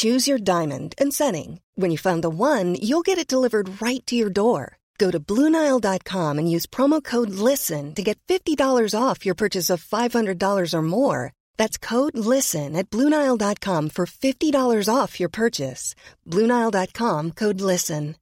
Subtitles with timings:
[0.00, 1.60] Choose your diamond and setting.
[1.74, 4.78] When you find the one, you'll get it delivered right to your door.
[4.98, 9.82] Go to Bluenile.com and use promo code LISTEN to get $50 off your purchase of
[9.82, 11.32] $500 or more.
[11.56, 15.94] That's code LISTEN at Bluenile.com for $50 off your purchase.
[16.26, 18.14] Bluenile.com code LISTEN.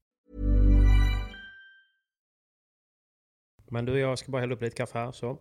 [3.71, 5.13] Men du, jag ska bara hälla upp lite kaffe här.
[5.13, 5.39] Så.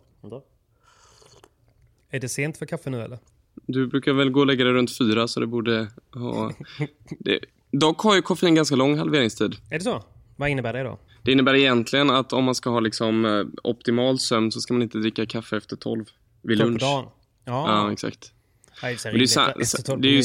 [2.10, 3.18] Är det sent för kaffe nu eller?
[3.66, 6.52] Du brukar väl gå och lägga dig runt fyra så det borde ha...
[7.18, 7.38] Det...
[7.70, 9.56] Dock har ju koffein ganska lång halveringstid.
[9.70, 10.04] Är det så?
[10.36, 10.98] Vad innebär det då?
[11.22, 14.82] Det innebär egentligen att om man ska ha liksom eh, optimal sömn så ska man
[14.82, 16.04] inte dricka kaffe efter 12
[16.42, 16.80] vid Tolv lunch.
[16.80, 17.04] på dagen?
[17.44, 17.64] Ja.
[17.68, 18.32] Ja, exakt.
[18.82, 20.22] Ja, det är Men det är, tolv det ju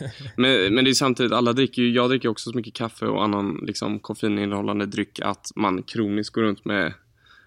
[0.36, 3.24] men, men det är samtidigt, alla dricker ju, jag dricker också så mycket kaffe och
[3.24, 6.92] annan liksom, koffeininnehållande dryck att man kroniskt går runt med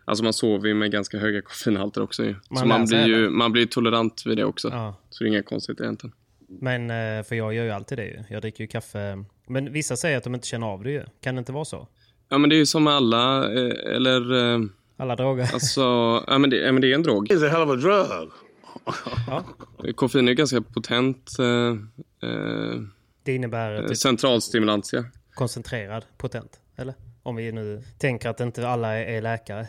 [0.10, 2.36] Alltså man sover ju med ganska höga koffeinhalter också ju.
[2.50, 3.30] Man så man blir, ju, det.
[3.30, 4.70] man blir ju tolerant vid det också.
[4.70, 4.96] Ja.
[5.10, 6.16] Så det är inga konstigheter egentligen.
[6.48, 8.24] Men, eh, för jag gör ju alltid det ju.
[8.30, 9.24] Jag dricker ju kaffe.
[9.48, 11.04] Men vissa säger att de inte känner av det ju.
[11.22, 11.88] Kan det inte vara så?
[12.30, 14.60] Ja men det är ju som med alla, eh, eller eh,
[14.98, 15.50] Alla droger.
[15.54, 15.82] alltså,
[16.28, 17.28] ja men det, ja, men det är en drog.
[17.32, 18.30] It's a hell of a drug.
[19.28, 19.44] ja.
[19.96, 21.46] Koffein är ganska potent eh,
[22.30, 22.76] eh,
[23.24, 25.06] Det innebär typ centralstimulantia.
[25.34, 26.60] koncentrerad, potent.
[26.76, 26.96] Eller?
[27.28, 29.68] Om vi nu tänker att inte alla är, läkare.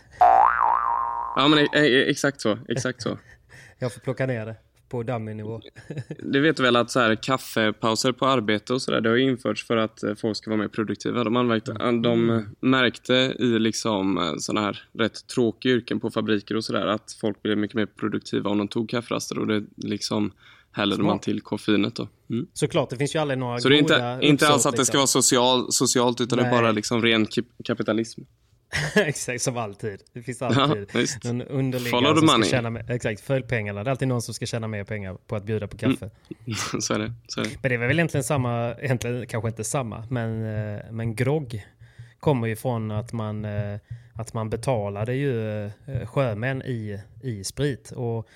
[1.36, 3.18] Ja men eh, eh, exakt så, exakt så.
[3.78, 4.56] Jag får plocka ner det
[4.88, 5.60] på dummy-nivå.
[6.18, 9.66] Det vet du väl att så här, kaffepauser på arbete och sådär, det har införts
[9.66, 11.24] för att eh, folk ska vara mer produktiva.
[11.24, 12.02] De, anmärkte, Mm.
[12.02, 17.16] de eh, märkte i liksom sådana här rätt tråkiga yrken på fabriker och sådär att
[17.20, 20.32] folk blev mycket mer produktiva om de tog kafferaster och det liksom
[20.72, 21.22] hällde man Smart.
[21.22, 22.08] till koffeinet då.
[22.30, 22.46] Mm.
[22.52, 24.98] Såklart, det finns ju aldrig några Så det är inte, inte alls att det ska
[24.98, 24.98] liksom.
[24.98, 26.60] vara social, socialt utan det är Nej.
[26.60, 27.26] bara liksom ren
[27.64, 28.20] kapitalism.
[28.94, 30.00] exakt, som alltid.
[30.12, 31.24] Det finns alltid Ja, visst.
[31.24, 32.48] någon the som ska money.
[32.50, 33.84] tjäna mer, Exakt, följ pengarna.
[33.84, 36.10] Det är alltid någon som ska tjäna mer pengar på att bjuda på kaffe.
[36.80, 37.12] så är det.
[37.28, 37.50] Så är det.
[37.62, 40.44] Men det är väl egentligen samma, egentligen kanske inte samma, men,
[40.76, 41.66] eh, men grogg
[42.20, 43.78] kommer ju från att man, eh,
[44.14, 47.92] att man betalade ju eh, sjömän i, i sprit.
[47.92, 48.28] Och,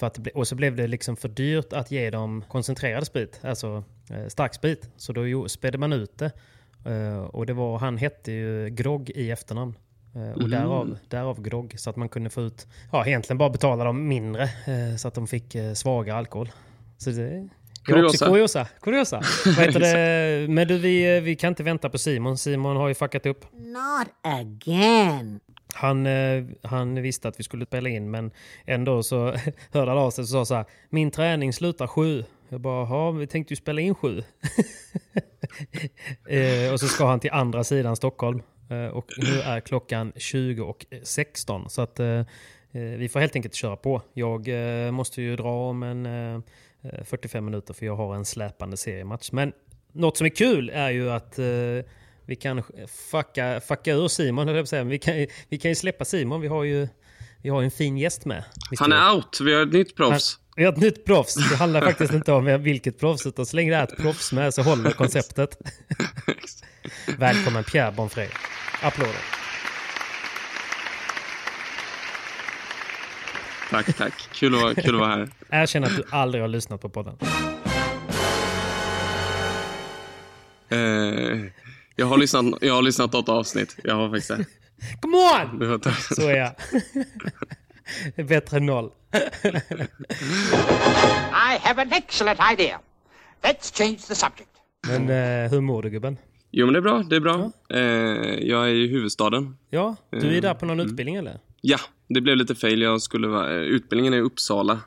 [0.00, 3.84] för att, och så blev det liksom för dyrt att ge dem koncentrerad sprit, alltså
[4.10, 4.88] eh, stark sprit.
[4.96, 6.32] Så då spädde man ut det.
[6.86, 9.74] Eh, och det var, han hette ju Grogg i efternamn.
[10.14, 11.74] Eh, och därav, därav grogg.
[11.78, 14.42] Så att man kunde få ut, ja egentligen bara betala dem mindre.
[14.42, 16.50] eh, så att de fick eh, svagare alkohol.
[16.98, 17.48] Så det,
[17.84, 18.26] Kuriosa.
[18.26, 18.66] kuriosa.
[18.80, 19.22] Kuriosa.
[19.46, 20.48] Vad heter det?
[20.52, 22.38] Men du, vi, eh, vi kan inte vänta på Simon.
[22.38, 23.44] Simon har ju fuckat upp.
[23.52, 25.40] Not again.
[25.74, 28.30] Han, eh, han visste att vi skulle spela in men
[28.66, 29.24] ändå så
[29.72, 30.64] hörde han av sig och sa så här.
[30.88, 32.24] Min träning slutar sju.
[32.48, 34.18] Jag bara, ja vi tänkte ju spela in sju.
[36.28, 38.42] eh, och så ska han till andra sidan Stockholm.
[38.70, 41.70] Eh, och nu är klockan 20 och 16.
[41.70, 42.24] Så att eh, eh,
[42.72, 44.02] vi får helt enkelt köra på.
[44.12, 46.40] Jag eh, måste ju dra om en eh,
[46.82, 49.32] eh 45 minuter för jag har en släpande seriematch.
[49.32, 49.52] Men
[49.92, 51.46] något som är kul är ju att eh,
[52.30, 52.62] vi kan
[53.10, 54.84] fucka, fucka ur Simon, höll jag säga.
[54.84, 56.40] Vi kan, vi kan ju släppa Simon.
[56.40, 56.88] Vi har ju,
[57.42, 58.44] vi har en fin gäst med.
[58.78, 60.38] Han är out, vi har ett nytt proffs.
[60.56, 61.34] Vi har ett nytt proffs.
[61.34, 64.54] Det handlar faktiskt inte om vilket proffs, utan så länge det är ett proffs med
[64.54, 65.58] så håller konceptet.
[67.18, 68.28] Välkommen Pierre Bonfré.
[68.82, 69.20] Applåder.
[73.70, 74.28] Tack, tack.
[74.32, 75.30] Kul att, kul att vara här.
[75.50, 77.16] Erkänn att du aldrig har lyssnat på podden.
[80.68, 81.50] Eh,
[82.00, 83.76] jag, har lyssnat, jag har lyssnat något avsnitt.
[83.84, 84.44] Jag har faktiskt det.
[85.00, 85.80] Come on!
[86.16, 86.52] Så är jag.
[88.16, 88.90] Det är bättre än noll.
[89.12, 89.18] I
[91.60, 92.80] have an excellent idea.
[93.42, 94.50] Let's change the subject.
[94.86, 96.16] Men eh, hur mår du gubben?
[96.50, 97.04] Jo, men det är bra.
[97.10, 97.50] Det är bra.
[97.68, 97.80] Eh,
[98.48, 99.56] jag är i huvudstaden.
[99.70, 101.38] Ja, du är där på någon utbildning eller?
[101.60, 102.82] Ja, det blev lite fail.
[102.82, 104.80] Jag skulle vara, eh, utbildningen är i Uppsala.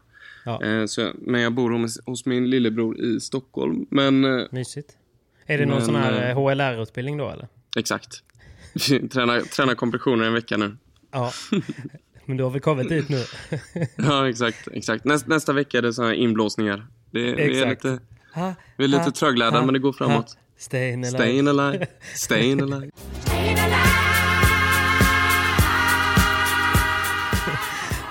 [0.45, 0.63] Ja.
[0.63, 3.85] Eh, så, men jag bor hos, hos min lillebror i Stockholm.
[3.89, 4.97] Men eh, Mysigt.
[5.45, 7.47] Är det någon Men, sån här eh, eh, HLR-utbildning då eller?
[7.77, 8.23] exakt.
[9.13, 10.77] träna, träna kompressioner en vecka nu.
[11.11, 11.31] Ja.
[12.25, 13.23] Men du har väl kommit dit nu?
[13.95, 14.67] Ja, exakt.
[14.73, 15.05] exakt.
[15.05, 16.87] Näst, nästa vecka är det såna här inblåsningar.
[17.11, 17.31] Det, vi
[17.61, 17.83] är Exakt.
[17.83, 17.99] lite,
[18.33, 20.13] Ha, vi är lite ha, tröglärda, ha, men det går framåt.
[20.33, 20.39] ha.
[20.59, 21.17] Stayin' alive.
[21.17, 21.87] Stayin' alive.
[22.15, 22.91] Stayin' alive.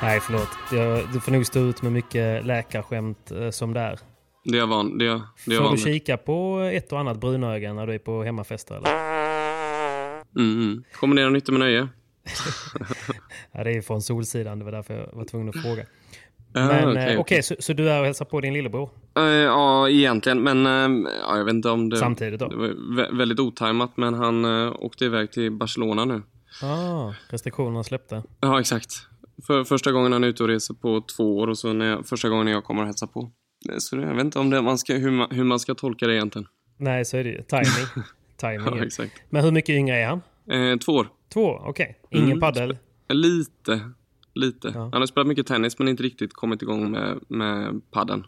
[0.02, 0.48] Nej, förlåt.
[0.72, 3.98] Jag, du får nog stå ut med mycket läkarskämt eh, som det är.
[4.44, 7.94] Det är van, det det Får du kika på ett och annat brunöga när du
[7.94, 9.12] är på hemmafester eller?
[10.36, 10.84] Mm, mm.
[11.00, 11.88] Kombinera nytta med nöje.
[13.52, 15.86] Ja, det är från Solsidan, det var därför jag var tvungen att fråga.
[16.52, 17.42] Ja, Men okej, okej, okej.
[17.42, 18.90] så, så du är och hälsar på din lillebror?
[19.16, 20.42] Eh, ja, egentligen.
[20.42, 21.96] Men eh, ja, jag vet inte om det...
[21.96, 22.48] Samtidigt då?
[22.48, 26.22] Det var vä- väldigt otajmat, men han uh, åkte iväg till Barcelona nu.
[26.62, 28.22] Ah, restriktionerna släppte.
[28.40, 28.92] Ja, exakt.
[29.46, 32.06] För första gången han är ute och reser på två år och så när jag,
[32.06, 33.30] första gången jag kommer och hälsar på.
[33.78, 36.14] Så jag vet inte om det, man ska, hur, man, hur man ska tolka det
[36.14, 36.48] egentligen.
[36.76, 37.42] Nej, så är det ju.
[37.42, 38.04] Timing.
[38.36, 38.76] Timing.
[38.78, 39.22] Ja, exakt.
[39.30, 40.20] Men hur mycket yngre är han?
[40.50, 41.08] Eh, två år.
[41.32, 41.48] Två?
[41.64, 41.98] Okej.
[42.10, 42.40] Ingen Mm.
[42.40, 42.76] paddel?
[43.08, 43.80] Lite.
[44.34, 44.72] Lite.
[44.74, 44.80] Ja.
[44.92, 48.26] Han har spelat mycket tennis men inte riktigt kommit igång med, med padden.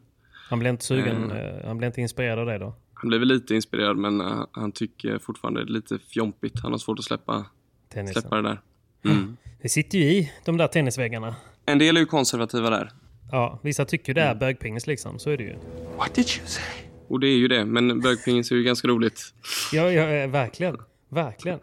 [0.48, 1.31] Han blev inte sugen?
[1.31, 1.38] Eh.
[1.38, 2.75] eh, Han blev inte inspirerad av det då?
[2.94, 6.60] Han blev lite inspirerad men eh, han tycker fortfarande det är lite fjompigt.
[6.62, 7.46] Han har svårt att släppa,
[7.92, 8.22] Tennisen.
[8.22, 8.60] släppa det där.
[9.04, 9.37] Mm.
[9.62, 11.37] Det sitter ju i de där tennisväggarna.
[11.66, 12.90] En del är ju konservativa där.
[13.34, 15.19] Ja, vissa tycker det är bögpingis liksom.
[15.19, 15.56] Så är det ju.
[15.98, 16.64] What did you say?
[17.08, 19.34] Och det är ju det, men bögpingis är ju ganska roligt.
[19.72, 20.76] Ja, ja eh, verkligen.
[21.08, 21.60] Verkligen.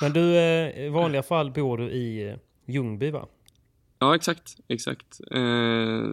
[0.00, 3.26] Men du, eh, i vanliga fall bor du i eh, Ljungby va?
[3.98, 4.56] Ja, exakt.
[4.68, 5.20] exakt.
[5.30, 6.08] Eh,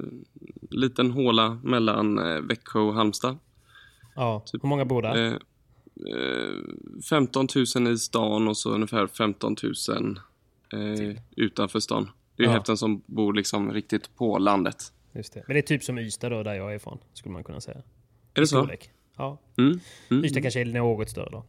[0.70, 2.16] liten håla mellan
[2.48, 3.38] Växjö och Halmstad.
[4.16, 4.44] Ja.
[4.54, 5.28] Hur många bor där?
[5.28, 5.34] Eh,
[6.16, 9.56] eh, 15 000 i stan och så ungefär 15
[9.90, 10.20] 000
[10.74, 12.10] eh, utanför stan.
[12.42, 12.54] Det är Ja.
[12.54, 14.94] hälften som bor liksom riktigt på landet.
[15.14, 15.44] Just det.
[15.48, 16.98] Men det är typ som Ystad då, där jag är ifrån.
[17.14, 17.78] Skulle man kunna säga.
[18.34, 18.58] Är det så?
[18.62, 18.90] Storlek.
[19.18, 19.38] Ja.
[19.58, 19.80] Mm.
[20.12, 20.26] Mm.
[20.26, 21.46] Ystad kanske är något större då.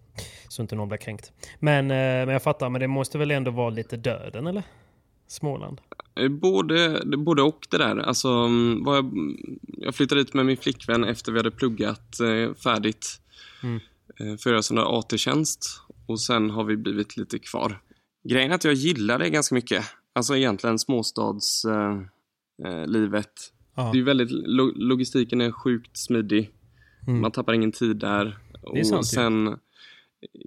[0.49, 1.33] Så inte någon blir kränkt.
[1.59, 4.62] Men, eh, men jag fattar, men det måste väl ändå vara lite döden eller?
[5.27, 5.81] Småland.
[6.21, 7.97] Eh, Både, både och det där.
[7.99, 9.12] Alltså, mm, jag,
[9.79, 13.19] jag flyttade dit med min flickvän efter vi hade pluggat eh, färdigt
[13.62, 13.81] Mm.
[14.19, 15.81] för att göra sån där AT-tjänst.
[16.06, 17.81] Och sen har vi blivit lite kvar.
[18.29, 19.85] Grejen är att jag gillar det ganska mycket.
[20.12, 21.53] Alltså egentligen småstadslivet.
[22.59, 23.93] Eh, eh.
[23.93, 26.50] Det är väldigt, lo, logistiken är sjukt smidig.
[27.06, 27.20] Mm.
[27.20, 28.38] Man tappar ingen tid där.
[28.75, 29.59] Det är sant och sen,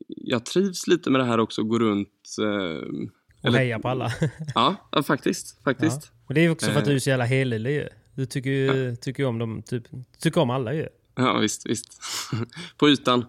[0.08, 2.10] jag trivs lite med det här också, gå runt.
[2.42, 4.12] Eh, Och eller- heja på alla.
[4.56, 5.64] ja, ja, faktiskt.
[5.64, 6.12] faktiskt.
[6.14, 6.20] Ja.
[6.28, 6.90] Och det är också för att Eh.
[6.90, 7.88] du är så jävla helylle ju.
[8.16, 9.84] Du tycker ju tycker om dem, typ,
[10.20, 10.88] tycker om alla ju.
[11.16, 12.00] Ja, visst, visst.
[12.78, 13.26] På ytan.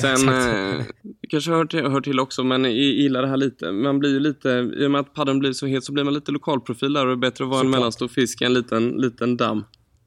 [0.00, 0.84] Sen eh,
[1.28, 3.72] kanske hör till, hör till också, men jag gillar det här lite.
[3.72, 6.14] Man blir ju lite, i och med att padden blir så het så blir man
[6.14, 7.78] lite lokalprofil där och det är bättre att vara en Såklart.
[7.80, 9.64] mellanstor fisk än en liten, liten damm.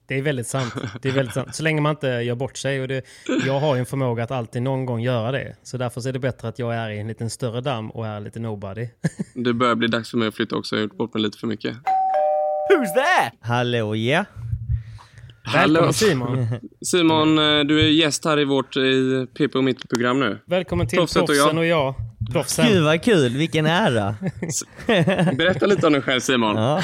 [0.07, 0.73] Det är väldigt sant.
[1.01, 1.55] Det är väldigt sant.
[1.55, 2.81] Så länge man inte gör bort sig.
[2.81, 3.03] Och det,
[3.45, 5.55] jag har ju en förmåga att alltid någon gång göra det.
[5.63, 8.07] Så därför så är det bättre att jag är i en liten större damm och
[8.07, 8.87] är lite nobody.
[9.35, 11.37] Det börjar bli dags för mig att flytta också, jag har gjort bort mig lite
[11.37, 11.73] för mycket.
[12.71, 13.31] Who's there?
[13.41, 14.25] Hallå ja.
[15.53, 16.47] Välkommen Simon!
[16.85, 20.39] Simon, eh, du är gäst här i vårt i PP och mitt program nu.
[20.45, 21.57] Välkommen till Proffset och Proffsen jag.
[21.57, 21.93] och jag.
[22.33, 22.67] Proffsen.
[22.67, 24.15] Gud vad kul, vilken ära.
[25.37, 26.55] Berätta lite om dig själv Simon.
[26.55, 26.81] Ja.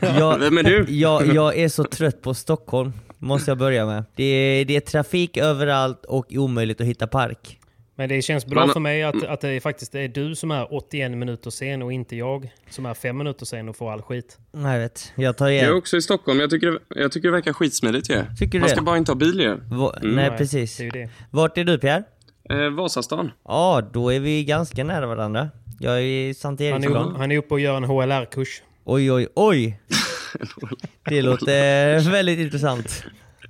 [0.00, 0.86] Jag, Vem är du?
[0.88, 4.04] jag, jag är så trött på Stockholm, måste jag börja med.
[4.14, 7.57] Det är, det är trafik överallt och omöjligt att hitta park.
[7.98, 10.74] Men det känns bra Man- för mig att, att det faktiskt är du som är
[10.74, 14.38] 81 minuter sen och inte jag som är 5 minuter sen och får all skit.
[14.52, 15.74] Nej, Jag vet, jag tar Jag är igen.
[15.76, 18.24] också i Stockholm, jag tycker, jag tycker det verkar skitsmidigt ju.
[18.38, 18.82] Tycker du Man ska det?
[18.84, 19.54] bara inte ha bil ju.
[19.76, 20.14] Va, Mm.
[20.16, 20.76] nej, precis.
[20.76, 21.10] Det är ju det.
[21.30, 22.02] Vart är du Pierre?
[22.50, 23.30] Eh, Vasastan.
[23.44, 25.48] Ja, då är vi ganska nära varandra.
[25.80, 27.14] Jag är i Sankt Han är, Eriksplan.
[27.16, 28.62] han är uppe och gör en HLR-kurs.
[28.84, 29.80] Oj, oj, oj!
[31.08, 33.04] Det låter väldigt intressant.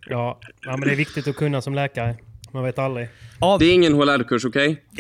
[0.06, 2.16] Ja, ja, men det är viktigt att kunna som läkare.
[2.52, 3.08] Man vet aldrig.
[3.40, 4.84] Ja, Det är ingen HLR-kurs, okej?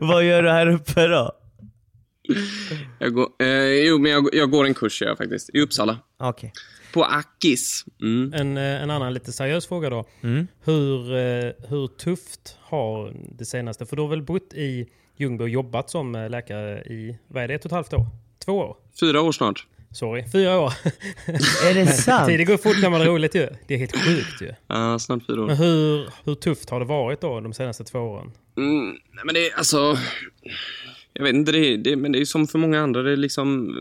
[0.00, 1.32] vad gör du här uppe då?
[2.98, 5.98] Jag går, eh, jo, men jag, jag går en kurs jag faktiskt, i Uppsala.
[6.18, 6.52] Okej.
[6.92, 7.84] På Akis.
[8.02, 8.32] Mm.
[8.34, 10.06] En, eh, en annan lite seriös fråga då.
[10.22, 10.46] Mm.
[10.64, 15.48] Hur, eh, hur tufft har det senaste, för du har väl bott i Ljungby och
[15.48, 18.06] jobbat som eh, läkare i, vad är det, ett och ett halvt år?
[18.44, 18.76] Två år?
[19.00, 19.66] Fyra år snart.
[19.92, 20.72] Sorry, fyra år.
[21.66, 22.28] Är det sant?
[22.28, 23.48] Tiden går fort när man har roligt ju.
[23.66, 24.52] Det är helt sjukt ju.
[24.66, 25.46] Ja, snart fyra år.
[25.46, 28.32] Men hur, hur tufft har det varit då de senaste två åren?
[28.56, 29.98] Mm, nej, men det är alltså...
[31.12, 33.02] Jag vet inte, det det, men det är som för många andra.
[33.02, 33.74] Det är liksom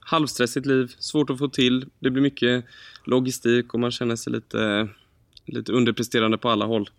[0.00, 1.86] halvstressigt liv, svårt att få till.
[1.98, 2.64] Det blir mycket
[3.04, 4.88] logistik och man känner sig lite,
[5.46, 6.90] lite underpresterande på alla håll.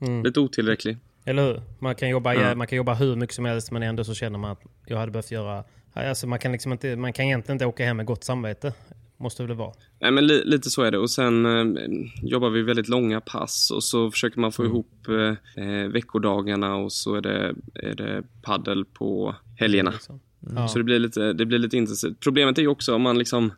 [0.00, 0.22] Mm.
[0.24, 0.96] Lite otillräcklig.
[1.24, 1.62] Eller hur?
[1.78, 2.54] Man kan, jobba, Ja.
[2.54, 5.12] man kan jobba hur mycket som helst men ändå så känner man att jag hade
[5.12, 5.64] behövt göra...
[5.92, 8.72] Alltså man, kan liksom inte, man kan egentligen inte åka hem med gott samvete.
[9.16, 9.72] Måste väl vara.
[9.98, 10.98] Nej, men li, lite så är det.
[10.98, 11.84] Och sen eh,
[12.22, 16.92] jobbar vi väldigt långa pass och så försöker man få ihop eh, eh, veckodagarna och
[16.92, 19.90] så är det, är det paddel på helgerna.
[19.90, 20.20] Liksom.
[20.54, 20.68] Ja.
[20.68, 22.20] Så det blir, lite, det blir lite intensivt.
[22.20, 23.52] Problemet är ju också om man liksom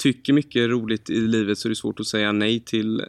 [0.00, 3.06] tycker mycket är roligt i livet så är det svårt att säga nej till eh,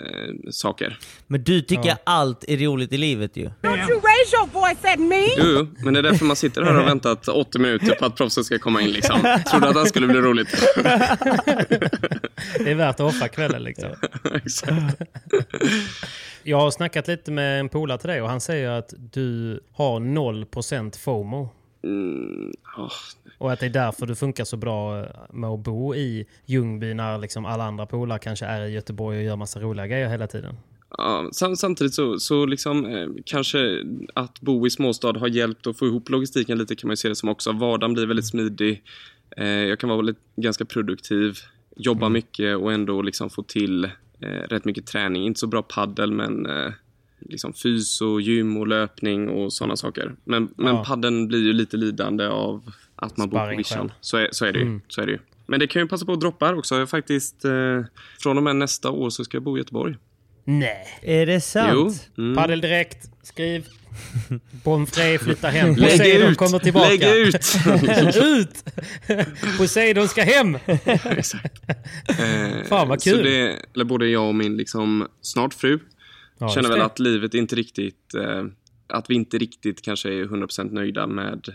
[0.52, 0.98] saker.
[1.28, 3.46] Men du tycker allt är roligt i livet ju.
[3.46, 5.28] Don't you raise your voice at me!
[5.38, 8.06] Jo, jo, men det är därför man sitter här och har väntat 80 minuter på
[8.06, 8.92] att proffset ska komma in.
[8.92, 9.42] Liksom.
[9.52, 10.64] Trodde att det skulle bli roligt.
[12.58, 13.90] Det är värt att offra kvällen liksom.
[14.34, 15.02] Exakt.
[16.44, 20.00] Jag har snackat lite med en polare till dig och han säger att du har
[20.00, 21.50] 0% FOMO.
[21.84, 22.92] Mm, åh.
[23.42, 27.18] Och att det är därför du funkar så bra med att bo i Ljungby när
[27.18, 30.56] liksom alla andra polare kanske är i Göteborg och gör massa roliga grejer hela tiden.
[30.98, 33.84] Ja, sam samtidigt så, så liksom, eh, kanske
[34.14, 37.10] att bo i småstad har hjälpt att få ihop logistiken lite kan man ju se
[37.10, 37.52] det som också.
[37.52, 38.84] Vardagen blir väldigt smidig.
[39.38, 41.38] Eh, jag kan vara väldigt, ganska produktiv,
[41.76, 43.84] jobba mycket och ändå liksom få till
[44.20, 45.26] eh, rätt mycket träning.
[45.26, 46.72] Inte så bra paddel men eh,
[47.20, 50.16] liksom fys och gym och löpning och sådana saker.
[50.24, 50.84] Men, men Ja.
[50.88, 52.72] paddeln blir ju lite lidande av
[53.02, 53.92] att man bor på vischan.
[54.02, 54.82] Så är, så, är det ju, Mm.
[54.88, 55.20] så är det ju.
[55.46, 56.76] Men det kan ju passa på att droppa här också.
[56.80, 57.52] Jag faktiskt, eh,
[58.20, 59.96] från och med nästa år så ska jag bo i Göteborg.
[60.44, 60.88] Nej.
[61.02, 61.72] Är det sant?
[61.74, 62.24] Jo.
[62.24, 62.36] Mm.
[62.36, 63.68] Paddel direkt, skriv.
[64.64, 65.76] Bonfrey flyttar hem.
[65.76, 66.38] Lägg Poseidon ut!
[66.38, 66.88] kommer tillbaka.
[66.90, 67.36] Lägg ut!
[68.24, 68.64] ut!
[69.58, 70.58] Poseidon ska hem!
[71.06, 71.62] Exakt.
[72.10, 73.24] Eh, Fan, vad Så kul.
[73.24, 75.80] det, eller både jag och min liksom, snart fru
[76.38, 76.86] Ja, känner väl det.
[76.86, 78.14] att livet inte riktigt...
[78.16, 78.44] Eh,
[78.88, 81.50] att vi inte riktigt kanske är 100% nöjda med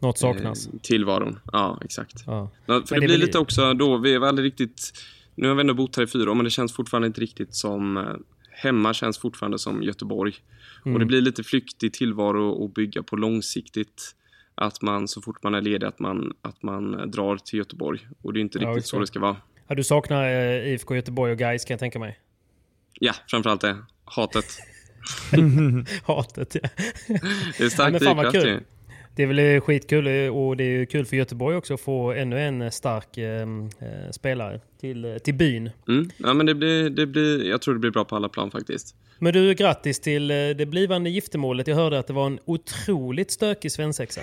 [0.00, 0.66] Något saknas.
[0.66, 1.38] eh, tillvaron.
[1.52, 2.24] Ja, exakt.
[2.26, 2.50] Ja.
[2.66, 4.92] Ja, Men för det det blir lite också då, vi är väl riktigt...
[5.34, 7.54] Nu har vi ändå bott här i fyra år, men det känns fortfarande inte riktigt
[7.54, 7.96] som...
[7.96, 8.04] Eh,
[8.50, 10.34] hemma känns fortfarande som Göteborg.
[10.84, 10.94] Mm.
[10.94, 14.14] Och det blir lite flyktig tillvaro att bygga på långsiktigt.
[14.54, 18.00] Att man så fort man är ledig, att man, att man eh, drar till Göteborg.
[18.22, 19.06] Och det är inte Ja, riktigt så det.
[19.06, 19.36] ska vara.
[19.68, 22.20] Ja, du saknar eh, IFK Göteborg och Gais kan jag tänka mig.
[23.00, 23.76] Ja, framförallt det.
[24.04, 24.44] Hatet.
[26.06, 26.68] Hatet ja.
[27.58, 28.60] Det är stark men fan vad drivkraft kul.
[29.16, 32.12] Det är väl eh, skitkul eh, och det är kul för Göteborg också att få
[32.12, 35.70] ännu en eh, stark eh, eh, spelare till, till byn.
[35.88, 36.10] Mm.
[36.16, 38.94] Ja, men det blir, det blir, jag tror det blir bra på alla plan faktiskt.
[39.18, 41.66] Men du, grattis till det blivande giftermålet.
[41.66, 44.20] Jag hörde att det var en otroligt stökig svensexa.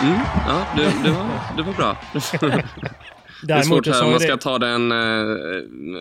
[0.00, 0.20] Mm.
[0.46, 1.96] Ja, det, det, var, det var bra.
[3.42, 4.98] Det är svårt här om man ska det ta den eh,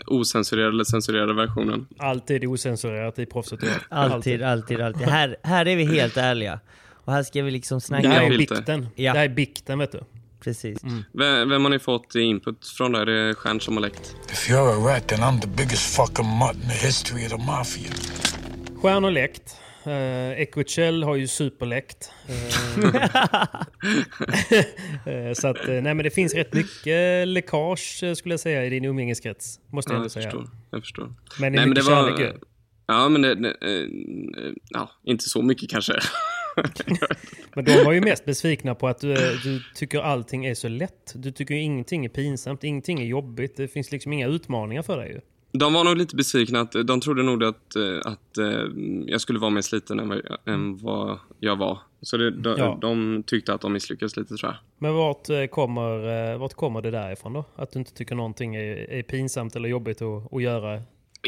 [0.06, 1.88] osensurerade eller censurerade versionen.
[1.98, 3.60] alltid osensurerat i proffset.
[3.90, 5.08] Alltid, alltid, alltid.
[5.08, 6.60] Här, här är vi helt ärliga.
[7.06, 8.32] Och här ska vi liksom snacka Det här är om...
[8.38, 8.56] Filter.
[8.56, 8.88] bikten.
[8.96, 9.14] Ja.
[9.14, 10.00] Det här är bikten vet du.
[10.44, 10.80] Precis.
[11.12, 13.06] Vem, vem har ni fått input från där?
[13.06, 14.16] Det är Stjärn som har läckt.
[14.32, 17.38] If you're a rat, then I'm the biggest fucking mutt in the history of the
[17.38, 17.92] mafia.
[18.82, 19.56] Stjärnor läckt.
[19.88, 22.12] Uh, Ecochell har ju superläckt.
[22.28, 22.36] Eh,
[25.14, 28.66] eh, så att, eh, nej men det finns rätt mycket läckage eh, skulle jag säga
[28.66, 29.60] i din umgängeskrets.
[29.72, 30.24] Måste jag Ja, jag säga.
[30.24, 30.50] förstår.
[30.72, 31.14] Jag förstår.
[31.40, 32.34] Men det är mycket kärlek ju.
[32.88, 35.94] Ja, men det, det, eh, ja, inte så mycket kanske.
[37.56, 40.68] Men de var ju mest besvikna på att du, eh, du tycker allting är så
[40.68, 41.14] lätt.
[41.16, 43.58] Du tycker ingenting är pinsamt, ingenting är jobbigt.
[43.58, 45.22] Det finns liksom inga utmaningar för dig ju.
[45.60, 46.60] De var nog lite besvikna.
[46.60, 48.66] Att, de trodde nog att, eh, att eh,
[49.06, 51.80] jag skulle vara mer sliten än vad, än vad jag var.
[52.02, 52.78] Så det, de, Ja.
[52.82, 54.58] de tyckte att de misslyckades lite tror jag.
[54.78, 57.46] Men vart eh, kommer, vart kommer det därifrån då?
[57.56, 60.82] Att du inte tycker någonting är, är pinsamt eller jobbigt att, att göra?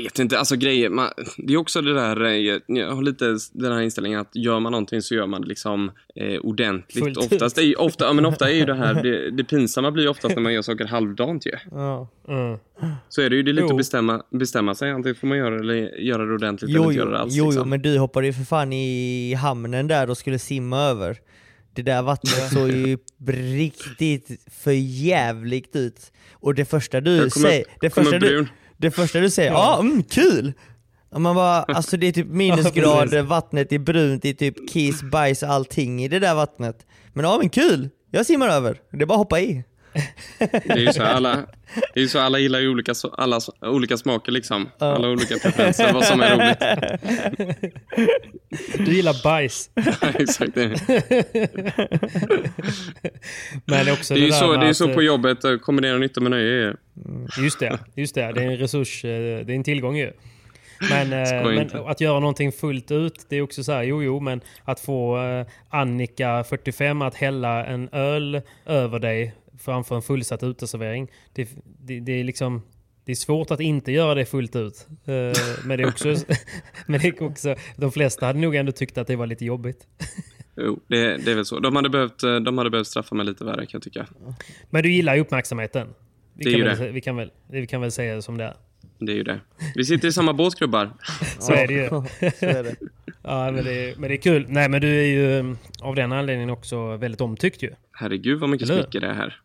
[0.03, 3.71] Vet inte, alltså grejer, man, det är också det där, eh, jag, har lite den
[3.71, 7.03] här inställningen att gör man någonting så gör man det liksom eh, ordentligt.
[7.03, 7.17] Fullt.
[7.17, 10.09] Oftast är, ofta, ja, men ofta är ju det här, det, det pinsamma blir ju
[10.09, 11.51] oftast när man gör saker halvdant ju.
[11.71, 12.09] Ja.
[12.27, 12.57] Mm.
[13.09, 13.71] Så är det ju, det är lite Jo.
[13.71, 16.83] att bestämma, bestämma sig, antingen får man göra det eller göra det ordentligt eller Jo,
[16.83, 17.33] inte jo, göra det alls.
[17.33, 17.69] jo, jo, liksom.
[17.69, 21.17] men du hoppade ju för fan i hamnen där och skulle simma över.
[21.73, 22.97] Det där vattnet såg ju
[23.57, 26.11] riktigt för jävligt ut.
[26.33, 28.47] Och det första du säger, det första du.
[28.77, 30.53] Det första du säger, ja ah, mm, kul!
[31.10, 35.03] Och man bara, alltså det är typ minusgrader, vattnet är brunt, det är typ kiss,
[35.03, 36.86] bajs, allting i det där vattnet.
[37.13, 37.89] Men ja men kul!
[38.12, 39.63] Jag simmar över, det är bara att hoppa i.
[40.39, 41.45] Det är ju så, alla,
[41.93, 44.69] det är så alla gillar ju olika, alla, olika smaker liksom.
[44.79, 46.59] Alla olika preferenser, vad som är roligt.
[48.77, 49.69] Du gillar bajs.
[50.19, 50.55] Exakt.
[50.55, 50.75] Det,
[53.65, 55.97] Men också det är ju så, det är att, så på eh, jobbet, att kombinera
[55.97, 56.67] nytta med nöje.
[56.67, 56.75] är-
[57.43, 58.31] Just det, just det.
[58.31, 59.09] Det är en resurs, eh,
[59.45, 60.11] det är en tillgång ju.
[60.89, 64.20] Men, eh, men att göra någonting fullt ut, det är också så här, jo jo,
[64.20, 70.44] men att få eh, Annika, 45, att hälla en öl över dig framför en fullsatt
[70.44, 71.12] uteservering.
[71.34, 72.62] Det, det, det är liksom...
[73.05, 74.88] Det är svårt att inte göra det fullt ut.
[74.89, 76.15] Eh, Men det är också...
[76.88, 79.88] men det är också de flesta hade nog ändå tyckt att det var lite jobbigt.
[80.55, 81.60] Jo, det, det är väl så.
[81.60, 84.08] De hade, behövt, eh, de hade behövt straffa mig lite värre kan jag tycka.
[84.70, 85.88] Men du gillar ju uppmärksamheten.
[86.34, 86.91] Vi, Det kan väl.
[86.91, 88.55] Vi, kan väl, vi kan väl säga det som det är.
[88.99, 89.39] Det är ju det.
[89.75, 90.93] Vi sitter i samma båt grubbar.
[91.39, 91.89] Så är det ju.
[92.39, 92.75] Så är det.
[93.27, 94.45] Ja, men det, är, men det är kul.
[94.49, 97.69] Nej, men du är ju mm, av den anledningen också väldigt omtyckt ju.
[97.91, 99.39] Herregud vad mycket Eller smicker det är här.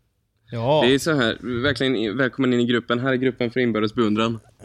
[0.50, 2.98] Ja, Det är så här, verkligen välkommen in i gruppen.
[2.98, 4.40] Här är gruppen för inbördes beundran.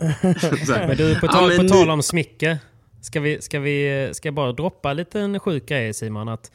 [0.69, 2.59] Men du, på Ja, tal, men på tal om smicke.
[3.01, 6.29] Ska, vi, ska, vi, ska jag bara droppa en liten sjuk grej Simon?
[6.29, 6.51] Att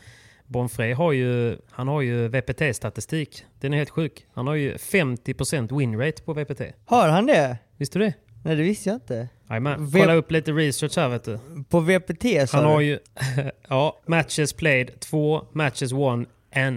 [0.46, 3.44] Bonfré har ju, han har ju VPT-statistik.
[3.60, 4.26] Den är helt sjuk.
[4.34, 6.60] Han har ju 50% winrate på VPT.
[6.84, 7.58] Har han det?
[7.80, 8.14] Visste du det?
[8.44, 9.28] Nej det visste jag inte.
[9.49, 9.90] Jajamän.
[9.92, 11.38] Kolla upp lite research här vet du.
[11.68, 12.84] På VPT sa Han har du?
[12.87, 12.99] ju,
[13.68, 16.75] ja, matches played 2, matches won 1.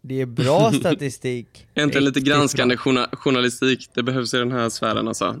[0.00, 1.66] Det är bra statistik.
[1.74, 3.90] Äntligen lite granskande journa- journalistik.
[3.94, 5.36] Det behövs i den här sfären alltså.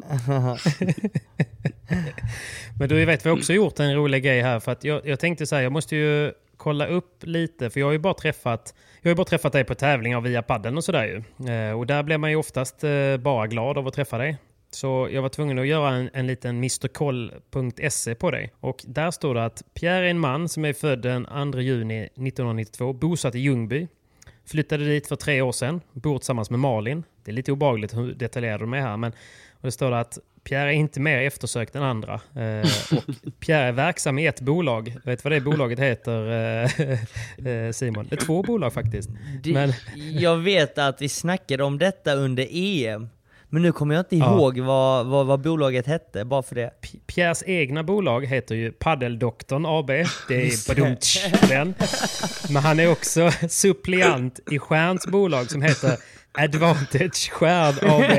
[2.78, 4.60] Men du vet, vi har också gjort en rolig grej här.
[4.60, 7.70] För att jag, jag tänkte så här, jag måste ju kolla upp lite.
[7.70, 10.42] För jag har ju bara träffat, jag har ju bara träffat dig på tävlingar via
[10.42, 11.48] padden och sådär ju.
[11.52, 14.36] Eh, och där blir man ju oftast eh, bara glad av att träffa dig.
[14.70, 18.52] Så jag var tvungen att göra en, en liten mrkoll.se på dig.
[18.60, 22.02] Och där står det att Pierre är en man som är född den 2 juni
[22.02, 23.88] 1992, bosatt i Ljungby.
[24.46, 27.04] Flyttade dit för tre år sedan, bor tillsammans med Malin.
[27.24, 29.12] Det är lite obehagligt hur detaljerade de är här, men
[29.60, 32.14] och det står att Pierre är inte mer eftersökt än andra.
[32.14, 34.96] Eh, och Pierre är verksam i ett bolag.
[35.04, 38.06] Vet du vad det bolaget heter, eh, eh, Simon?
[38.10, 39.10] Det är två bolag faktiskt.
[39.44, 39.72] Men,
[40.12, 43.08] Jag vet att vi snackade om detta under EM.
[43.52, 44.34] Men nu kommer jag inte Ja.
[44.36, 46.70] ihåg vad, vad, vad bolaget hette, bara för det.
[46.80, 49.86] P- Pierres egna bolag heter ju Paddeldoktorn AB.
[49.86, 50.00] Det
[50.34, 51.74] är badumtsch, den.
[52.50, 55.96] Men han är också suppleant i Stjärns bolag som heter
[56.32, 58.04] Advantage Stjärn AB.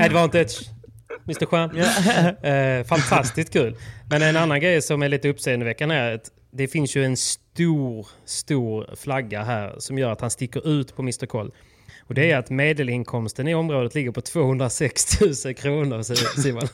[0.00, 0.70] Advantage.
[1.24, 1.76] Mr Stjärn.
[2.44, 3.76] Eh, fantastiskt kul.
[4.10, 8.06] Men en annan grej som är lite uppseendeväckande är att det finns ju en stor,
[8.24, 11.52] stor flagga här som gör att han sticker ut på Mr Koll.
[12.06, 16.02] Och det är att medelinkomsten i området ligger på 206 000 kronor,
[16.42, 16.68] Simon.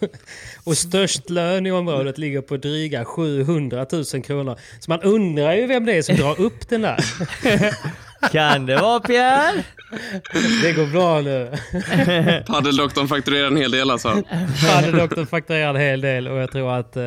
[0.64, 4.57] Och störst lön i området ligger på dryga 700 000 kronor.
[4.81, 7.05] Så man undrar ju vem det är som drar upp den där.
[8.33, 9.64] Kan det vara Pierre?
[10.62, 11.53] Det går bra nu.
[12.47, 14.23] Paddeldoktorn fakturerar en hel del alltså.
[14.66, 17.03] Paddedoktorn fakturerar en hel del och jag tror att eh,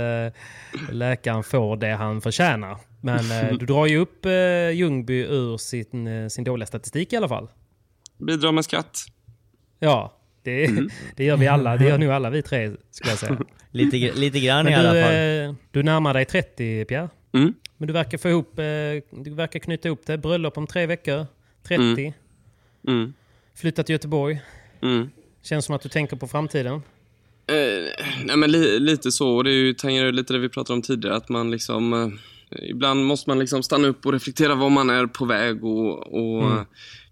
[0.92, 2.78] läkaren får det han förtjänar.
[3.02, 7.16] Men eh, du drar ju upp eh, Ljungby ur sin, eh, sin dåliga statistik i
[7.16, 7.48] alla fall.
[8.18, 9.06] Bidrar med skatt.
[9.80, 10.70] Ja, det,
[11.16, 11.78] det gör vi alla.
[11.78, 13.38] Det gör nog alla vi tre skulle jag säga.
[13.72, 15.14] Lite, lite grann Men i alla du, fall.
[15.50, 17.10] eh, du närmar dig 30 Pierre.
[17.34, 17.54] Mm.
[17.78, 18.64] Men du verkar få ihop, eh,
[19.24, 20.18] du verkar knyta ihop det.
[20.18, 21.26] Bröllop om tre veckor.
[21.68, 22.14] 30.
[22.88, 23.14] Mm.
[23.56, 24.42] Flytta till Göteborg.
[24.82, 25.10] Mm.
[25.44, 26.74] Känns som att du tänker på framtiden.
[27.48, 30.82] Eh, nej men li, lite så, det är ju, tangerar lite det vi pratade om
[30.82, 31.94] tidigare, att man liksom...
[31.94, 36.14] Eh, ibland måste man liksom stanna upp och reflektera var man är på väg och,
[36.14, 36.66] och Mm.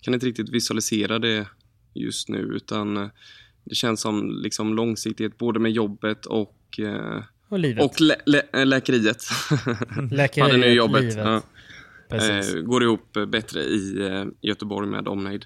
[0.03, 1.47] Eh, kan inte riktigt visualisera det
[1.93, 3.07] just nu, utan eh,
[3.63, 7.83] det känns som liksom långsiktighet både med jobbet och, eh, Och livet.
[7.85, 9.23] och lä, lä, äh, läkeriet.
[10.11, 11.01] Läkeriet, Hade nu jobbet.
[11.03, 11.17] livet.
[11.17, 11.41] Ja.
[12.17, 15.45] Eh, går ihop eh, bättre i eh, Göteborg med omnejd.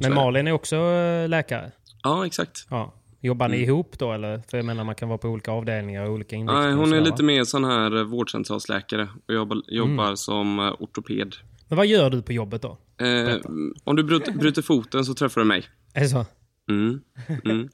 [0.00, 0.14] Men det.
[0.16, 1.72] Malin är också eh, läkare.
[2.02, 2.66] Ja, exakt.
[2.70, 2.94] Ja.
[3.20, 3.68] Jobbar ni Mm.
[3.68, 4.42] ihop då eller?
[4.50, 6.62] För jag menar man kan vara på olika avdelningar och olika inriktningar.
[6.62, 10.16] Nej, hon är lite mer sån här eh, vårdcentralsläkare och jobbar, jobbar Mm.
[10.16, 11.34] som eh, ortoped.
[11.74, 12.78] Men vad gör du på jobbet då?
[13.00, 13.36] Eh,
[13.84, 15.64] om du bryter, foten så träffar du mig.
[15.94, 16.26] Är det så?
[16.70, 17.00] Mm.
[17.44, 17.68] Mm.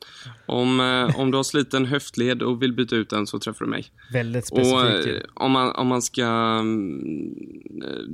[0.46, 3.70] Om, eh, om du har sliten höftled och vill byta ut den så träffar du
[3.70, 3.86] mig.
[4.12, 5.20] Väldigt Och specifikt eh, ju.
[5.34, 6.24] om man, om man ska...
[6.24, 7.34] mm,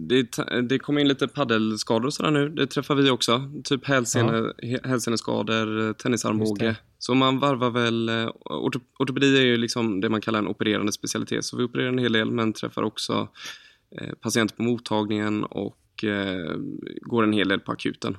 [0.08, 2.48] Det, ta- det kommer in lite paddelskador och sådär nu.
[2.48, 3.50] Det träffar vi också.
[3.64, 6.64] Typ hälsene, he- hälseneskador, eh, tennisarmbåge.
[6.66, 6.76] det.
[6.98, 8.08] Så man varvar väl...
[8.08, 11.44] eh, orto- Ortopedi är ju liksom det man kallar en opererande specialitet.
[11.44, 13.26] Så vi opererar en hel del men träffar också eh,
[14.20, 16.56] patienter på mottagningen och eh,
[17.00, 18.16] går en hel del på akuten.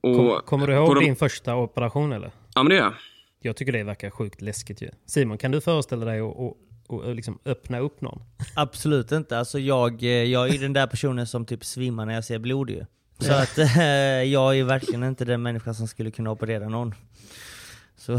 [0.00, 2.30] Och Kom, kommer du ihåg de- din första operation eller?
[2.54, 2.94] Ja men det gör jag.
[3.42, 4.90] Jag tycker det verkar sjukt läskigt ju.
[5.06, 8.22] Simon, kan du föreställa dig att, och, och liksom öppna upp någon.
[8.54, 9.38] Absolut inte.
[9.38, 12.38] Alltså jag, eh, jag är ju den där personen som typ svimmar när jag ser
[12.38, 12.84] blod ju.
[13.18, 13.82] Så att eh,
[14.22, 16.94] jag är verkligen inte den människa som skulle kunna operera någon.
[18.00, 18.12] Så,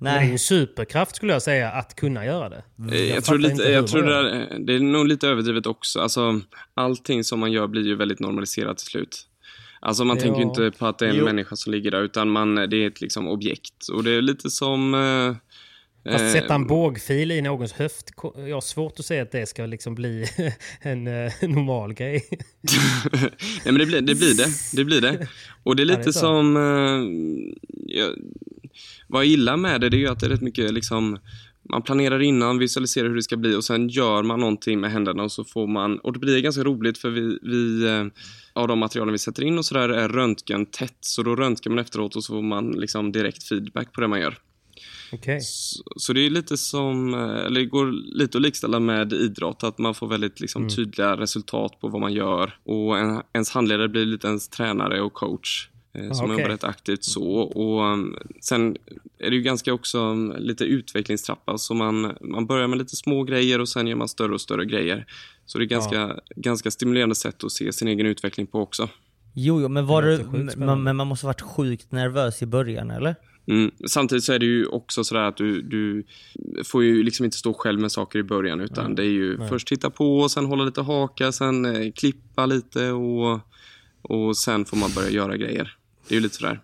[0.00, 0.30] det är nej.
[0.32, 2.62] en superkraft skulle jag säga att kunna göra det.
[2.92, 6.00] Eh, Jag, fattar tror, lite, jag tror det, är, det är nog lite överdrivet också.
[6.00, 6.40] Alltså,
[6.74, 9.26] allting som man gör blir ju väldigt normaliserat till slut.
[9.80, 10.22] Alltså man Ja.
[10.22, 11.24] tänker ju inte på att det är en Jo.
[11.24, 13.88] människa som ligger där, utan man, det är ett liksom objekt.
[13.92, 14.94] Och det är lite som...
[14.94, 19.46] Eh, eh, sätta en bågfil i någons höft, jag har svårt att säga att det
[19.48, 20.26] ska liksom bli
[20.80, 22.24] en eh, normal grej.
[23.12, 23.30] Nej
[23.64, 24.14] men det blir det.
[24.14, 24.46] Blir det.
[24.72, 25.28] det, blir det.
[25.62, 26.56] Och det är Ja, det lite är som...
[26.56, 28.12] Eh, jag,
[29.08, 31.18] vad jag gillar med det, det är ju att det är rätt mycket liksom...
[31.72, 35.22] Man planerar innan, visualiserar hur det ska bli och sen gör man någonting med händerna
[35.22, 35.98] och så får man...
[35.98, 37.38] Och det blir ganska roligt för vi...
[37.42, 38.06] vi eh,
[38.52, 40.96] av de materialen vi sätter in och sådär är röntgen tätt.
[41.00, 44.20] Så då röntgar man efteråt och så får man liksom direkt feedback på det man
[44.20, 44.38] gör.
[45.12, 45.40] Okej.
[45.40, 49.64] Så, så det är lite som, eh, eller det går lite att likställa med idrott,
[49.64, 50.74] att man får väldigt liksom, Mm.
[50.74, 52.58] tydliga resultat på vad man gör.
[52.64, 55.68] Och en, ens handledare blir lite ens tränare och coach.
[55.96, 56.38] Eh, Som okej.
[56.38, 57.30] jobbar rätt aktivt så.
[57.38, 58.76] Och um, sen
[59.18, 61.58] är det ju ganska också um, lite utvecklingstrappa.
[61.58, 64.64] Så man, man börjar med lite små grejer och sen gör man större och större
[64.64, 65.06] grejer.
[65.46, 68.88] Så det är ganska, ganska stimulerande sätt att se sin egen utveckling på också.
[69.34, 70.24] Jo, jo, men, var du,
[70.56, 73.16] men, men man måste ha varit sjukt nervös i början eller?
[73.46, 73.70] Mm.
[73.86, 76.04] Samtidigt så är det ju också sådär att du, du
[76.64, 79.68] får ju liksom inte stå själv med saker i början utan det är ju först
[79.68, 83.40] titta på och sen hålla lite haka, sen eh, klippa lite och,
[84.02, 85.76] och sen får man börja göra grejer.
[86.08, 86.60] Det är ju lite sådär.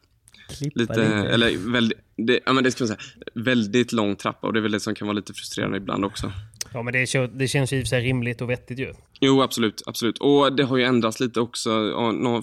[0.58, 1.04] Klippa Lite, lite.
[1.28, 3.00] eller väldigt, det, ja, men det ska man säga,
[3.34, 6.32] väldigt lång trappa och det är väl det som kan vara lite frustrerande ibland också.
[6.72, 8.92] Ja, men det, det känns ju i sig rimligt och vettigt ju.
[9.20, 9.82] Jo, absolut.
[9.86, 10.18] absolut.
[10.18, 11.70] Och det har ju ändrats lite också.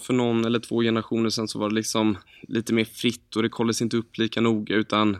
[0.01, 3.49] För någon eller två generationer sedan så var det liksom lite mer fritt och det
[3.49, 5.17] kollades inte upp lika noga utan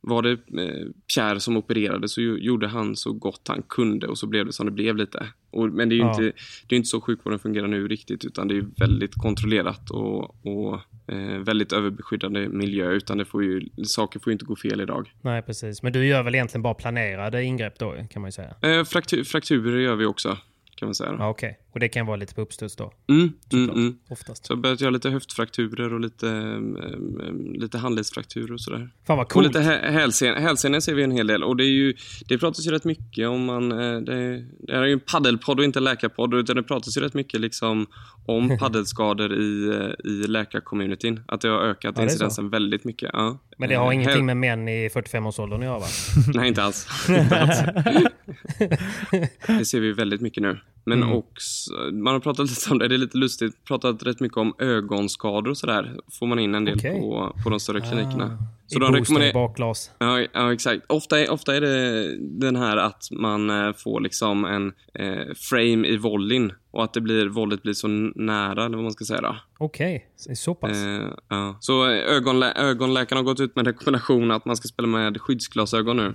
[0.00, 4.26] var det eh, Pierre som opererade så gjorde han så gott han kunde och så
[4.26, 5.26] blev det som det blev lite.
[5.50, 6.10] Och, men det är ju Ja.
[6.10, 6.22] inte,
[6.68, 10.80] det är inte så sjukvården fungerar nu riktigt utan det är väldigt kontrollerat och, och
[11.14, 15.12] eh, väldigt överbeskyddande miljö utan det får ju, saker får ju inte gå fel idag.
[15.20, 15.82] Nej, precis.
[15.82, 18.54] Men du gör väl egentligen bara planerade ingrepp då, kan man ju säga.
[18.62, 20.38] Eh, fraktu, frakturer gör vi också
[20.74, 21.16] kan man säga.
[21.18, 21.58] Ja, okej.
[21.72, 23.96] Och det kan vara lite på uppstuds då, Mm, mm, mm.
[24.10, 24.46] Oftast.
[24.46, 28.90] Så jag har börjat göra lite höftfrakturer och lite, um, lite handledsfrakturer och sådär.
[29.06, 29.46] Fan vad Och coolt.
[29.46, 31.44] lite hä- hälsen, hälsenor ser vi en hel del.
[31.44, 31.94] Och det, är ju,
[32.28, 33.72] det pratas ju rätt mycket om man...
[33.72, 36.34] eh, Det, det här är ju en paddelpodd och inte en läkarpodd.
[36.34, 37.86] Utan det pratas ju rätt mycket liksom
[38.26, 41.20] om paddelskador i, eh, i läkarcommunityn.
[41.28, 43.10] Att det har ökat Ja, incidensen väldigt mycket.
[43.12, 43.38] Ja.
[43.58, 45.86] Men det har Eh, ingenting med män i 45-årsåldern att göra va?
[46.34, 46.86] Nej, inte alls.
[47.08, 47.58] Inte alls.
[49.46, 50.58] det ser vi väldigt mycket nu.
[50.84, 51.59] Men också,
[51.92, 55.50] man har pratat lite om det, det är lite lustigt, pratat rätt mycket om ögonskador
[55.50, 55.96] och sådär.
[56.18, 57.00] Får man in en del Okej.
[57.00, 58.38] på, på de större klinikerna.
[58.72, 59.90] I booster och bakglas.
[59.98, 60.84] Ja, ja, exakt.
[60.88, 65.88] Ofta är, ofta är det den här att man eh, får liksom en eh, frame
[65.88, 69.20] i volleyn och att det blir, våldet blir så nära, eller vad man ska säga
[69.20, 69.36] då.
[69.58, 70.70] Okej, så- så pass.
[70.84, 71.56] Eh, ja.
[71.60, 75.20] Så eh, ögonlä ögonläkaren har gått ut med en rekommendation att man ska spela med
[75.20, 76.14] skyddsglasögon nu.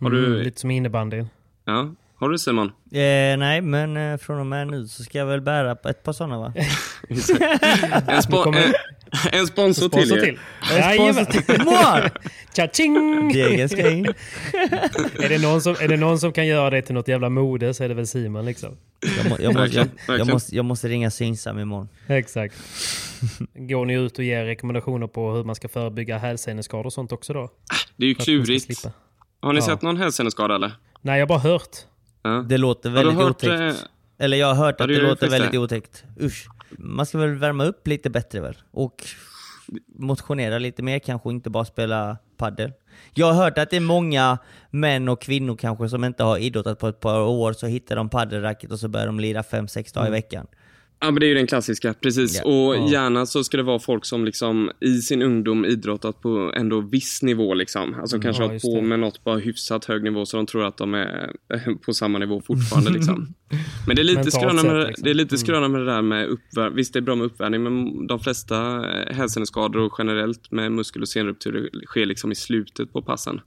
[0.00, 1.24] Har du, Mm, lite som innebandy.
[1.64, 2.66] ja, har du Simon?
[2.66, 6.12] Eh, nej, men eh, från och med nu så ska jag väl bära ett par
[6.12, 6.52] sådana va?
[8.08, 8.74] En, spo kommer- en,
[9.40, 10.38] en sponsor, Sponsor till, till.
[10.68, 10.76] till.
[10.78, 11.26] Jajamän.
[11.64, 12.10] Mål!
[12.56, 13.32] Tja-ching!
[13.32, 14.06] Degen ska in.
[15.22, 17.74] är, det någon som, är det någon som kan göra det till något jävla mode
[17.74, 18.76] så är det väl Simon liksom.
[19.16, 21.88] Jag, må, jag, måste, jag, måste, jag måste ringa Synsam imorgon.
[22.06, 22.54] Exakt.
[23.54, 27.32] Går ni ut och ger rekommendationer på hur man ska förebygga hälseneskador och sånt också
[27.32, 27.50] då?
[27.96, 28.84] Det är ju klurigt.
[29.40, 29.66] Har ni Ja.
[29.66, 30.72] sett någon hälseneskada eller?
[31.00, 31.70] Nej, jag har bara hört.
[32.24, 32.44] Ja.
[32.48, 33.60] Det låter väldigt hört, otäckt.
[33.80, 35.58] eh, Eller jag har hört att det låter väldigt det.
[35.58, 36.04] otäckt.
[36.20, 36.46] Usch.
[36.78, 38.56] Man ska väl värma upp lite bättre väl?
[38.70, 39.04] Och
[39.98, 42.72] motionera lite mer kanske, inte bara spela paddel.
[43.14, 44.38] Jag har hört att det är många
[44.70, 48.08] män och kvinnor kanske som inte har idrottat på ett par år, så hittar de
[48.08, 50.46] paddelracket och så börjar de lira fem sex dagar i veckan.
[51.04, 51.94] Ja, men det är ju den klassiska.
[51.94, 52.40] Precis.
[52.44, 52.50] Ja.
[52.50, 52.88] Och Ja.
[52.92, 57.22] gärna så ska det vara folk som liksom i sin ungdom idrottat på ändå viss
[57.22, 57.54] nivå.
[57.54, 57.94] Liksom.
[57.94, 58.86] Alltså kanske ja, har på det.
[58.86, 62.18] med något på hyfsat hög nivå så de tror att de är eh, på samma
[62.18, 62.90] nivå fortfarande.
[62.90, 63.34] Liksom.
[63.86, 65.04] Men det är lite skröna med, liksom.
[65.04, 66.76] det är lite skröna med det där med uppvärmning.
[66.76, 68.56] Visst, det är bra med uppvärmning, men de flesta
[68.92, 73.40] eh, hälseneskador och generellt med muskel och senrupturer sker liksom i slutet på passen.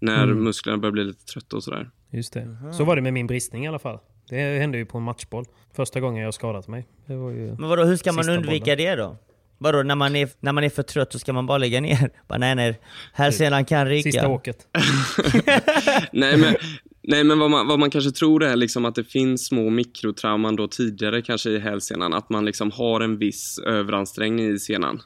[0.00, 0.44] När Mm.
[0.44, 1.90] musklerna börjar bli lite trötta och sådär.
[2.12, 2.56] Just det.
[2.78, 3.98] Så var det med min bristning i alla fall.
[4.30, 5.44] Det hände ju på en matchboll.
[5.76, 6.86] Första gången jag skadat mig.
[7.06, 7.54] Det var ju...
[7.58, 9.16] Men vadå, hur ska man undvika det då?
[9.58, 12.10] Vadå, när man, är, när man är för trött så ska man bara lägga ner?
[12.28, 12.80] Bara, nej nej,
[13.12, 14.02] hälsenan kan ryka.
[14.02, 14.66] Sista åket.
[16.12, 16.54] Nej, men,
[17.02, 20.56] nej, men vad, man, vad man kanske tror är liksom att det finns små mikrotrauman
[20.56, 22.14] då tidigare kanske i hälsenan.
[22.14, 25.02] Att man liksom har en viss överansträngning i senan.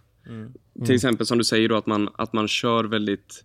[0.87, 3.44] Till exempel som du säger då att man, att man kör väldigt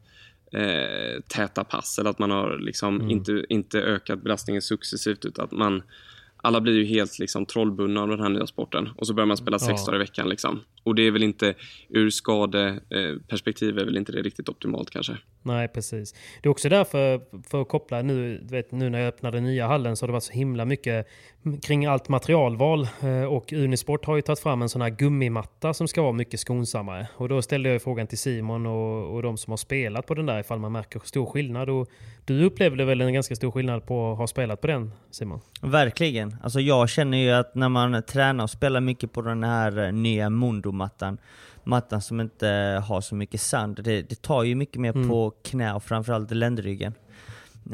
[0.51, 5.51] eh, täta pass eller att man har liksom inte, inte ökat belastningen successivt utan att
[5.51, 5.83] man
[6.41, 9.37] alla blir ju helt liksom trollbundna av den här nya sporten och så börjar man
[9.37, 9.85] spela sex Ja.
[9.85, 10.29] dagar i veckan.
[10.29, 10.59] Liksom.
[10.83, 11.53] Och det är väl inte,
[11.89, 15.17] ur skadeperspektiv är väl inte det riktigt optimalt kanske.
[15.43, 16.13] Nej, precis.
[16.13, 19.67] Det är också därför, för att koppla nu, vet, nu när jag öppnade den nya
[19.67, 21.07] hallen så har det varit så himla mycket
[21.61, 22.87] kring allt materialval.
[23.01, 26.39] Eh, Och Unisport har ju tagit fram en sån här gummimatta som ska vara mycket
[26.39, 27.07] skonsammare.
[27.15, 30.25] Och då ställde jag frågan till Simon och, och de som har spelat på den
[30.25, 31.69] där ifall man märker stor skillnad.
[31.69, 31.89] Och
[32.25, 35.41] du upplevde väl en ganska stor skillnad på att ha spelat på den, Simon?
[35.61, 36.35] Verkligen.
[36.43, 39.91] Alltså jag känner ju att när man tränar och spelar mycket på den här eh,
[39.91, 40.29] nya
[40.71, 41.17] Mondo-mattan,
[41.63, 42.47] mattan som inte
[42.87, 45.09] har så mycket sand, det, det tar ju mycket mer Mm.
[45.09, 46.93] på knä och framförallt ländryggen.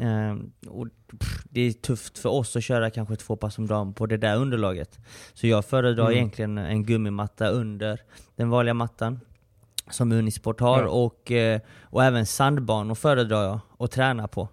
[0.00, 0.86] Ehm, och
[1.18, 4.16] pff, det är tufft för oss att köra kanske två pass om dagen på det
[4.16, 4.98] där underlaget.
[5.34, 6.16] Så jag föredrar Mm.
[6.16, 8.00] egentligen en gummimatta under
[8.36, 9.20] den vanliga mattan
[9.90, 10.88] som Unisport har Ja.
[10.88, 14.48] och, eh, och även sandbanor föredrar jag att träna på.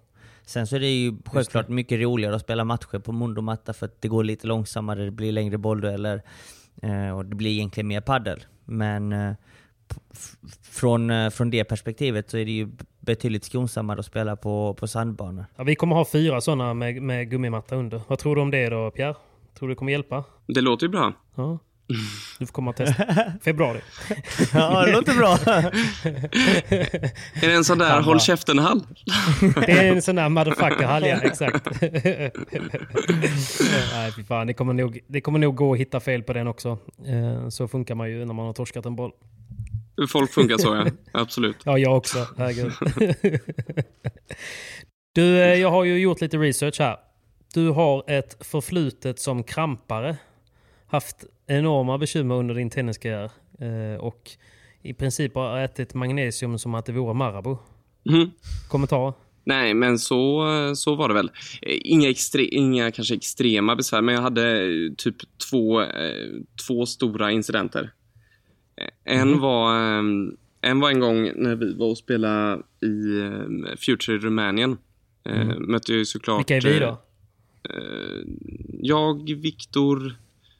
[0.46, 4.00] Sen så är det ju självklart mycket roligare att spela matcher på mondomatta för att
[4.00, 6.22] det går lite långsammare, det blir längre bolldueller
[7.16, 8.44] och det blir egentligen mer paddel.
[8.64, 9.32] Men eh,
[10.62, 12.68] från, eh, från det perspektivet så är det ju
[13.00, 15.44] betydligt skonsammare att spela på, på sandbanor.
[15.56, 18.00] Ja, vi kommer ha fyra sådana med, med gummimatta under.
[18.08, 19.14] Vad tror du om det då, Pierre?
[19.58, 20.24] Tror du det kommer hjälpa?
[20.46, 21.12] Det låter ju bra.
[21.34, 21.58] Ja.
[22.38, 23.04] Du får komma och testa.
[23.44, 23.80] Februari.
[24.54, 25.32] Ja, det låter bra!
[27.42, 28.80] Är det en sån där håll käften-hall?
[29.66, 31.16] Det är en sån där motherfucker-hall, ja.
[31.16, 31.80] Exakt.
[33.92, 34.46] Nej, fy fan.
[34.46, 36.78] Det kommer, nog, det kommer nog gå att hitta fel på den också.
[37.06, 39.12] Eh, Så funkar man ju när man har torskat en boll.
[40.08, 40.86] Folk funkar så ja,
[41.20, 41.56] absolut.
[41.64, 42.26] Ja, jag också.
[42.38, 42.72] Herregud.
[45.14, 46.96] Du, eh, jag har ju gjort lite research här.
[47.54, 50.16] Du har ett förflutet som krampare.
[50.86, 53.30] Haft enorma bekymmer under din tenniskarriär.
[53.58, 54.30] eh, Och
[54.82, 57.56] i princip har ätit magnesium som att det vore Marabou.
[58.04, 58.30] Mhm.
[58.68, 59.12] Kommentar?
[59.46, 60.44] Nej, men så,
[60.76, 61.30] så var det väl.
[61.62, 65.16] Inga, extre, inga kanske extrema besvär, men jag hade eh, typ
[65.50, 66.30] två, eh,
[66.66, 67.90] två stora incidenter.
[69.04, 70.02] En, var, eh,
[70.60, 73.20] en var en gång när vi var och spelade i
[73.76, 74.76] Future i Rumänien.
[75.28, 76.38] Eh, Mötte jag ju såklart...
[76.40, 76.98] Vilka är vi då?
[78.80, 80.16] jag, Viktor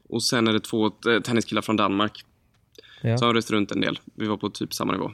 [0.09, 2.25] och sen är det två eh, tenniskillar från Danmark.
[3.01, 3.19] Ja.
[3.19, 3.99] som har rest runt en del.
[4.15, 5.13] Vi var på typ samma nivå.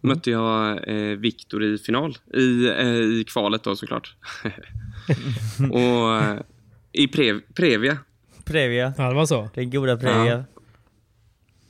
[0.00, 2.18] Mötte jag eh, Viktor i final.
[2.34, 4.14] I, eh, I kvalet då såklart.
[5.72, 6.40] och eh,
[6.92, 7.98] i Prev, Previa.
[8.44, 8.92] Previa.
[8.98, 9.48] Ja, det var så.
[9.54, 10.44] Den goda Previa.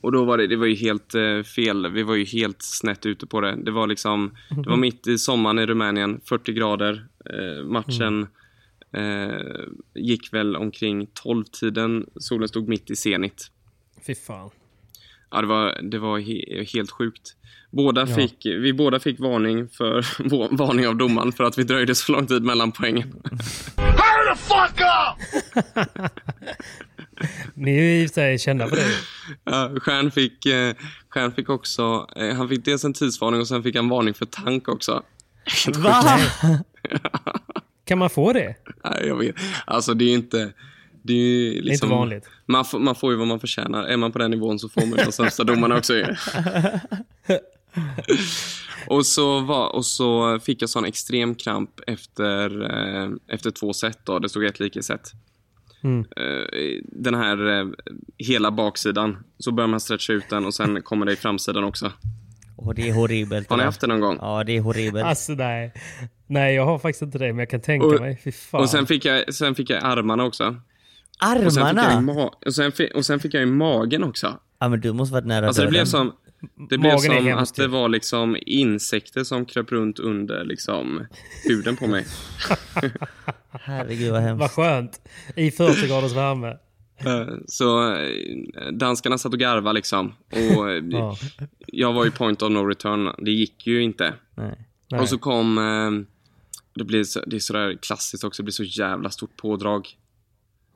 [0.01, 1.91] Och då var det, det var ju helt eh, fel.
[1.91, 3.55] Vi var ju helt snett ute på det.
[3.63, 7.07] Det var liksom, det var mitt i sommaren i Rumänien, 40 grader.
[7.25, 8.27] Eh, matchen
[8.93, 12.05] eh, gick väl omkring 12-tiden.
[12.19, 13.47] Solen stod mitt i zenit.
[14.07, 14.49] Fy fan.
[15.31, 17.35] Ja, det var, det var he helt sjukt.
[17.71, 18.15] Båda Ja.
[18.15, 20.05] fick, Vi båda fick varning, för,
[20.57, 23.13] varning av domaren för att vi dröjde så lång tid mellan poängen.
[23.77, 25.17] Hurry the fuck up!
[27.53, 28.85] Ni är ju i och för sig kända för det.
[29.43, 30.75] Ja, Stjärn, fick, eh,
[31.09, 32.07] Stjärn fick också...
[32.15, 35.03] Eh, han fick dels en tidsvarning och sen fick han varning för tank också.
[35.77, 36.19] Va?
[37.89, 38.55] Kan man få det?
[38.83, 39.35] Nej, jag vet.
[39.65, 40.53] Alltså, det är inte...
[41.01, 42.29] Det är, ju liksom, inte vanligt.
[42.45, 43.83] Man får, man får ju vad man förtjänar.
[43.83, 45.93] Är man på den nivån så får man de sämsta domarna också.
[48.87, 54.05] och, så var, och så fick jag sån extrem kramp efter, eh, efter två set.
[54.05, 54.19] Då.
[54.19, 55.11] Det stod ett lika set.
[55.83, 55.99] Mm.
[55.99, 57.67] Eh, den här eh,
[58.17, 59.17] hela baksidan.
[59.37, 61.91] Så börjar man stretcha ut den och sen kommer det i framsidan också.
[62.65, 63.49] Och det är horribelt.
[63.49, 64.17] Har ni haft det någon gång?
[64.21, 65.05] Ja, det är horribelt.
[65.05, 65.73] Alltså nej.
[66.27, 68.19] Nej, jag har faktiskt inte det, men jag kan tänka Och- mig.
[68.23, 68.61] Fy fan.
[68.61, 70.43] Och sen fick, jag, sen fick jag armarna också.
[71.45, 72.01] Och sen, fick jag i Armarna?
[72.21, 74.39] ma- och, sen fick, och sen fick jag i magen också.
[74.59, 76.11] Ja men du måste varit nära Alltså det blev som,
[76.69, 77.01] det blev Magen
[77.33, 77.67] som att det ju.
[77.67, 81.07] var liksom insekter som kröp runt under liksom
[81.43, 82.05] huden på mig.
[83.51, 84.39] Herregud vad hemskt.
[84.39, 85.01] Vad skönt.
[85.35, 86.57] I 40 graders värme.
[87.05, 90.13] Eh, Så eh, danskarna satt och garvade liksom.
[90.29, 91.15] Och eh, Ja.
[91.67, 93.15] jag var ju point of no return.
[93.17, 94.13] Det gick ju inte.
[94.35, 94.65] Nej.
[94.91, 95.01] Nej.
[95.01, 96.05] Och så kom...
[96.75, 98.41] Det, blir så, det är sådär klassiskt också.
[98.41, 99.87] Det blir så jävla stort pådrag.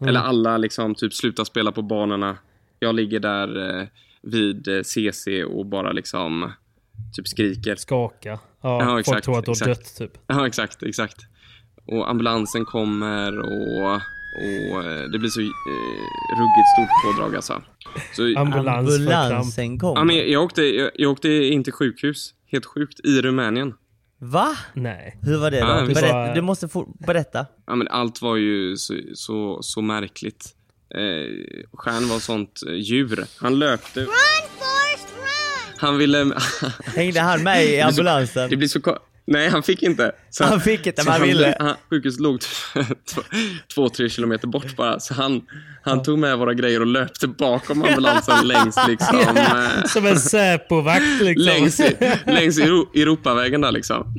[0.02, 0.10] Mm.
[0.10, 2.38] Eller alla liksom typ slutar spela på banorna.
[2.80, 3.90] Jag ligger där
[4.22, 6.52] vid CC och bara liksom
[7.16, 7.76] typ skriker.
[7.76, 8.30] Skaka.
[8.30, 10.12] Ja, Ja, folk exakt, tror att du har dött typ.
[10.28, 11.18] Ja, exakt, exakt.
[11.86, 14.02] Och ambulansen kommer och,
[14.36, 15.48] och eh, det blir så eh,
[16.40, 17.62] ruggigt stort pådrag alltså.
[18.16, 18.90] Så, Ambulans.
[18.96, 19.94] Ambulansen kom.
[19.98, 23.74] ja, men jag, jag, åkte, jag, jag åkte in till sjukhus, helt sjukt, i Rumänien.
[24.20, 24.58] Va?
[24.74, 25.18] Nej.
[25.22, 25.68] Hur var det då?
[25.68, 27.46] Ja, bara- Du måste få berätta.
[27.68, 30.46] Ja, men allt var ju så, så, så märkligt.
[30.96, 33.26] Eh, Stjärn var sånt eh, djur.
[33.40, 34.00] Han löpte.
[34.00, 35.78] Run, Forrest, run!
[35.78, 36.32] Han ville...
[36.96, 38.50] Hängde han med i Det blir så- ambulansen?
[38.50, 38.80] Det blir så,
[39.26, 40.12] Nej, han fick inte.
[40.30, 41.56] Så, Han fick inte, men han ville.
[41.60, 42.40] Han, sjukhuset låg
[43.14, 43.22] två,
[43.76, 45.00] två, tre kilometer bort bara.
[45.00, 45.42] Så han,
[45.84, 49.18] han tog med våra grejer och löpte bakom ambulansen längs liksom...
[49.38, 51.46] eh, Som en Säpo-vakt liksom.
[51.46, 51.82] längs,
[52.26, 54.16] längs Euro, Europavägen där liksom.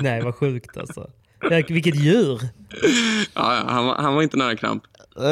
[0.00, 1.10] Nej, vad sjukt alltså.
[1.68, 2.40] Vilket djur.
[3.34, 4.82] Ja, han, var- han var inte nära kramp.
[5.14, 5.22] Och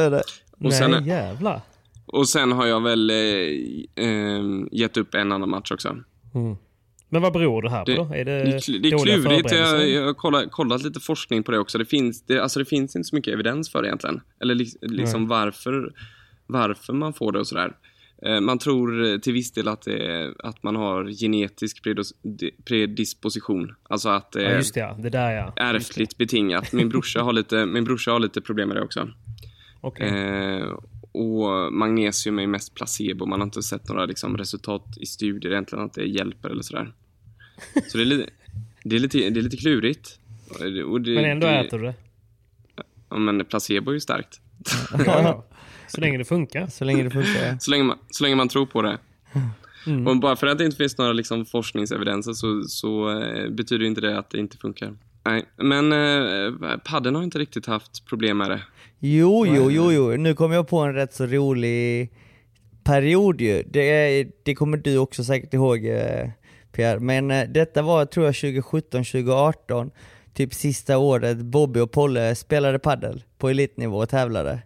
[0.61, 1.61] Nej, sen, jävlar.
[2.07, 3.17] och sen har jag väl eh,
[4.07, 5.88] eh, gett upp en annan match också.
[6.35, 6.57] Mm.
[7.14, 8.14] Men vad beror det här på då?
[8.14, 9.53] Är det, det, det är klurigt.
[9.53, 11.79] Jag, jag har kollat, kollat lite forskning på det också.
[11.79, 14.20] Det finns, det, alltså det finns inte så mycket evidens för det egentligen.
[14.40, 15.92] Eller li, liksom varför,
[16.46, 17.72] varför man får det och sådär.
[18.22, 22.14] Eh, Man tror till viss del att, det att man har genetisk predos,
[22.64, 23.74] predisposition.
[23.83, 24.81] Alltså att det Ja, just det.
[24.81, 24.96] Ja.
[24.98, 25.53] Det där ja.
[25.57, 26.72] ärftligt betingat.
[26.72, 29.09] Min brorsa, har lite, min brorsa har lite problem med det också.
[29.81, 30.09] Okej.
[30.09, 30.79] Eh,
[31.12, 33.27] och magnesium är mest placebo.
[33.27, 36.92] Man har inte sett några liksom, resultat i studier egentligen att det hjälper eller sådär.
[37.88, 38.31] Så det är lite,
[38.85, 40.19] det är lite, det är lite klurigt.
[40.87, 41.95] Och det- Men ändå det, äter du det.
[43.11, 44.40] Ja, men placebo är ju starkt.
[45.07, 45.45] Ja.
[45.88, 46.67] Så länge det funkar.
[46.67, 47.47] Så länge det funkar.
[47.47, 47.59] ja.
[47.59, 48.99] Så länge man, så länge man tror på det.
[49.87, 50.07] Mm.
[50.07, 54.01] Och bara för att det inte finns några liksom, forskningsevidenser så, så eh, betyder inte
[54.01, 54.97] det att det inte funkar.
[55.25, 58.61] Nej, men eh, padden har inte riktigt haft problem med det.
[58.99, 60.17] Jo, jo, jo, jo.
[60.17, 62.11] Nu kom jag på en rätt så rolig
[62.85, 63.62] period ju.
[63.71, 66.29] Det, det kommer du också säkert ihåg eh,
[66.74, 67.00] Pierre.
[67.00, 69.90] Men eh, detta var, tror jag, 2017, 2018.
[70.34, 74.58] Typ sista året Bobby och Polle spelade paddel på elitnivå och tävlade.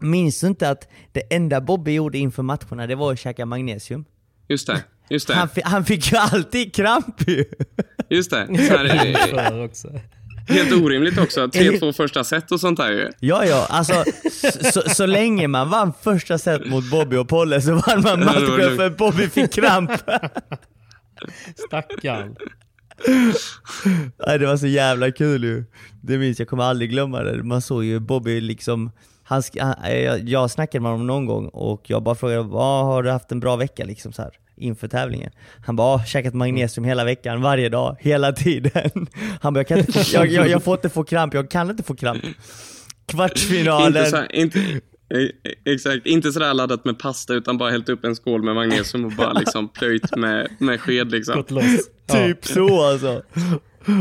[0.00, 4.04] Minns du inte att det enda Bobby gjorde inför matcherna, det var att käka magnesium?
[4.48, 5.34] Just det, just det.
[5.34, 7.44] Han, han fick ju alltid kramp ju!
[8.08, 8.46] Just det.
[8.68, 9.88] Så här, För också.
[10.48, 11.46] helt orimligt också.
[11.46, 13.10] 3-2 första set och sånt där ju.
[13.20, 17.60] Ja, ja, alltså så, så, så länge man vann första set mot Bobby och Polle
[17.60, 19.90] så vann man det matchen för Bobby fick kramp.
[21.66, 22.36] Stackarn.
[24.26, 25.64] Nej, det var så jävla kul ju.
[26.00, 27.42] Det minns jag, kommer aldrig glömma det.
[27.42, 28.90] Man såg ju Bobby liksom,
[29.22, 33.02] han, sk- han, jag, snackade med honom någon gång och jag bara frågade vad har
[33.02, 35.30] du haft en bra vecka liksom så här inför tävlingen?
[35.66, 38.90] Han bara, "Ah, käkat magnesium hela veckan, varje dag, hela tiden.
[39.40, 41.70] Han bara, jag, kan inte, få- jag, jag, jag får inte få kramp, jag kan
[41.70, 42.22] inte få kramp.
[43.06, 43.86] Kvartsfinalen.
[43.96, 44.66] Inte så här, inte, eh,
[45.64, 49.12] exakt, inte sådär laddat med pasta utan bara hällt upp en skål med magnesium och
[49.12, 51.36] bara liksom plöjt med, med sked liksom.
[51.36, 51.64] Gått loss.
[52.06, 52.14] Ja.
[52.14, 53.22] Typ så alltså.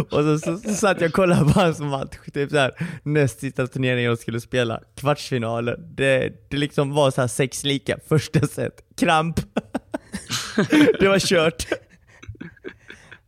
[0.10, 2.72] Och så, så, så satt jag och kollade på hans match, typ såhär
[3.04, 5.96] näst sista turneringen jag skulle spela, kvartsfinalen.
[5.96, 9.40] Det, det liksom var så här sex lika, första set, kramp.
[11.00, 11.66] det var kört.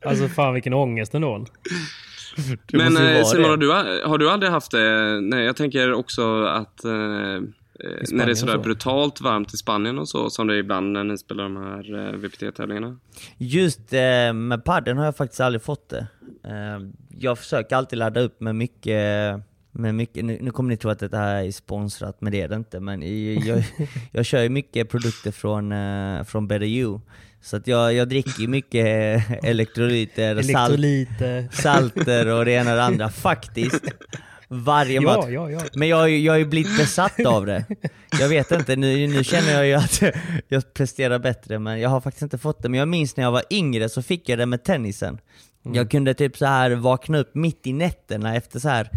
[0.06, 1.46] Alltså fan vilken ångest ändå.
[2.68, 3.72] Det Men eh, Simon, har du,
[4.08, 5.22] har du aldrig haft det?
[5.22, 7.42] Nej, jag tänker också att eh,
[8.12, 8.60] när det är sådär så.
[8.60, 12.08] brutalt varmt i Spanien och så, som det är ibland när ni spelar de här
[12.08, 12.98] eh, VPT-tävlingarna.
[13.38, 16.08] Just eh, med padden har jag faktiskt aldrig fått det.
[16.46, 16.80] Eh,
[17.20, 19.40] jag försöker alltid ladda upp med mycket,
[19.72, 22.48] med mycket nu, nu kommer ni tro att det här är sponsrat, men det är
[22.48, 22.80] det inte.
[22.80, 23.64] Men i- jag,
[24.12, 27.00] jag kör ju mycket produkter från, eh, från Better You.
[27.42, 31.48] Så att jag, jag dricker mycket eh, elektrolyter, salt, Elektrolyter.
[31.52, 33.84] salter och det ena och det andra, faktiskt.
[34.54, 35.26] Varje match.
[35.30, 35.62] Ja, ja, ja.
[35.74, 37.66] Men jag, jag har ju blivit besatt av det.
[38.20, 40.02] Jag vet inte, nu, nu känner jag ju att
[40.48, 42.70] jag presterar bättre, men jag har faktiskt inte fått det.
[42.70, 45.20] Men jag minns när jag var yngre så fick jag det med tennisen.
[45.64, 48.90] Jag kunde typ så här vakna upp mitt i nätterna efter så här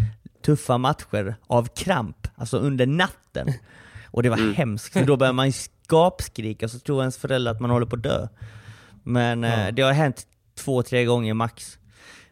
[0.45, 3.53] tuffa matcher av kramp, alltså under natten.
[4.11, 5.53] Och det var hemskt, för då börjar man ju
[5.88, 8.29] gapskrika så tror ens föräldrar att man håller på att dö.
[9.03, 10.27] Men eh, det har hänt
[10.59, 11.79] två, tre gånger max.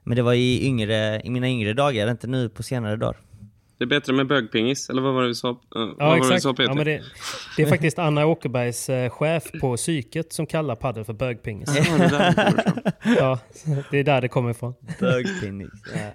[0.05, 3.17] Men det var i, yngre, i mina yngre dagar, inte nu på senare dagar.
[3.79, 5.49] Det är bättre med bögpingis, eller vad var det du sa?
[5.51, 6.43] eh, vad Ja, var det du exakt.
[6.43, 6.71] sa Peter?
[6.71, 7.03] Ja, men det,
[7.57, 11.77] det är faktiskt Anna Åkerbergs eh, chef på psyket som kallar padel för bögpingis.
[11.89, 12.93] Ja, det.
[13.19, 13.39] Ja,
[13.91, 14.75] det är där det kommer ifrån.
[15.01, 15.71] Bögpinnis.
[15.95, 16.11] ja.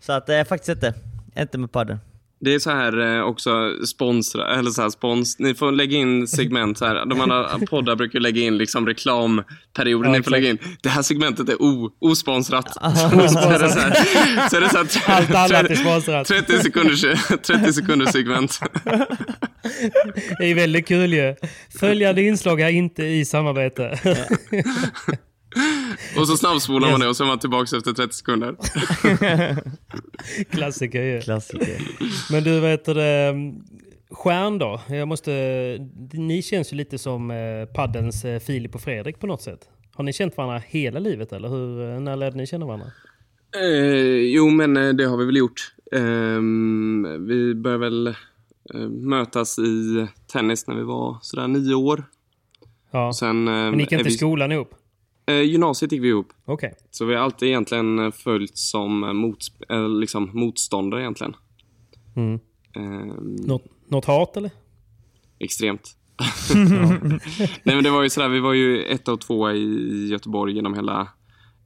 [0.00, 0.94] Så att det är faktiskt inte,
[1.38, 1.98] inte med padden.
[2.40, 3.50] Det är så här eh, också
[3.86, 5.38] sponsra, eller så här spons.
[5.38, 7.06] Ni får lägga in segment så här.
[7.06, 10.08] De andra poddar brukar lägga in liksom reklamperioder.
[10.08, 10.58] Ja, Ni får lägga in.
[10.82, 12.74] Det här segmentet är o, osponsrat.
[12.74, 14.48] så är det så här.
[14.48, 16.26] Så är det så här Allt annat är sponsrat.
[16.26, 17.00] 30 sekunders,
[17.42, 18.60] 30 sekunders segment.
[20.38, 21.34] Det är väldigt kul ju.
[21.80, 23.98] Följande inslag är inte i samarbete.
[26.18, 28.56] Och så snabbspolar man det och så är man tillbaka efter 30 sekunder.
[30.50, 31.20] Klassiker ju.
[31.20, 31.78] Klassiker.
[32.32, 33.34] Men du, vad heter det?
[34.10, 34.80] Stjärn då?
[34.88, 35.30] Jag måste,
[36.12, 39.60] ni känns ju lite som eh, paddens eh, Filip och Fredrik på något sätt.
[39.94, 42.86] Har ni känt varandra hela livet eller hur, eh, när lärde ni känna varandra?
[43.56, 45.72] Eh, jo, men eh, det har vi väl gjort.
[45.92, 52.04] Ehm, vi började väl eh, mötas i tennis när vi var sådär nio år.
[52.90, 53.12] Ja.
[53.12, 54.74] Sen, eh, Men ni gick är inte i vi- skolan ihop?
[55.26, 56.32] Eh, gymnasiet gick vi ihop.
[56.44, 56.74] Okej.
[56.90, 61.36] Så vi har alltid egentligen eh, följt som eh, motsp- eller liksom motståndare egentligen.
[62.16, 62.40] Mm.
[62.76, 64.50] Ehm, Något, något hat eller?
[65.38, 65.96] extremt.
[67.62, 70.74] Nej men det var ju sådär, vi var ju ett och två i Göteborg genom
[70.74, 71.08] hela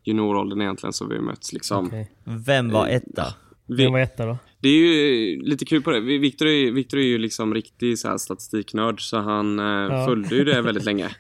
[0.04, 1.86] junioråldern egentligen så vi har mötts liksom.
[1.86, 2.10] Okej.
[2.24, 3.34] Vem var etta?
[3.66, 4.38] Vi, Vem var etta då?
[4.60, 6.00] Det är ju lite kul på det.
[6.00, 10.06] Vi- Victor är, Victor är ju liksom riktig så här statistiknörd så han eh, Ja.
[10.06, 11.08] följde ju det väldigt länge.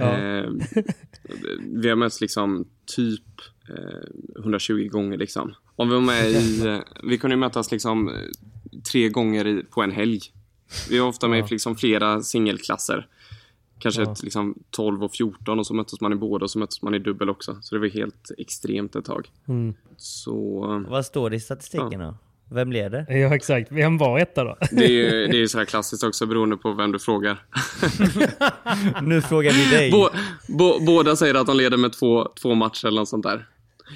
[0.00, 0.16] Ja.
[1.28, 3.24] Eh, vi har mötts liksom typ
[3.68, 5.54] eh, 120 gånger liksom.
[5.76, 8.14] Om vi var med i, eh, vi kunde mötas liksom eh,
[8.92, 10.20] tre gånger i, på en helg.
[10.90, 13.06] Vi var ofta med i liksom flera singelklasser.
[13.78, 14.12] Kanske Ja.
[14.12, 16.94] ett, liksom 12 och 14 och så möttes man i båda och så möttes man
[16.94, 17.58] i dubbel också.
[17.62, 19.30] Så det var helt extremt ett tag.
[19.48, 19.74] Mm.
[19.96, 22.14] Så Vad står det i statistiken då?
[22.50, 23.06] Vem leder?
[23.08, 23.72] Ja, exakt.
[23.72, 24.56] Vem var etta då?
[24.70, 27.38] det är ju det är så här klassiskt också beroende på vem du frågar.
[29.02, 29.90] Nu frågar vi dig.
[29.90, 30.10] Bå,
[30.48, 33.46] bå, båda säger att de leder med två, två matcher eller något sånt där.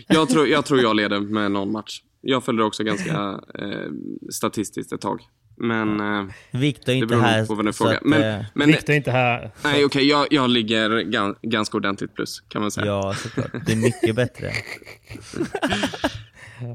[0.06, 2.00] Jag tror, jag tror jag leder med någon match.
[2.20, 3.90] Jag följde också ganska eh,
[4.30, 5.20] statistiskt ett tag.
[5.56, 7.46] Men eh, Viktor är inte här.
[7.46, 7.94] på vem du frågar.
[7.94, 9.50] att, Men, eh, men Viktor är inte här.
[9.64, 12.86] nej, okej, jag, jag ligger gan, ganska ordentligt plus kan man säga.
[12.86, 13.50] Ja, såklart.
[13.66, 14.52] Det är mycket bättre.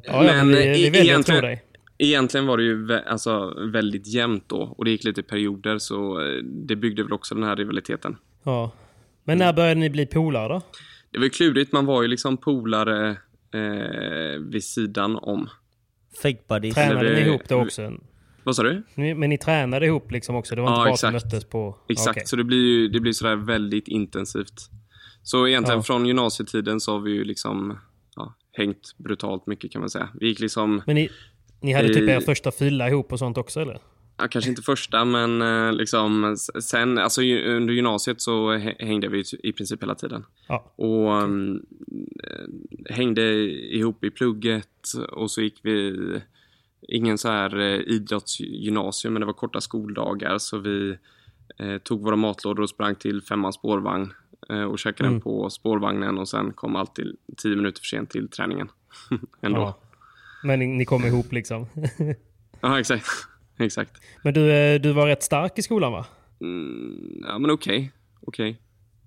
[0.03, 1.63] Ja, men vi, vi e- väljer att dig.
[1.97, 5.77] Egentligen var det ju vä- alltså, väldigt jämnt då och det gick lite i perioder
[5.77, 8.15] så eh, det byggde väl också den här rivaliteten.
[8.43, 8.71] Ja.
[9.23, 10.61] Men när började ni bli polare då?
[11.11, 13.09] Det var ju klurigt, man var ju liksom polare
[13.53, 15.49] eh, vid sidan om.
[16.21, 16.75] Fake buddies.
[16.75, 17.93] Tränade ni ihop då också?
[18.43, 18.83] Vad sa du?
[18.95, 20.55] Men ni tränade ihop liksom också?
[20.55, 21.13] Det var inte Ja, bara att exakt.
[21.25, 21.77] möttes på...
[21.89, 22.23] Exakt, Okej.
[22.27, 24.69] så det blir ju det blir sådär väldigt intensivt.
[25.23, 25.83] Så egentligen Ja.
[25.83, 27.79] från gymnasietiden så har vi ju liksom
[28.57, 30.09] hängt brutalt mycket kan man säga.
[30.19, 31.09] Vi gick liksom, Men ni,
[31.61, 33.79] ni hade typ er första fylla ihop och sånt också eller?
[34.17, 39.23] ja, kanske inte första men eh, liksom sen, alltså under gymnasiet så hä- hängde vi
[39.43, 40.25] i princip hela tiden.
[40.47, 40.73] Ja.
[40.75, 41.65] Och um,
[42.89, 43.21] hängde
[43.75, 45.95] ihop i plugget och så gick vi
[46.81, 50.97] ingen så här eh, idrottsgymnasium men det var korta skoldagar så vi
[51.59, 54.13] eh, tog våra matlådor och sprang till femman spårvagn
[54.69, 55.13] och käkade Mm.
[55.13, 58.69] den på spårvagnen och sen kom alltid tio minuter för sent till träningen.
[59.41, 59.59] Ändå.
[59.59, 59.77] Ja.
[60.43, 61.67] Men ni, ni kom ihop liksom.
[62.61, 63.05] Ja, exakt.
[63.59, 63.91] exakt.
[64.23, 66.05] Men du, eh, du var rätt stark i skolan va?
[66.41, 67.91] Mm, ja, men okej.
[68.21, 68.61] Okej.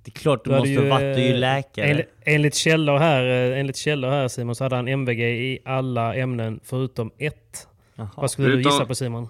[0.04, 1.86] Det är klart du hade måste varit, du är ju eh, läkare.
[1.86, 6.14] Enligt, enligt, källor här, eh, enligt källor här Simon så hade han MVG i alla
[6.14, 7.68] ämnen förutom ett.
[7.94, 8.08] Jaha.
[8.16, 9.28] Vad skulle du gissa på Simon?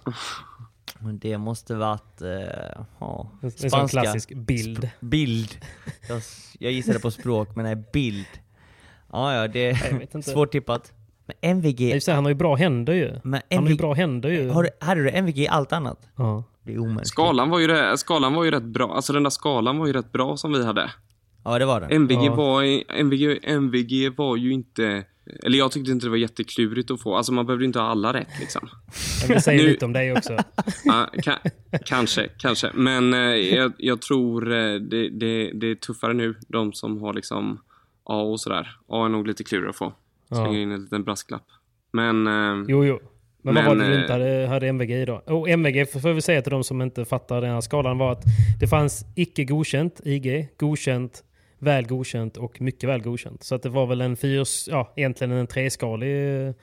[1.02, 2.22] Men det måste varit...
[2.22, 2.28] Uh,
[2.98, 4.90] ja, En, en sån klassisk bild.
[5.00, 5.58] Bild.
[6.08, 6.22] Jag,
[6.58, 8.26] jag gissade på språk, men nej, bild.
[9.12, 10.30] Ja, ja, det är vet inte.
[10.30, 10.92] svårtippat.
[11.26, 12.02] Men MVG...
[12.02, 13.20] Sig, han har ju bra händer ju.
[13.24, 14.48] Men Han har ju MVG bra händer ju.
[14.50, 16.08] har du, hade du MVG i allt annat?
[16.16, 16.44] Ja.
[16.62, 17.08] Det är omänskligt.
[17.08, 18.94] Skalan, var ju det, skalan var ju rätt bra.
[18.94, 20.90] Alltså den där skalan var ju rätt bra som vi hade.
[21.44, 21.86] Ja, det var det.
[21.86, 22.34] MVG, Ja.
[22.34, 22.62] var,
[23.00, 25.04] MVG, MVG var ju inte...
[25.42, 27.16] Eller jag tyckte inte det var jätteklurigt att få.
[27.16, 28.68] Alltså man behövde inte ha alla rätt liksom.
[29.26, 30.36] Men det säger Nu- lite om dig också.
[30.84, 31.38] Ja, ka,
[31.86, 32.70] kanske, kanske.
[32.74, 36.34] Men eh, jag, jag tror eh, det, det, det är tuffare nu.
[36.48, 37.60] De som har liksom
[38.04, 38.76] A och sådär.
[38.88, 39.92] A är nog lite klurigare att få.
[40.28, 40.58] Slänger Ja.
[40.58, 41.44] in en liten brasklapp.
[41.92, 42.26] Men...
[42.26, 43.00] eh, Jo, jo.
[43.42, 45.14] Men, vad Men, var det du eh, inte hade, hade MVG i då?
[45.26, 48.22] Och MVG, får vi säga till de som inte fattar den här skalan, var att
[48.60, 51.24] det fanns icke godkänt, IG, godkänt,
[51.60, 53.42] väl godkänt och mycket väl godkänt.
[53.42, 56.54] Så att det var väl en fyrs, ja egentligen en treskalig eh,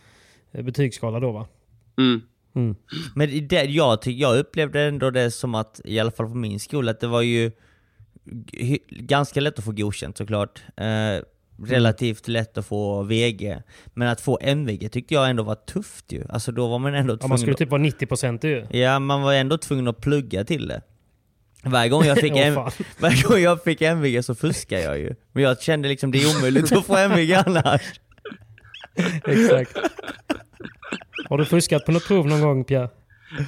[0.51, 1.47] betygsskala då va?
[1.97, 2.21] mm.
[2.55, 2.75] Mm.
[3.15, 6.91] Men det, jag, jag upplevde ändå det som att, i alla fall på min skola,
[6.91, 7.51] att det var ju
[8.89, 10.63] ganska lätt att få godkänt såklart.
[10.77, 11.23] Eh,
[11.63, 13.61] relativt lätt att få VG.
[13.93, 16.23] Men att få MVG tyckte jag ändå var tufft ju.
[16.29, 18.79] Alltså då var man ändå Ja, tvungen man skulle typ vara 90% ju.
[18.79, 20.81] Ja, man var ändå tvungen att plugga till det.
[21.69, 25.15] Varje gång jag fick, Åh, M- varje gång jag fick MVG så fuskade jag ju.
[25.33, 27.81] Men jag kände liksom det är omöjligt att få MVG annars.
[29.25, 29.77] Exakt.
[31.29, 32.89] Har du fuskat på något prov någon gång Pierre?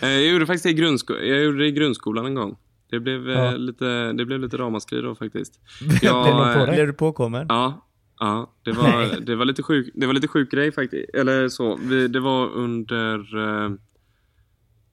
[0.01, 2.55] Eh, Jag gjorde faktiskt det i, grundsko- jag gjorde det i grundskolan en gång.
[2.91, 3.51] Det blev, eh, Ja.
[3.51, 5.53] lite, det blev lite ramaskri då faktiskt.
[5.81, 6.69] Blev någon på eh?
[6.73, 7.45] Blev du påkommen?
[7.49, 7.85] Ja,
[8.19, 11.09] ja det, var, det, var lite sjuk, det var lite sjuk grej faktiskt.
[11.15, 13.19] Eller så, vi, det var under...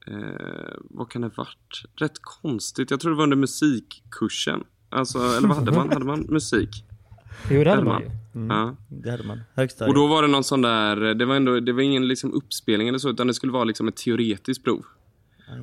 [0.07, 1.83] Eh, eh, vad kan det varit?
[1.97, 2.91] Rätt konstigt.
[2.91, 4.65] Jag tror det var under musikkursen.
[4.91, 5.89] Alltså, eller vad hade man?
[5.93, 6.69] Hade man musik?
[7.51, 8.55] Jo det hade Hade man ju.
[8.55, 8.77] Ja.
[8.89, 9.41] Det hade man.
[9.55, 9.89] Högstadiet.
[9.89, 12.89] Och då var det någon sån där, det var, ändå, det var ingen liksom uppspelning
[12.89, 14.85] eller så, utan det skulle vara liksom ett teoretiskt prov.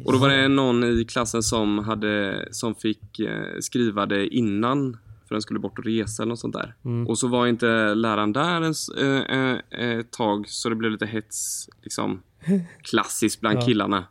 [0.06, 4.98] Och då var det någon i klassen som, hade, som fick eh, skriva det innan
[5.28, 6.76] för den skulle bort och resa eller något sånt där.
[7.08, 9.58] Och så var inte läraren där ens, eh, eh,
[10.00, 12.22] ett tag så det blev lite hets, liksom
[12.82, 13.66] klassiskt bland Ja.
[13.66, 14.06] killarna.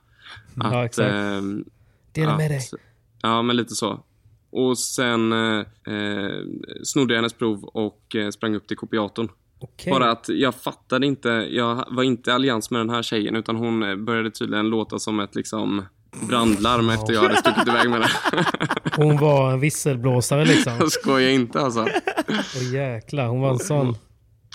[0.57, 1.13] Ja, exakt.
[1.15, 1.65] ehm,
[2.13, 2.81] Dela med att- dig.
[3.23, 4.05] Ja, men lite så.
[4.51, 5.59] Och sen eh,
[5.95, 6.43] eh,
[6.85, 9.29] snodde jag hennes prov och eh, sprang upp till kopiatorn.
[9.61, 9.91] Okej.
[9.91, 13.57] Bara att jag fattade inte, jag var inte i allians med den här tjejen utan
[13.57, 15.85] hon eh, började tydligen låta som ett liksom
[16.29, 18.45] brandlarm efter jag hade stuckit iväg med henne.
[18.97, 20.73] Hon var en visselblåsare liksom.
[20.81, 21.87] Jag skojar inte alltså.
[22.29, 23.97] Åh jäklar, hon var en sån.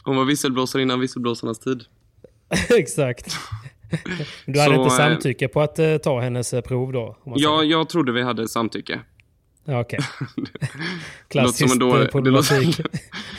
[0.04, 1.84] Hon var visselblåsare innan visselblåsarnas tid.
[2.70, 3.38] Exakt.
[4.46, 7.18] Du hade Så, inte eh, samtycke på att eh, ta hennes eh, prov då?
[7.26, 7.72] Ja, säger.
[7.72, 9.00] jag trodde vi hade samtycke.
[9.66, 10.00] ja Okej.
[11.28, 12.78] Klassiskt en dålig, problematik.
[12.78, 12.86] låter,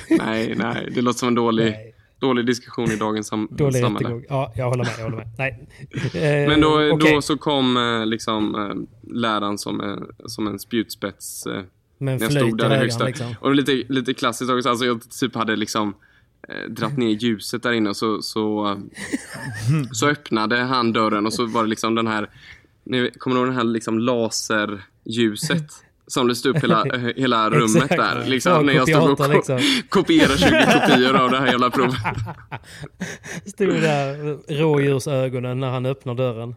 [0.26, 1.94] nej, nej, det låter som en dålig, Nej.
[2.20, 4.08] dålig diskussion i dagens sam, Dålig samhälle.
[4.08, 4.24] rättegång.
[4.28, 4.92] Ja, jag håller med.
[4.98, 5.28] Jag håller med.
[5.38, 5.68] Nej.
[6.14, 7.12] Eh, Men då, okej.
[7.14, 11.62] då så kom liksom läraren som, som en spjutspets eh, Med
[12.14, 13.04] en när jag stod där högsta.
[13.04, 13.34] liksom.
[13.40, 15.94] Och lite, lite klassiskt också, alltså jag typ hade liksom
[16.68, 18.76] dratt ner ljuset där inne och så, så, eh,
[19.92, 22.30] så öppnade han dörren och så var det liksom den här,
[22.84, 25.66] ni kommer du ihåg den här liksom laserljuset?
[26.06, 27.96] Som lyste upp hela, eh, hela rummet Exakt.
[27.96, 28.20] där.
[28.22, 29.60] Ja, Liksom, när jag stod och kopiator, liksom.
[29.88, 31.96] kopierade 20 kopior av det här jävla provet.
[33.46, 36.54] Stod där rådjursögonen när han öppnar dörren.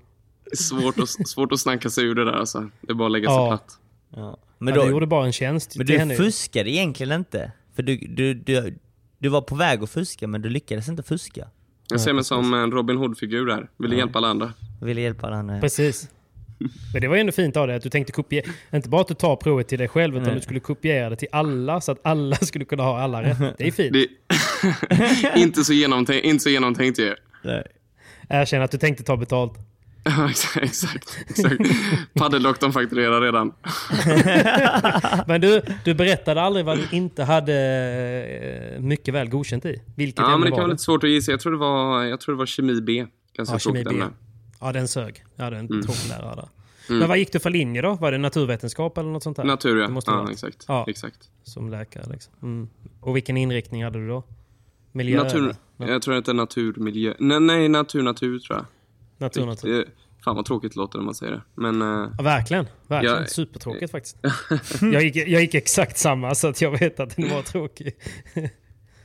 [0.53, 2.69] Svårt att, svårt att snacka sig ur det där alltså.
[2.81, 3.47] Det är bara att lägga sig Ja.
[3.47, 3.77] platt.
[4.15, 4.37] Ja.
[4.57, 6.15] Men Men, ja, du då, gjorde bara en tjänst men du henne.
[6.15, 7.51] fuskade egentligen inte.
[7.75, 8.75] För du, du, du,
[9.21, 11.47] du var på väg att fuska, men du lyckades inte fuska.
[11.89, 13.69] Jag ser mig som en Robin Hood-figur där.
[13.77, 14.53] Ville hjälpa alla andra.
[14.79, 16.09] Jag ville hjälpa alla Precis.
[16.93, 19.07] Men det var ju ändå fint av dig att du tänkte kopiera, inte bara att
[19.07, 20.35] du tar provet till dig själv utan Nej.
[20.35, 23.57] du skulle kopiera det till alla så att alla skulle kunna ha alla rätt.
[23.57, 23.93] Det är fint.
[23.93, 24.07] Det...
[25.39, 27.15] inte, så genomtänkt, inte så genomtänkt ju.
[28.29, 29.53] Erkänn att du tänkte ta betalt.
[30.17, 31.17] Ja, exakt.
[31.27, 31.61] exakt.
[32.13, 33.53] Paddeldoktorn fakturerar redan.
[35.27, 37.53] Men du, du berättade aldrig vad du inte hade
[38.75, 39.81] eh, mycket väl godkänt i.
[39.95, 41.31] Vilket Ja, men det var kan vara lite svårt att gissa.
[41.31, 43.05] Jag tror det var, jag tror det var kemi B.
[43.33, 44.03] Ganska Ja, kemi B.
[44.59, 45.23] Ja, den sög.
[45.35, 45.81] Jag hade en Mm.
[45.81, 46.47] tråkig där.
[46.87, 47.93] Men vad gick du för linje då?
[47.95, 49.43] Var det naturvetenskap eller något sånt där?
[49.43, 49.87] Natur, ja.
[49.87, 50.65] måste ja exakt.
[50.67, 50.85] Ja.
[50.87, 51.29] exakt.
[51.43, 52.33] Som läkare liksom.
[52.43, 52.69] Mm.
[53.01, 54.23] Och vilken inriktning hade du då?
[54.91, 55.23] Miljö?
[55.23, 55.91] Natur, eller?
[55.91, 57.13] jag tror att det är naturmiljö.
[57.19, 58.65] Nej, nej, natur, natur tror jag.
[59.21, 59.85] Natur, natur.
[60.23, 61.41] Fan vad tråkigt låter när man säger det.
[61.55, 62.65] Men eh, Ja, verkligen.
[62.87, 63.15] verkligen.
[63.17, 63.25] Ja.
[63.27, 64.17] Supertråkigt faktiskt.
[64.81, 67.95] jag, gick, jag gick exakt samma så att jag vet att den var tråkig.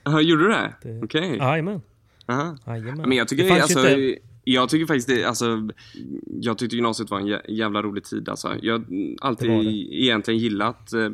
[0.04, 0.74] aha, gjorde du det?
[0.82, 1.40] Det- Okej.
[1.40, 2.56] Aha.
[2.66, 3.08] Jajamän.
[3.08, 5.68] Men jag tycker Det alltså, inte- jag tycker faktiskt det, alltså,
[6.40, 8.54] jag tyckte gymnasiet var en jä- jävla rolig tid alltså.
[8.62, 8.84] Jag har
[9.20, 9.64] alltid Det det.
[10.04, 11.10] egentligen gillat eh, eh,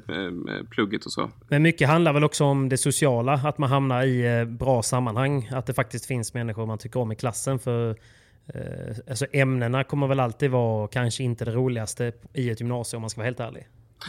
[0.70, 1.30] plugget och så.
[1.48, 5.48] Men mycket handlar väl också om det sociala, att man hamnar i eh, bra sammanhang.
[5.52, 7.58] Att det faktiskt finns människor man tycker om i klassen.
[7.58, 7.96] För
[8.46, 13.00] eh, alltså ämnena kommer väl alltid vara kanske inte det roligaste i ett gymnasium om
[13.02, 13.68] man ska vara helt ärlig.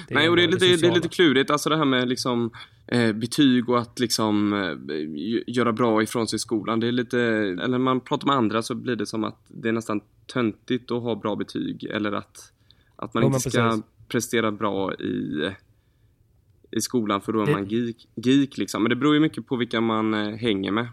[0.10, 0.96] Nej, och det är, lite, det är sociala.
[0.96, 2.52] lite klurigt, alltså det här med liksom
[2.88, 6.80] eh, betyg och att liksom eh, göra bra ifrån sig i skolan.
[6.80, 9.68] Det är lite, eller när man pratar med andra så blir det som att det
[9.70, 10.02] är nästan
[10.34, 12.52] töntigt att ha bra betyg eller att,
[12.96, 13.84] att man Jo, inte ska precis.
[14.08, 15.50] prestera bra i,
[16.72, 18.84] i skolan för då är Det- man geek, geek liksom.
[18.84, 20.88] Men det beror ju mycket på vilka man eh, hänger med.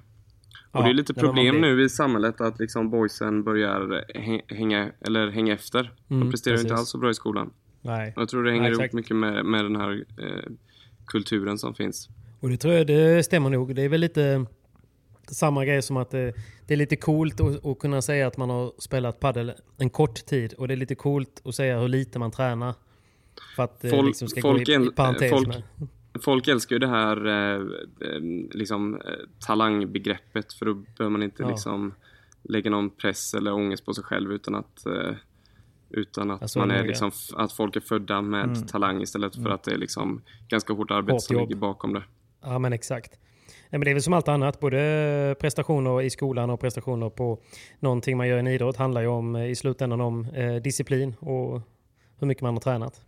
[0.73, 4.93] Och det är lite det problem nu i samhället att liksom boysen börjar hä- hänga,
[5.01, 5.93] eller hänga efter.
[6.09, 6.81] De Mm, presterar ju inte precis.
[6.81, 7.51] alls så bra i skolan.
[7.83, 8.13] Nej.
[8.17, 10.51] Jag tror det hänger Nej, ihop mycket med, med den här eh,
[11.07, 12.09] kulturen som finns.
[12.41, 13.75] Och det tror jag det stämmer nog.
[13.75, 14.47] Det är väl lite
[15.31, 16.33] samma grej som att det,
[16.67, 20.15] det är lite coolt att, att kunna säga att man har spelat padel en kort
[20.27, 20.53] tid.
[20.53, 22.75] Och det är lite coolt att säga hur lite man tränar.
[23.57, 25.63] För att det Folk- liksom ska folk gå i, i parentes folk- med.
[26.25, 27.61] Folk älskar ju det här eh,
[28.09, 29.01] eh, liksom, eh,
[29.47, 31.49] talangbegreppet för då behöver man inte Ja.
[31.49, 31.95] liksom
[32.43, 35.15] lägga någon press eller ångest på sig själv utan att, eh,
[35.91, 38.67] utan att, Ja, så man är liksom, att folk är födda med Mm.
[38.67, 41.49] talang istället för att det är liksom ganska hårt arbete Hårt som jobb.
[41.49, 42.03] ligger bakom det.
[42.43, 43.19] Ja men exakt.
[43.71, 47.39] Nej, men det är väl som allt annat, både prestationer i skolan och prestationer på
[47.81, 51.15] någonting man gör i en idrott handlar ju om eh, i slutändan om eh, disciplin
[51.21, 51.61] och
[52.19, 53.01] hur mycket man har tränat.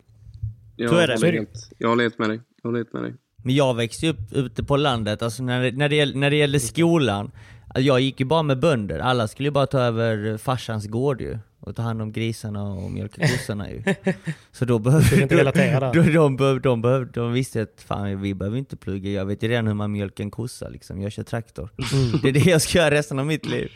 [0.83, 1.15] Jag Så är det.
[1.15, 2.41] håller helt- Jag håller helt med dig.
[2.63, 3.15] Jag håller helt med dig.
[3.45, 6.61] Men jag växte upp ute på landet, alltså när det, när det, när det gällde
[6.61, 7.31] skolan,
[7.67, 11.21] alltså jag gick ju bara med bönder, alla skulle ju bara ta över farsans gård
[11.21, 11.39] ju.
[11.65, 13.83] Och ta hand om grisarna och mjölka kossorna ju.
[14.53, 16.03] Så då behövde inte relatera där.
[16.03, 19.43] de, de, behöv- de, behöv- de visste att fan vi behöver inte plugga, jag vet
[19.43, 21.71] ju redan hur man mjölkar en kossa liksom, jag kör traktor.
[21.93, 22.21] Mm.
[22.23, 23.71] Det är det jag ska göra resten av mitt liv.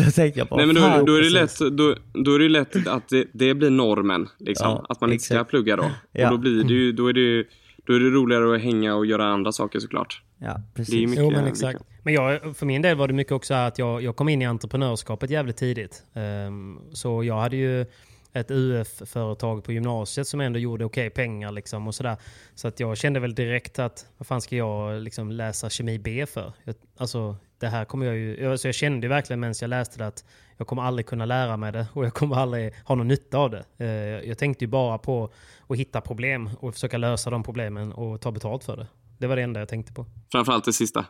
[0.00, 1.60] Och då tänkte jag bara, Nej men då, då, är det precis.
[1.60, 4.28] lätt, då, då är det lätt att det, det blir normen.
[4.38, 5.90] Liksom, Ja, att man inte ska plugga då.
[6.12, 6.26] Ja.
[6.30, 7.44] Och då blir det ju, då är det ju
[7.86, 10.22] då är det roligare att hänga och göra andra saker såklart.
[10.38, 10.94] Ja, Det är precis.
[11.08, 11.72] mycket Jo men exakt.
[11.74, 11.84] lika.
[12.02, 14.44] Men jag, för min del var det mycket också att jag, jag kom in i
[14.44, 16.02] entreprenörskapet jävligt tidigt.
[16.14, 17.86] Ehm, så jag hade ju
[18.32, 22.16] ett UF-företag på gymnasiet som ändå gjorde okej pengar liksom och sådär.
[22.54, 26.26] Så att jag kände väl direkt att vad fan ska jag liksom läsa kemi B
[26.26, 26.52] för?
[26.64, 28.50] Jag, alltså det här kommer jag ju...
[28.50, 30.24] Alltså jag kände verkligen medan jag läste det att
[30.56, 33.50] jag kommer aldrig kunna lära mig det och jag kommer aldrig ha någon nytta av
[33.50, 33.64] det.
[33.78, 35.32] Eh, jag tänkte ju bara på
[35.68, 38.86] att hitta problem och försöka lösa de problemen och ta betalt för det.
[39.18, 40.06] Det var det enda jag tänkte på.
[40.32, 41.06] Framförallt det sista.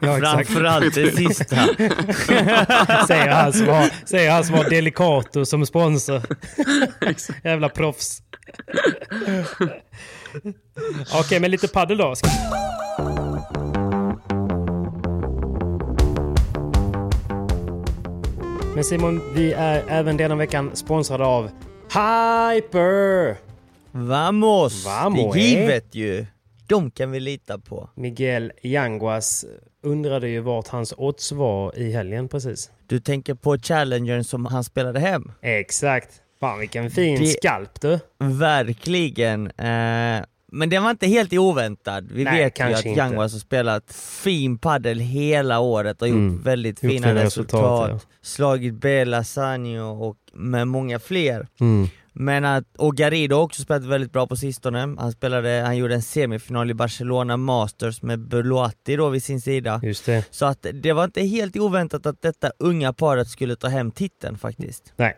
[0.00, 0.16] Ja.
[0.18, 1.56] Framförallt det sista.
[3.06, 6.22] säger, han som har, säger han som har Delicato som sponsor.
[7.44, 8.22] Jävla proffs.
[11.14, 12.14] Okej, men lite paddel då.
[12.14, 12.28] Ska-
[18.74, 21.50] Men Simon, vi är även denna veckan sponsrade av
[21.88, 23.36] Hyper!
[23.92, 24.84] Vamos!
[24.86, 25.60] Vamos, det är eh?
[25.60, 26.26] givet ju.
[26.72, 27.90] De kan vi lita på.
[27.94, 29.44] Miguel Yanguas
[29.82, 32.70] undrade ju vart hans odds var i helgen precis.
[32.86, 35.32] Du tänker på challengern som han spelade hem?
[35.42, 36.08] Exakt.
[36.40, 37.98] Fan vilken fin Det- skalp du.
[38.18, 39.46] Verkligen.
[39.46, 42.12] Eh, men den var inte helt oväntad.
[42.12, 42.86] Vi Nej, vet ju att.
[42.86, 43.92] Yanguas har spelat
[44.24, 46.42] fin paddel hela året och gjort Mm.
[46.42, 47.88] väldigt Gjort fina fina resultat.
[47.90, 51.48] resultat, Slagit Bela Sanjo och med många fler.
[51.60, 51.88] Mm.
[52.12, 54.78] Men att, och Garrido har också spelat väldigt bra på sistone.
[54.98, 59.80] Han, spelade, han gjorde en semifinal i Barcelona Masters med Beloatti då vid sin sida.
[59.82, 60.26] Just det.
[60.30, 64.38] Så att det var inte helt oväntat att detta unga paret skulle ta hem titeln
[64.38, 64.92] faktiskt.
[64.96, 65.14] Nej.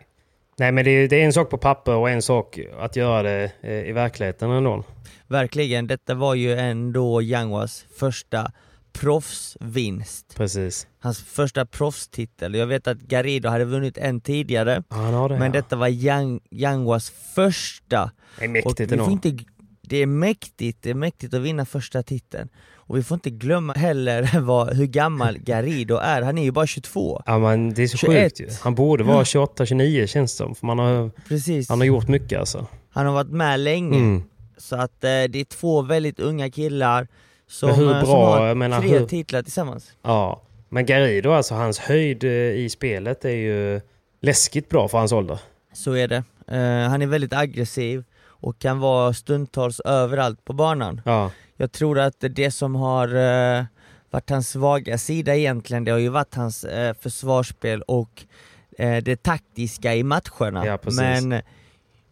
[0.57, 3.23] Nej men det är, det är en sak på papper och en sak att göra
[3.23, 4.83] det eh, i verkligheten ändå.
[5.27, 8.51] Verkligen, detta var ju ändå Yanguas första
[8.99, 10.35] proffsvinst.
[10.35, 10.87] Precis.
[10.99, 12.55] Hans första proffstitel.
[12.55, 15.39] Jag vet att Garrido hade vunnit en tidigare, Ja, det.
[15.39, 15.51] men ja.
[15.61, 18.11] detta var Yang, Yanguas första.
[18.39, 19.37] det är Och mäktigt vi får inte,
[19.81, 22.49] det är mäktigt, det är mäktigt att vinna första titeln.
[22.87, 26.67] Och vi får inte glömma heller vad, hur gammal Garrido är, han är ju bara
[26.67, 27.21] 22.
[27.25, 28.23] Ja men det är så 21.
[28.23, 28.47] sjukt ju.
[28.61, 30.55] Han borde vara 28-29 känns det som.
[30.55, 31.69] För man har, Precis.
[31.69, 32.67] han har gjort mycket alltså.
[32.89, 33.97] Han har varit med länge.
[33.97, 34.23] Mm.
[34.57, 37.07] Så att eh, det är två väldigt unga killar
[37.47, 39.91] som, Men hur eh, som bra, har jag menar, tre hur- titlar tillsammans.
[40.01, 40.41] Ja.
[40.69, 43.81] Men Garrido alltså, hans höjd eh, i spelet är ju
[44.21, 45.39] läskigt bra för hans ålder.
[45.73, 46.23] Så är det.
[46.47, 51.01] Eh, han är väldigt aggressiv och kan vara stundtals överallt på banan.
[51.05, 51.31] Ja.
[51.57, 53.63] Jag tror att det som har eh,
[54.09, 58.25] varit hans svaga sida egentligen, det har ju varit hans eh, försvarsspel och
[59.03, 60.65] det taktiska i matcherna.
[60.65, 60.99] Ja, precis.
[60.99, 61.41] Men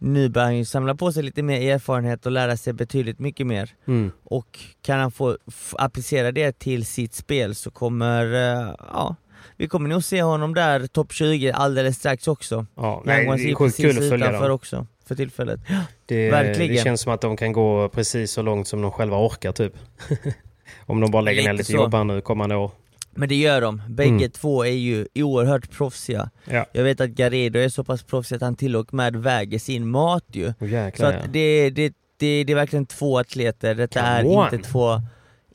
[0.04, 3.46] nu börjar han ju samla på sig lite mer erfarenhet och lära sig betydligt mycket
[3.46, 3.70] mer.
[3.86, 4.12] Mm.
[4.24, 5.38] Och kan han få
[5.78, 9.16] applicera det till sitt spel så kommer, eh, ja,
[9.56, 12.66] vi kommer nog se honom där topp 20 alldeles strax också.
[12.74, 14.50] Ja, nej, det är ju sjukt kul att följa dem.
[14.50, 15.60] också för tillfället.
[16.06, 16.76] Det, Verkligen.
[16.76, 19.72] det känns som att de kan gå precis så långt som de själva orkar typ.
[20.86, 21.76] Om de bara lägger ner Lite lite så.
[21.76, 22.70] jobb här nu kommande år.
[23.16, 24.30] Men det gör de, bägge Mm.
[24.30, 26.30] två är ju oerhört proffsiga.
[26.50, 26.66] Ja.
[26.72, 29.88] Jag vet att Garrido är så pass proffsig att han till och med väger sin
[29.88, 30.46] mat ju.
[30.48, 31.28] Oh, Så jäklar, att ja.
[31.32, 34.54] det, det, det, det är verkligen två atleter, detta Come är on.
[34.54, 35.00] inte två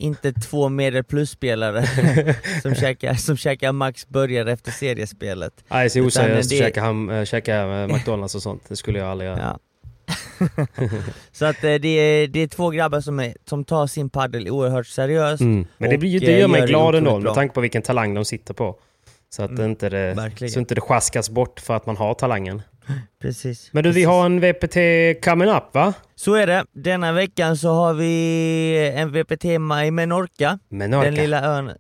[0.02, 1.84] inte två medel plus-spelare
[2.62, 5.54] som, käkar, som käkar max burgare efter seriespelet.
[5.68, 8.64] Nej, det är oseriöst att käka, ham, äh, käka äh, McDonalds och sånt.
[8.68, 9.40] Det skulle jag aldrig göra.
[9.40, 9.60] Ja.
[11.32, 14.50] så att eh, det är, det är två grabbar som, är, som tar sin paddel
[14.50, 15.42] oerhört seriöst.
[15.42, 15.66] Mm.
[15.78, 18.26] Men det, blir, eh, det gör mig glad ändå med tanke på vilken talang de
[18.26, 18.76] sitter på.
[19.30, 20.52] Så att Mm, inte det, verkligen.
[20.52, 22.62] så inte det skaskas bort för att man har talangen.
[23.22, 23.70] Precis.
[23.74, 24.08] Men du, vi precis.
[24.08, 24.76] har en VPT
[25.26, 25.94] coming up va?
[26.16, 26.66] Så är det.
[26.72, 29.60] Denna veckan så har vi en VPT i
[29.92, 31.06] Menorca, Menorca.
[31.06, 31.72] den lilla ön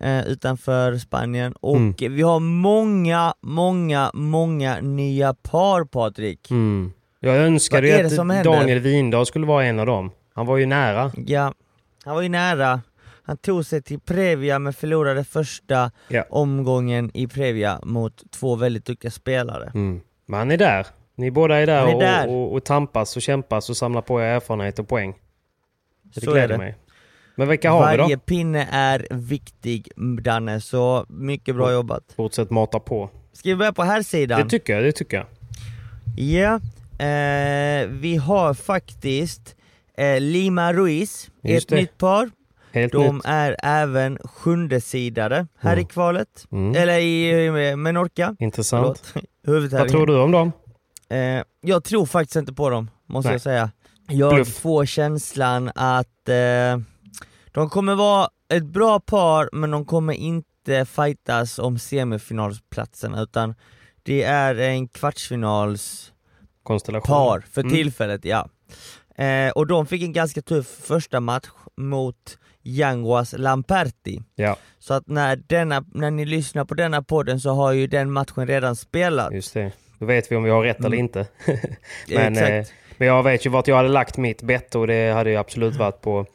[0.00, 1.52] eh, utanför Spanien.
[1.52, 1.94] Och Mm.
[1.98, 6.50] vi har många, många, många nya par Patrik.
[6.50, 6.92] Mm.
[7.20, 8.44] Jag är ju att?
[8.44, 10.10] Daniel Windahl skulle vara en av dem.
[10.34, 11.12] Han var ju nära.
[11.26, 11.54] Ja,
[12.04, 12.80] han var ju nära.
[13.22, 16.24] Han tog sig till Previa men förlorade första Ja.
[16.30, 19.70] omgången i Previa mot två väldigt duktiga spelare.
[19.74, 20.00] Mm.
[20.26, 20.86] Men han är där.
[21.16, 22.28] Ni båda är där, är och, där.
[22.28, 25.12] Och, och tampas och kämpas och samlar på er erfarenhet och poäng.
[26.14, 26.58] Så det Så är gläder det.
[26.58, 26.76] mig.
[27.34, 28.20] Men vilka har vi Varje då?
[28.20, 29.88] pinne är viktig
[30.22, 32.02] Danne, så mycket bra jobbat.
[32.16, 33.10] Fortsätt mata på.
[33.32, 34.40] Ska vi börja på här sidan?
[34.42, 35.26] Det tycker jag, det tycker jag.
[36.16, 36.60] Ja,
[37.00, 39.56] eh, vi har faktiskt
[39.98, 41.76] eh, Lima Ruiz, Just ett det.
[41.76, 42.30] nytt par.
[42.72, 43.24] Helt De nytt.
[43.24, 45.84] är även sjunde sidare här Mm.
[45.84, 46.82] i kvalet, Mm.
[46.82, 48.36] eller i Menorca.
[48.38, 49.14] Intressant.
[49.72, 50.52] Vad tror du om dem?
[51.10, 53.34] Eh, jag tror faktiskt inte på dem, måste Nej.
[53.34, 53.70] jag säga.
[54.08, 54.56] Jag Bluff.
[54.58, 56.78] får känslan att eh,
[57.52, 63.54] de kommer vara ett bra par, men de kommer inte fightas om semifinalsplatserna, utan
[64.02, 66.12] det är en kvartsfinals
[66.62, 67.06] Konstellation.
[67.14, 67.72] par för Mm.
[67.74, 68.48] tillfället, ja.
[69.24, 71.46] Eh, och de fick en ganska tuff första match
[71.76, 74.22] mot Yanguas Lamperti.
[74.34, 78.12] Ja, Så att när, denna, när ni lyssnar på denna podden så har ju den
[78.12, 79.34] matchen redan spelats.
[79.34, 79.72] just det.
[79.98, 80.98] Då vet vi om vi har rätt eller Mm.
[81.00, 81.26] inte.
[82.08, 85.30] men, eh, men jag vet ju vart jag hade lagt mitt bett och det hade
[85.30, 86.26] ju absolut varit på,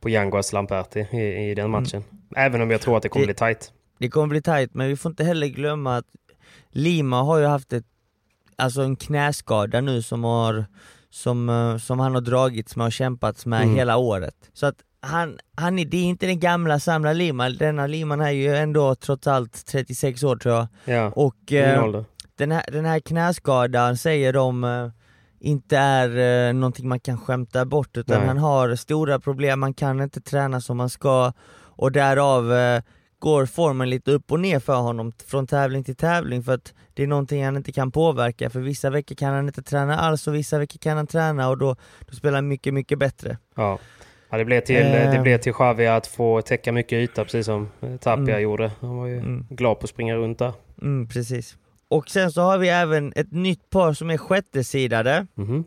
[0.00, 2.04] på Yanguas Lamperti i, i den matchen.
[2.36, 3.34] Även om jag tror att det kommer Mm.
[3.36, 3.72] Det- bli tight.
[3.98, 6.06] Det kommer bli tight, men vi får inte heller glömma att
[6.70, 7.84] Lima har ju haft ett,
[8.60, 10.66] alltså en knäskada nu som har
[11.10, 13.74] som, eh, som han har dragits med och kämpats med Mm.
[13.74, 14.34] hela året.
[14.52, 18.30] Så att han, han är, det är inte den gamla samla Lima, denna Liman är
[18.30, 20.66] ju ändå trots allt 36 år tror jag.
[20.84, 21.84] Ja, Och eh,
[22.38, 24.88] den, här, den här knäskadan säger de eh,
[25.40, 28.26] inte är eh, någonting man kan skämta bort utan Nej.
[28.28, 32.82] han har stora problem, man kan inte träna som man ska och därav eh,
[33.20, 37.02] går formen lite upp och ner för honom från tävling till tävling för att det
[37.02, 40.34] är någonting han inte kan påverka för vissa veckor kan han inte träna alls och
[40.34, 43.38] vissa veckor kan han träna och då, då spelar han mycket, mycket bättre.
[43.54, 43.78] Ja.
[44.30, 45.12] Ja, det blev till, Eh.
[45.12, 48.40] det blev till Xavi att få täcka mycket yta precis som eh, Tapia Mm.
[48.42, 48.72] gjorde.
[48.80, 49.46] Han var ju Mm.
[49.50, 50.52] glad på att springa runt där.
[50.82, 51.56] Mm, precis.
[51.88, 55.64] Och sen så har vi även ett nytt par som är sjättesidade Mhm.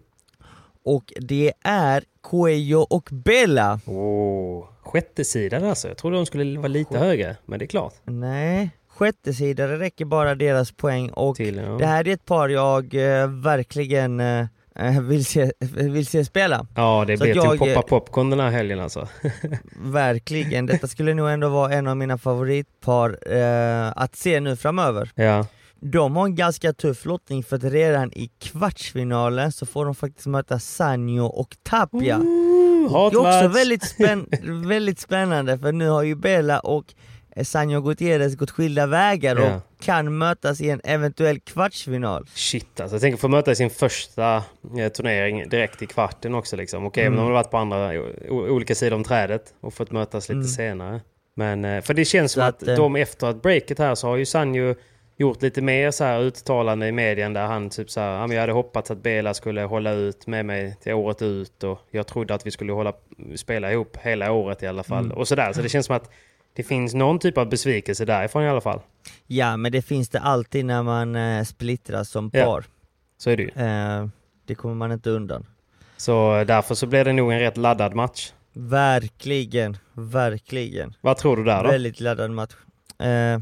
[0.84, 3.80] Och det är Cuello och Bella.
[3.86, 5.88] Åh, sjätte sidan alltså.
[5.88, 7.94] Jag trodde de skulle vara lite högre, men det är klart.
[8.04, 11.78] Nej, sjättesidare räcker bara deras poäng och Till, ja.
[11.80, 16.68] det här är ett par jag eh, verkligen eh, eh, vill, se, vill se spela.
[16.76, 19.08] Ja, det Så att till jag- poppa popcorn den här helgen alltså.
[19.76, 25.12] Verkligen, detta skulle nog ändå vara en av mina favoritpar eh, att se nu framöver.
[25.16, 25.46] ja.
[25.86, 30.28] De har en ganska tuff lottning för att redan i kvartsfinalen så får de faktiskt
[30.28, 32.18] möta Sanjo och Tapia.
[32.18, 34.28] Det är också väldigt, spänn
[34.68, 36.94] väldigt spännande för nu har ju Bella och
[37.36, 39.56] eh, Sanjo Gutierrez gått skilda vägar Ja.
[39.56, 42.28] och kan mötas i en eventuell kvartsfinal.
[42.34, 42.96] Shit alltså.
[42.96, 44.44] Jag tänker få möta i sin första
[44.78, 46.86] eh, turnering direkt i kvarten också liksom.
[46.86, 47.14] Okej, Mm.
[47.14, 47.92] men de har varit på andra,
[48.30, 50.48] olika sidor om trädet och fått mötas lite Mm.
[50.48, 51.02] senare.
[51.36, 53.96] Men, eh, för det känns som Så att, att, eh, de efter att breaket här
[53.96, 54.76] så har ju Sanjo
[55.18, 58.42] gjort lite mer så här uttalande i medien där han typ så här, ja, jag
[58.42, 62.34] hade hoppats att Bela skulle hålla ut med mig till året ut och jag trodde
[62.34, 62.94] att vi skulle hålla,
[63.36, 65.06] spela ihop hela året i alla fall.
[65.06, 65.18] Mm.
[65.18, 66.10] Och sådär, så det känns som att
[66.56, 68.80] det finns någon typ av besvikelse därifrån i alla fall.
[69.28, 72.46] Ja men det finns det alltid när man eh, splittras som Ja.
[72.46, 72.66] par.
[73.18, 73.50] Så är det ju.
[73.50, 74.08] Eh,
[74.46, 75.46] det kommer man inte undan.
[75.98, 78.34] Så därför så blir det nog en rätt laddad match.
[78.54, 80.94] Verkligen, verkligen.
[81.02, 81.70] Vad tror du där då?
[81.70, 82.54] Väldigt laddad match.
[83.00, 83.40] Eh,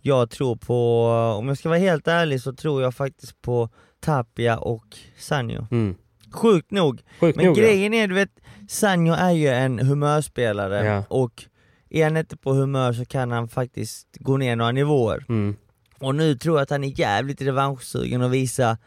[0.00, 1.06] jag tror på,
[1.38, 3.70] om jag ska vara helt ärlig så tror jag faktiskt på
[4.00, 5.66] Tapia och Sanjo.
[5.70, 5.94] Mm.
[6.32, 7.02] Sjukt nog.
[7.20, 7.62] Sjukt Men nog, ja.
[7.62, 11.04] grejen är, du vet, Sanjo är ju en humörspelare Ja.
[11.08, 11.44] och
[11.90, 15.24] är han inte på humör så kan han faktiskt gå ner några nivåer.
[15.28, 15.56] Mm.
[16.00, 18.78] Och nu tror jag att han är jävligt revanschsugen och visa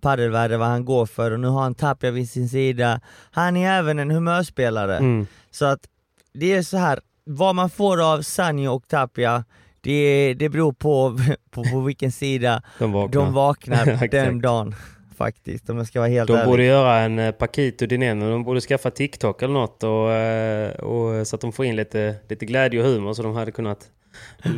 [0.00, 3.00] paddelvärlden vad han går för och nu har han Tapia vid sin sida.
[3.30, 4.96] Han är även en humörspelare.
[4.96, 5.26] Mm.
[5.50, 5.88] Så att
[6.32, 9.44] det är så här, vad man får av Sanjo och Tapia,
[9.80, 11.18] det, det beror på,
[11.50, 13.24] på, på vilken sida De vaknar.
[13.24, 14.74] de vaknar den dagen
[15.16, 16.46] faktiskt, om jag ska vara helt De ärlig.
[16.50, 21.26] borde göra en eh, Paquito Dineno, de borde skaffa TikTok eller något och, eh, och,
[21.26, 23.78] så att de får in lite, lite glädje och humor så de hade kunnat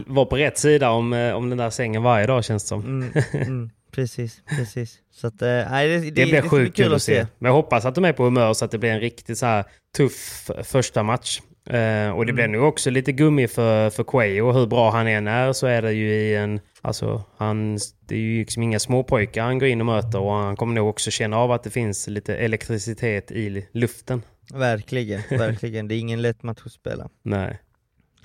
[0.07, 2.81] vara på rätt sida om, eh, om den där sängen varje dag känns det som.
[2.81, 4.99] Mm, mm, precis, precis.
[5.13, 7.27] Så att, eh, nej, det, det, Det blir sjukt kul att se.
[7.39, 9.47] Men jag hoppas att de är på humör så att det blir en riktigt så
[9.47, 9.65] här
[9.97, 11.41] tuff första match.
[11.67, 12.61] Eh, och det blir Mm.
[12.61, 14.53] nog också lite gummi för, för Quayo.
[14.53, 16.61] Hur bra han än är så är det ju i en...
[16.81, 20.57] Alltså, han, det är ju liksom inga småpojkar han går in och möter och han
[20.57, 24.23] kommer nog också känna av att det finns lite elektricitet i luften.
[24.55, 25.89] Verkligen, verkligen.
[25.89, 27.09] Det är ingen lätt match att spela.
[27.23, 27.59] Nej.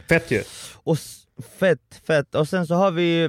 [0.09, 0.41] Fett ju.
[0.83, 0.97] Och
[1.59, 2.35] fett, fett.
[2.35, 3.25] Och sen så har vi ju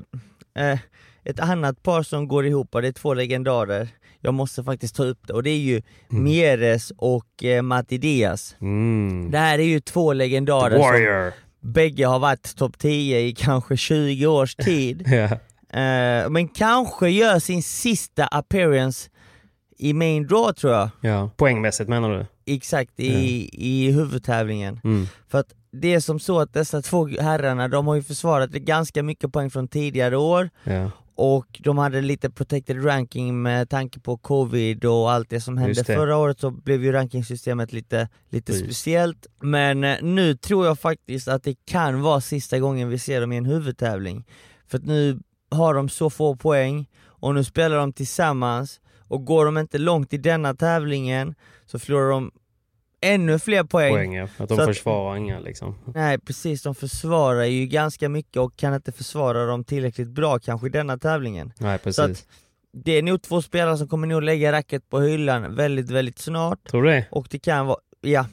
[0.58, 0.78] eh,
[1.24, 3.88] ett annat par som går ihop och det är två legendarer.
[4.28, 8.56] Jag måste faktiskt ta upp det och det är ju Mieres och eh, Matti Diaz.
[8.60, 9.30] Mm.
[9.30, 11.32] Det här är ju två legendarer som
[11.72, 15.04] bägge har varit topp 10 i kanske 20 års tid.
[15.08, 15.24] Ja.
[15.80, 19.10] Eh, men kanske gör sin sista appearance
[19.78, 20.90] i main draw tror jag.
[21.00, 21.30] ja.
[21.36, 22.26] Poängmässigt menar du?
[22.54, 24.80] Exakt, i, i huvudtävlingen.
[24.84, 25.06] Mm.
[25.28, 29.02] För att det är som så att dessa två herrarna, de har ju försvarat ganska
[29.02, 30.90] mycket poäng från tidigare år Ja.
[31.18, 35.74] Och de hade lite protected ranking med tanke på covid och allt det som hände
[35.74, 35.84] det.
[35.84, 38.66] förra året så blev ju rankingsystemet lite, lite Precis.
[38.66, 39.26] speciellt.
[39.40, 43.32] Men eh, nu tror jag faktiskt att det kan vara sista gången vi ser dem
[43.32, 44.24] i en huvudtävling.
[44.66, 49.44] För att nu har de så få poäng och nu spelar de tillsammans och går
[49.44, 51.34] de inte långt i denna tävlingen
[51.66, 52.30] så förlorar de
[53.00, 53.94] ännu fler poäng.
[53.94, 54.28] Poäng, ja.
[54.38, 55.74] Att de Så att- försvarar inga liksom.
[55.94, 60.66] Nej precis, de försvarar ju ganska mycket och kan inte försvara dem tillräckligt bra kanske
[60.66, 61.52] i denna tävlingen.
[61.58, 61.98] Nej, Så precis.
[62.04, 62.26] att
[62.72, 66.68] det är nog två spelare som kommer nog lägga racket på hyllan väldigt, väldigt snart.
[66.70, 67.06] Tror du det?
[67.10, 68.26] Och det kan vara, ja,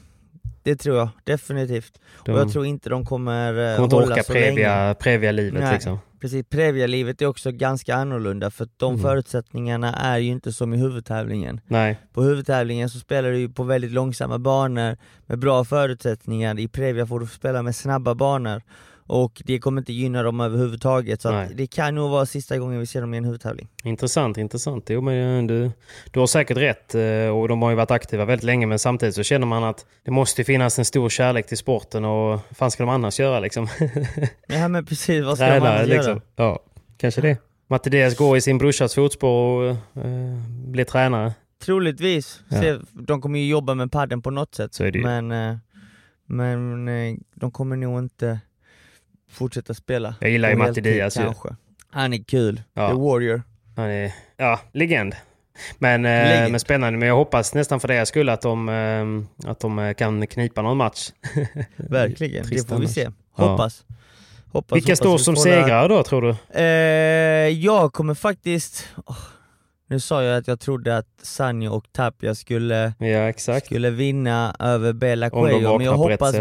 [0.62, 2.00] det tror jag definitivt.
[2.24, 4.46] De Och jag tror inte de kommer, eh, kommer inte hålla orka så länge.
[4.46, 5.98] previa, previa livet Nej, liksom.
[6.26, 9.02] Precis, Previa-livet är också ganska annorlunda för de Mm.
[9.02, 11.60] förutsättningarna är ju inte som i huvudtävlingen.
[11.66, 14.96] Nej, På huvudtävlingen så spelar du ju på väldigt långsamma banor
[15.26, 18.62] med bra förutsättningar, i Previa får du spela med snabba banor
[19.06, 22.86] och det kommer inte gynna dem överhuvudtaget så det kan nog vara sista gången vi
[22.86, 23.68] ser dem i en huvudtävling.
[23.84, 24.90] intressant, intressant.
[24.90, 25.70] Jo, men eh, du,
[26.10, 29.14] du har säkert rätt eh, och de har ju varit aktiva väldigt länge men samtidigt
[29.14, 32.82] så känner man att det måste finnas en stor kärlek till sporten och vad ska
[32.82, 33.68] de annars göra liksom?
[34.48, 36.12] Ja men precis, vad ska de Tränare annars liksom.
[36.12, 36.22] göra?
[36.36, 36.60] Ja,
[36.96, 37.36] kanske det.
[37.68, 39.70] Mattias går i sin brorsas fotspår och
[40.04, 40.36] eh,
[40.66, 41.32] blir tränare.
[41.64, 42.60] Troligtvis, Ja.
[42.60, 45.56] Se, de kommer ju jobba med padden på något sätt men, eh,
[46.26, 46.86] men
[47.34, 48.40] de kommer nog inte
[49.36, 50.14] fortsätta spela.
[50.20, 51.32] Jag gillar ju Matti Diaz ju.
[51.90, 52.88] Han är kul, Ja.
[52.88, 53.42] the warrior.
[53.76, 55.14] Han är, ja, legend.
[55.78, 56.50] Men, eh, Legend.
[56.50, 56.98] men spännande.
[56.98, 60.62] Men jag hoppas nästan för deras skull att de, eh, att de eh, kan knipa
[60.62, 61.10] någon match.
[61.76, 63.10] Verkligen, det får vi se.
[63.36, 63.48] Ja.
[63.48, 63.84] Hoppas.
[64.52, 66.60] hoppas Vilka hoppas står vi som segrare då tror du?
[66.60, 66.64] Eh,
[67.64, 68.88] jag kommer faktiskt...
[69.06, 69.16] åh,
[69.88, 74.92] nu sa jag att jag trodde att Sanjo och Tapia skulle, Ja, skulle vinna över
[74.92, 76.36] de Coelho, men jag hoppas...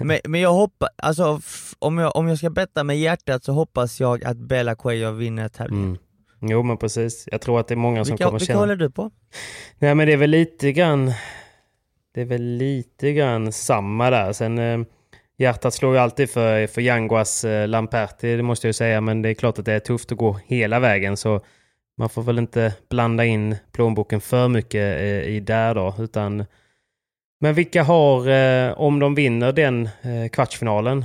[0.00, 1.40] Men, men jag hoppas, alltså
[1.78, 5.48] om jag, om jag ska betta med hjärtat så hoppas jag att Bella Coelho vinner
[5.48, 5.84] tävlingen.
[5.84, 5.98] Mm.
[6.40, 7.28] Jo men precis.
[7.32, 8.60] Jag tror att det är många som Vilka, kommer vilka känna...
[8.60, 9.10] håller du på?
[9.78, 11.12] Nej men det är väl lite grann...
[12.14, 14.32] Det är väl lite grann samma där.
[14.32, 14.80] Sen eh,
[15.38, 19.00] hjärtat slår ju alltid för, för Yanguas eh, Lamperti, det måste jag ju säga.
[19.00, 21.16] Men det är klart att det är tufft att gå hela vägen.
[21.16, 21.40] Så
[21.98, 25.94] man får väl inte blanda in plånboken för mycket eh, i där då.
[25.98, 26.44] Utan...
[27.38, 31.04] Men vilka har, eh, om de vinner den eh, kvartsfinalen,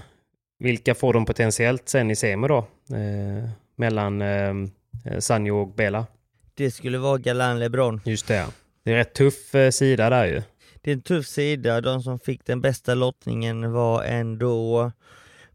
[0.59, 2.57] vilka får de potentiellt sen i semi då?
[2.57, 4.23] Eh, mellan
[5.19, 6.05] Sanjo och Bela.
[6.53, 8.01] Det skulle vara Galan LeBron.
[8.05, 8.45] Just det.
[8.84, 10.41] Det är rätt tuff sida där ju.
[10.82, 14.91] Det är en tuff sida, de som fick den bästa lottningen var ändå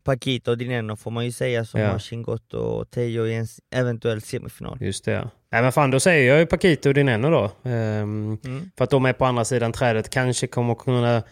[0.06, 1.90] Paquito och Dineno får man ju säga som Ja.
[1.90, 4.78] har Chingotto och Teo i en eventuell semifinal.
[4.80, 5.28] Just det.
[5.52, 7.70] Nej men fan, då säger jag ju Paquito och Dineno då.
[7.70, 8.70] Ehm, Mm.
[8.78, 10.10] För att de är på andra sidan trädet.
[10.10, 11.22] Kanske kommer kunna,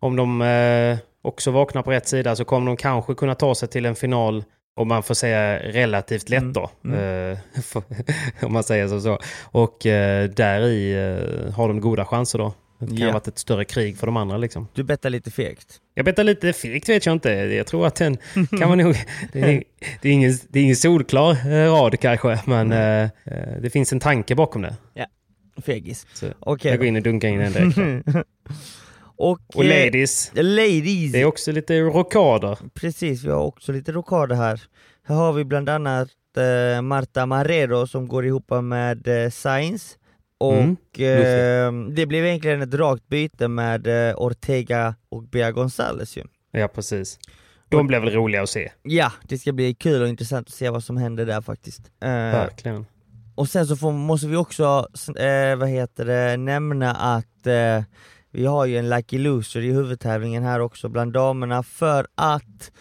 [0.00, 3.68] om de eh, också vaknar på rätt sida, så kommer de kanske kunna ta sig
[3.68, 4.44] till en final,
[4.76, 6.52] om man får säga relativt lätt Mm.
[6.52, 6.70] då.
[6.84, 7.32] Mm.
[7.32, 7.38] Eh,
[8.46, 9.00] om man säger så.
[9.00, 9.18] så.
[9.42, 12.54] Och eh, där i eh, har de goda chanser då.
[12.78, 13.06] Det kan Ja.
[13.06, 14.68] ha varit ett större krig för de andra liksom.
[14.74, 15.80] Du bettar lite fegt.
[15.94, 17.30] Jag bettar lite fegt vet jag inte.
[17.30, 18.16] Jag tror att den
[18.58, 18.94] kan man nog...
[19.32, 19.62] Det är,
[20.02, 23.92] det är, ingen, det är ingen solklar eh, rad kanske, men eh, eh, det finns
[23.92, 24.76] en tanke bakom det.
[25.62, 26.06] Fegis.
[26.14, 28.06] Så Okej jag går in och dunkar in den direkt.
[29.16, 31.12] och, Och ladies, ladies.
[31.12, 32.58] det är också lite rockader.
[32.74, 34.62] Precis, vi har också lite rockader här.
[35.06, 36.08] Här har vi bland annat
[36.76, 39.96] eh, Marta Marrero som går ihop med eh, Sainz.
[40.48, 46.16] Och Mm, eh, det blev egentligen ett rakt byte med eh, Ortega och Bea Gonzales
[46.16, 46.22] ju.
[46.50, 47.18] Ja, precis.
[47.68, 48.72] De blev väl roliga att se.
[48.82, 51.80] Ja, det ska bli kul och intressant att se vad som händer där faktiskt.
[52.00, 52.86] Eh, Verkligen.
[53.34, 57.82] och sen så får, måste vi också, eh, vad heter det, nämna att eh,
[58.30, 62.72] vi har ju en Lucky Loser i huvudtävlingen här också bland damerna för att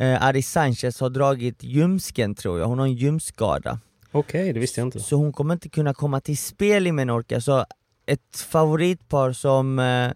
[0.00, 3.78] eh, Ari Sanchez har dragit ljumsken tror jag, hon har en ljumskskada.
[4.14, 5.00] Okej, det visste jag inte.
[5.00, 7.64] Så hon kommer inte kunna komma till spel i Menorca, så
[8.06, 10.10] ett favoritpar som eh,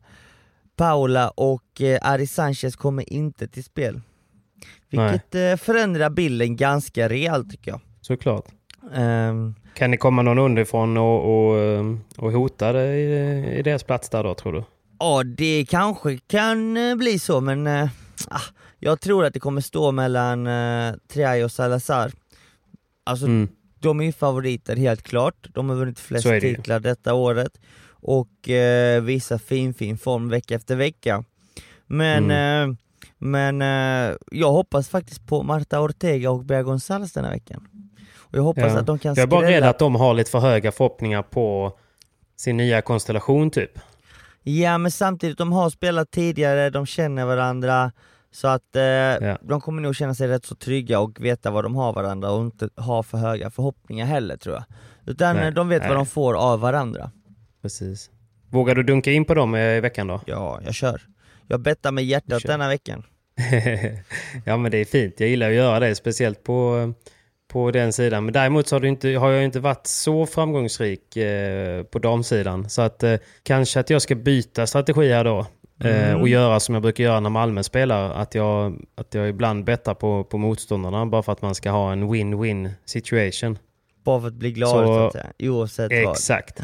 [0.76, 4.00] Paula och eh, Ari Sanchez kommer inte till spel.
[4.90, 7.80] Vilket eh, förändrar bilden ganska rejält tycker jag.
[8.00, 8.44] Såklart.
[8.94, 11.84] Ehm, Kan det komma någon underifrån och, och, eh,
[12.16, 14.64] och hota det i, i deras plats där då, tror du?
[14.98, 17.66] Ja, det kanske kan eh, bli så, men
[18.28, 18.40] ah,
[18.78, 22.12] jag tror att det kommer stå mellan eh, Triay och Salazar.
[23.04, 23.48] Alltså, Mm.
[23.80, 25.48] De är ju favoriter helt klart.
[25.54, 27.60] De har vunnit flest det titlar detta året
[27.90, 31.24] och eh, visar fin, fin form vecka efter vecka.
[31.86, 32.70] Men, Mm.
[32.70, 32.76] eh,
[33.18, 37.68] men eh, jag hoppas faktiskt på Marta Ortega och Bea Gonzales den här veckan.
[38.16, 38.78] Och jag hoppas Ja.
[38.78, 41.22] att de kan Jag är bara rädd skrälla att de har lite för höga förhoppningar
[41.22, 41.72] på
[42.36, 43.70] sin nya konstellation typ.
[44.42, 47.92] Ja men samtidigt, de har spelat tidigare, de känner varandra
[48.30, 51.76] Så att eh, de kommer nog känna sig rätt så trygga och veta vad de
[51.76, 54.64] har varandra och inte ha för höga förhoppningar heller tror jag
[55.06, 55.88] Utan Nej, eh, de vet nej.
[55.88, 57.10] vad de får av varandra
[57.62, 58.10] Precis.
[58.50, 60.20] Vågar du dunka in på dem eh, i veckan då?
[60.26, 61.02] Ja, jag kör
[61.46, 63.04] Jag bettar med hjärtat denna veckan
[64.44, 65.20] ja men det är fint.
[65.20, 66.92] Jag gillar att göra det, speciellt på,
[67.48, 68.24] på den sidan.
[68.24, 72.70] Men däremot så har, du inte, har jag inte varit så framgångsrik eh, på damsidan.
[72.70, 75.46] Så att eh, kanske att jag ska byta strategi här då.
[75.80, 76.20] Eh, Mm.
[76.20, 78.10] och göra som jag brukar göra när Malmö spelar.
[78.10, 81.92] Att jag, att jag ibland bettar på, på motståndarna bara för att man ska ha
[81.92, 83.58] en win-win situation.
[84.04, 86.60] Bara för att bli glad Så- så, att säga, oavsett vad Exakt.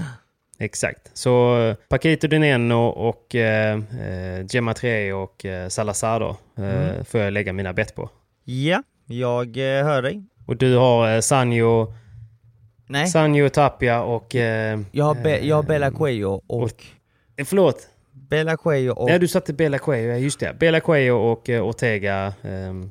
[0.58, 1.10] Exakt.
[1.14, 7.04] Så Paquito Dineno och eh, eh, Gemma Tre och eh, Salazar då, eh, Mm.
[7.04, 8.10] får jag lägga mina bett på.
[8.44, 11.94] Ja, jag eh, hör dig Och du har eh, Sanjo,
[12.86, 14.34] Nej, Sanjo Tapia och...
[14.34, 16.84] Eh, jag har, Be- jag har Bela Cuello och...
[17.36, 17.88] eh, förlåt.
[18.30, 20.56] Bela Cuello och Nej, du satte Bela Cuello, ja just det.
[20.60, 22.90] Bela Cuello och eh, Ortega ehm,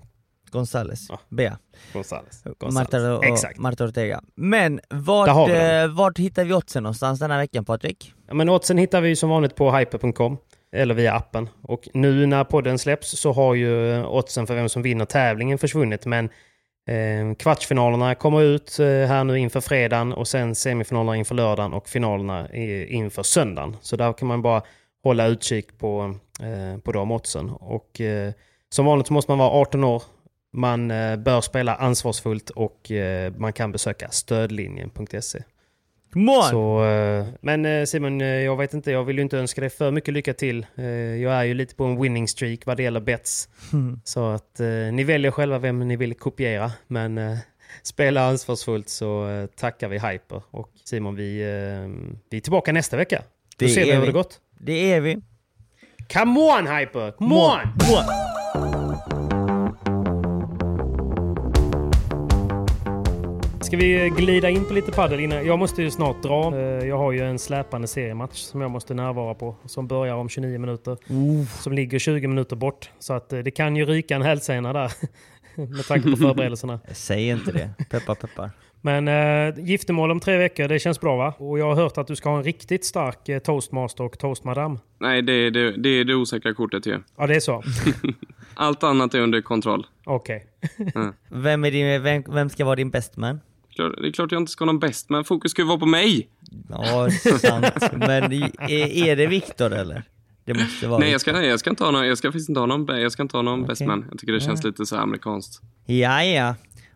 [0.53, 1.05] Gonzales.
[1.09, 1.19] Ja.
[1.29, 1.57] Bea.
[1.93, 2.43] Gonzales.
[2.73, 3.59] Marta, och, Exakt.
[3.59, 4.21] Marta Ortega.
[4.35, 8.13] Men vart, eh, vart hittar vi oddsen någonstans den här veckan Patrik?
[8.27, 10.37] Ja, men oddsen hittar vi som vanligt på hyper.com
[10.71, 11.49] eller via appen.
[11.61, 16.05] Och nu när podden släpps så har ju oddsen för vem som vinner tävlingen försvunnit.
[16.05, 16.25] Men
[16.87, 21.89] eh, kvartsfinalerna kommer ut eh, här nu inför fredagen och sen semifinalerna inför lördagen och
[21.89, 22.53] finalerna
[22.87, 23.77] inför söndagen.
[23.81, 24.61] Så där kan man bara
[25.03, 27.49] hålla utkik på, eh, på de oddsen.
[27.49, 28.33] Och eh,
[28.69, 30.03] som vanligt så måste man vara 18 år.
[30.53, 32.91] Man eh, bör spela ansvarsfullt och
[33.37, 35.43] man kan besöka stödlinjen.se.
[36.49, 36.81] Så,
[37.41, 40.65] men Simon, jag vet inte, jag vill ju inte önska dig för mycket lycka till.
[41.21, 43.49] Jag är ju lite på en winning streak vad det gäller bets.
[44.03, 44.59] Så att
[44.91, 46.71] ni väljer själva vem ni vill kopiera.
[46.87, 47.37] Men
[47.83, 50.41] spela ansvarsfullt så tackar vi Hyper.
[50.51, 51.37] Och Simon, vi,
[52.29, 53.23] vi är tillbaka nästa vecka.
[53.57, 54.39] Då ser vi hur det gått.
[54.59, 55.17] Det är vi.
[56.13, 57.11] Come on Hyper!
[57.11, 57.59] Come on!
[63.61, 65.45] Ska vi glida in på lite paddel innan?
[65.45, 66.55] Jag måste ju snart dra.
[66.57, 69.55] Eh, Jag har ju en släpande seriematch som jag måste närvara på.
[69.65, 70.97] Som börjar om 29 minuter.
[71.61, 72.89] Som ligger 20 minuter bort.
[72.99, 74.91] Så att eh, det kan ju ryka en hälsena där.
[75.75, 76.79] Med tanke på förberedelserna.
[76.91, 77.69] Säg inte det.
[77.89, 78.51] Peppar peppar.
[78.85, 81.33] Men äh, giftermål om tre veckor, det känns bra va?
[81.37, 84.79] Och jag har hört att du ska ha en riktigt stark eh, toastmaster och toastmadam.
[84.99, 86.99] Nej, det är det, det, är det osäkra kortet ju.
[87.17, 87.63] Ja, det är så.
[88.53, 89.87] Allt annat är under kontroll.
[90.05, 90.45] Okej.
[91.29, 93.39] Vem, är din, vem, vem ska vara din best man?
[93.75, 95.77] Klart- Det är klart jag inte ska ha någon bäst, men fokus ska ju vara
[95.79, 96.27] på mig.
[96.69, 97.09] Ja,
[97.41, 97.65] sant.
[97.93, 98.71] Men är,
[99.07, 100.03] är det Viktor eller?
[100.45, 102.49] Det måste vara Nej, jag ska, nej, jag ska inte ha någon, jag ska faktiskt
[102.49, 103.87] inte ha någon, jag ska inte ha någon best Okej.
[103.87, 104.05] man.
[104.11, 104.67] Jag tycker det känns Ja.
[104.69, 105.61] lite så här amerikanskt.
[105.85, 106.55] Ja, ja.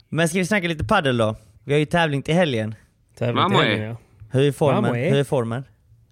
[0.10, 1.36] Men ska vi snacka lite paddel då?
[1.68, 2.76] Vi har ju tävling till helgen.
[3.16, 3.64] Tävling till är.
[3.64, 3.98] helgen, ja.
[4.32, 4.96] Hur är formen?
[4.96, 5.10] Är.
[5.10, 5.64] Hur är formen?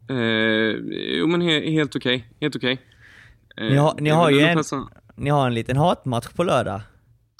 [0.10, 0.18] Eh,
[1.18, 2.28] jo, men he, helt okej.
[2.42, 2.82] Helt okej.
[3.58, 4.64] Eh, Ni har, ni har ju en,
[5.16, 6.82] ni har en liten hatmatch på lördag.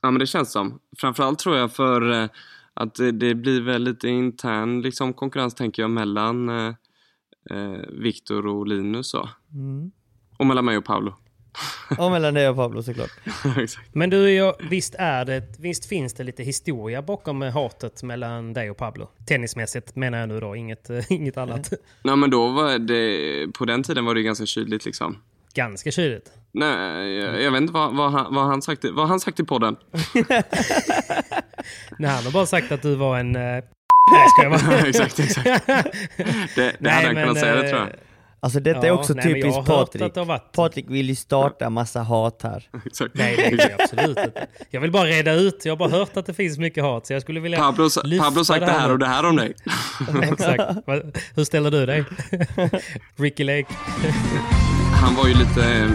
[0.02, 0.80] Ja, men det känns som.
[0.98, 2.30] Framförallt tror jag för eh,
[2.74, 6.74] att det, det blir väl lite intern liksom, konkurrens, tänker jag, mellan eh,
[7.52, 9.10] eh, Viktor och Linus.
[9.10, 9.30] Så.
[9.54, 9.92] Mm.
[10.38, 11.16] Och mellan mig och Paolo.
[11.98, 13.12] Och mellan dig och Pablo såklart.
[13.58, 13.90] Exakt.
[13.96, 18.54] Men du, jag, visst, är det, visst finns det lite historia bakom eh, hatet mellan
[18.54, 19.10] dig och Pablo?
[19.28, 21.74] Tennismässigt menar jag nu då, inget, eh, inget annat.
[22.04, 25.18] Nej, men då var det, på den tiden var det ganska kyligt liksom.
[25.54, 26.32] Ganska kyligt.
[26.52, 29.44] Nej, jag, jag vet inte vad, vad, han, vad, han sagt, vad han sagt i
[29.44, 29.76] podden.
[32.00, 33.36] Nej, han har bara sagt att du var en...
[33.36, 33.42] eh,
[34.12, 34.88] Nej, ska jag vara?
[34.88, 35.68] exakt, exakt.
[36.56, 37.90] Det, det hade han kunnat säga, det tror jag.
[38.46, 40.14] Alltså detta är Ja, också nej, jag typiskt Patrik.
[40.14, 42.70] det varit- Patrik vill ju starta massa hat här.
[42.86, 43.16] Exakt.
[43.16, 44.48] Nej, det är det absolut inte.
[44.70, 45.62] Jag vill bara reda ut.
[45.66, 47.08] Jag har bara hört att det finns mycket hat.
[47.08, 49.54] Så jag skulle vilja Pablo, lyfta Pablo sagt det här och det här om dig.
[50.24, 50.64] Exakt.
[51.36, 52.06] Hur ställer du dig?
[53.16, 53.74] Ricky Lake.
[55.02, 55.92] Han var ju lite...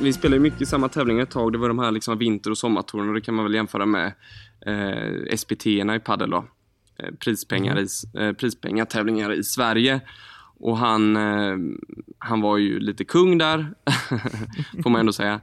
[0.00, 1.52] Vi spelade ju mycket i samma tävlingar ett tag.
[1.52, 4.12] Det var de här liksom vinter och sommartouren och det kan man väl jämföra med
[4.66, 6.44] eh, SPT-erna i padel då.
[6.98, 7.86] Eh, prispengar i,
[8.18, 10.00] eh, prispengatävlingar i Sverige.
[10.60, 11.56] Och han, eh,
[12.18, 13.74] han var ju lite kung där,
[14.82, 15.40] får man ändå säga.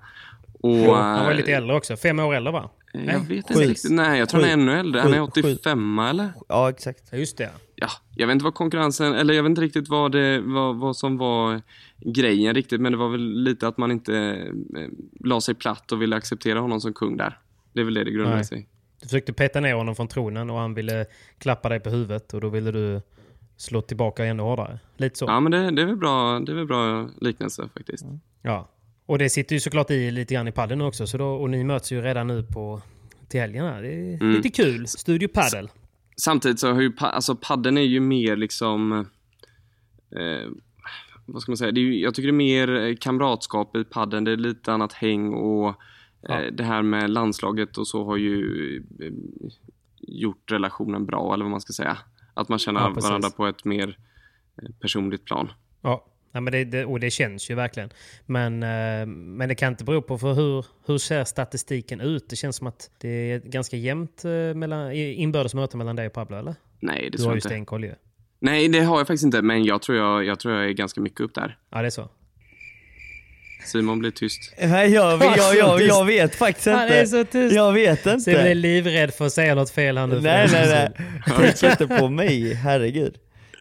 [0.61, 1.97] Och, Han var eh, lite äldre också.
[1.97, 2.69] Fem år äldre va?
[2.93, 3.35] Jag vet Sju.
[3.35, 3.91] inte riktigt.
[3.91, 5.01] Nej, jag tror han är ännu äldre.
[5.01, 5.23] Han är Sju.
[5.51, 6.33] 85 eller?
[6.49, 7.03] Ja, exakt.
[7.11, 7.49] Ja, just det.
[7.75, 10.97] Ja, jag vet inte vad konkurrensen, eller jag vet inte riktigt vad, det, vad, vad
[10.97, 11.61] som var
[11.99, 14.15] grejen riktigt, men det var väl lite att man inte
[14.77, 14.87] eh,
[15.19, 17.39] la sig platt och ville acceptera honom som kung där.
[17.73, 18.45] Det är väl det det grundar Nej.
[18.45, 18.67] sig.
[19.01, 21.05] Du försökte peta ner honom från tronen och han ville
[21.37, 23.01] klappa dig på huvudet och då ville du
[23.57, 24.79] slå tillbaka ännu hårdare.
[24.97, 25.25] Lite så.
[25.25, 28.05] Ja, men det, det är väl bra, det är väl bra liknelse faktiskt.
[28.41, 28.69] Ja.
[29.05, 31.07] Och det sitter ju såklart i lite grann i padden också.
[31.07, 32.81] Så då, och ni möts ju redan nu på
[33.27, 33.81] till helgen här.
[33.81, 34.31] Det är Mm.
[34.31, 34.87] lite kul.
[34.87, 35.67] Studio Paddle.
[36.17, 38.91] Samtidigt så har ju, alltså padden är ju mer liksom,
[40.11, 40.49] eh,
[41.25, 43.83] vad ska man säga, det är ju, jag tycker det är mer eh, kamratskap i
[43.83, 44.23] padden.
[44.23, 45.67] det är lite annat häng och
[46.29, 49.13] eh, det här med landslaget och så har ju eh,
[49.97, 51.97] gjort relationen bra, eller vad man ska säga.
[52.37, 53.97] Att man känner Ja, varandra på ett mer
[54.63, 55.51] eh, personligt plan.
[55.81, 56.05] Ja.
[56.31, 57.89] Nej, men det, det, och det känns ju verkligen.
[58.25, 62.29] Men, eh, men det kan inte bero på för hur, hur ser statistiken ut?
[62.29, 66.13] Det känns som att det är ganska jämnt eh, mellan, inbördes möte mellan dig och
[66.13, 66.55] Pablo, eller?
[66.79, 67.49] Nej, det Du tror har jag ju inte.
[67.49, 67.93] stenkoll ju.
[68.39, 71.01] Nej, det har jag faktiskt inte, men jag tror jag, jag tror jag är ganska
[71.01, 71.57] mycket upp där.
[71.69, 72.09] Ja, det är så.
[73.67, 74.53] Simon blir tyst.
[74.61, 77.07] Nej, jag, jag, jag, jag vet faktiskt Han är inte.
[77.07, 77.55] så tyst.
[77.55, 78.53] Jag vet Simon är inte.
[78.53, 80.21] livrädd för att säga något fel här nu.
[80.21, 80.89] Nej, det är nej,
[81.27, 81.53] nej.
[81.59, 83.15] Tänk inte på mig, herregud.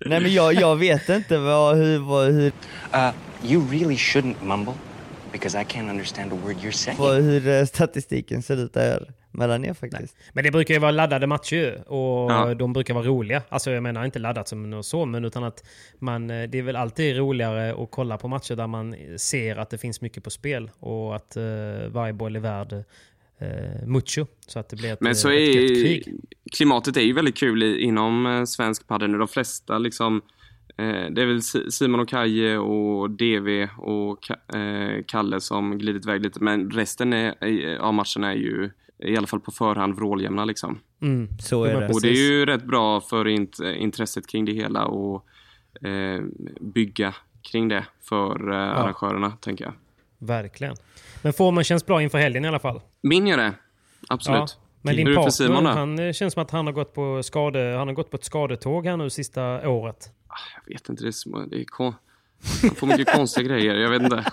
[0.06, 2.52] Nej men jag, jag vet inte vad, hur, vad, hur,
[2.94, 3.10] Uh,
[3.44, 4.74] you really shouldn't mumble
[5.32, 6.98] because I can't understand a word you're saying.
[6.98, 9.10] vad, hur eh, statistiken ser ut där.
[9.36, 10.16] Mellan er faktiskt.
[10.32, 12.54] Men det brukar ju vara laddade matcher och Ja.
[12.54, 13.42] de brukar vara roliga.
[13.48, 15.64] Alltså jag menar inte laddat som något så, men utan att
[15.98, 19.70] man, eh, det är väl alltid roligare att kolla på matcher där man ser att
[19.70, 21.42] det finns mycket på spel och att eh,
[21.88, 22.72] varje boll är värd
[23.38, 24.26] eh, mucho.
[24.46, 26.14] Så att det blir ett, Men så eh, ett är krig.
[26.52, 29.18] klimatet är ju väldigt kul i, inom svensk padel nu.
[29.18, 30.22] De flesta liksom
[30.78, 35.78] eh, det är väl Si- Simon och Kaje och DV och Ka- eh, Kalle som
[35.78, 36.42] glidit iväg lite.
[36.42, 40.78] Men resten är, av matcherna är ju i alla fall på förhand vråljämna liksom.
[41.02, 41.28] Mm.
[41.38, 41.80] Så är Ja, det.
[41.80, 45.26] men Och det är ju rätt bra för int- intresset kring det hela och
[45.86, 46.22] eh,
[46.60, 49.74] bygga kring det för eh, arrangörerna, tänker jag.
[50.18, 50.76] Verkligen.
[51.22, 52.80] Men formen känns bra inför helgen i alla fall.
[53.00, 53.52] Min gör det.
[54.08, 54.58] Absolut.
[54.82, 57.74] Men Hur din partner, Simon han eh, känns som att han har gått på, skade,
[57.78, 60.10] han har gått på ett skadetåg här nu sista året.
[60.66, 61.94] Jag vet inte, det är, små, det är kon...
[62.62, 64.16] Han får mycket konstiga grejer, jag vet inte.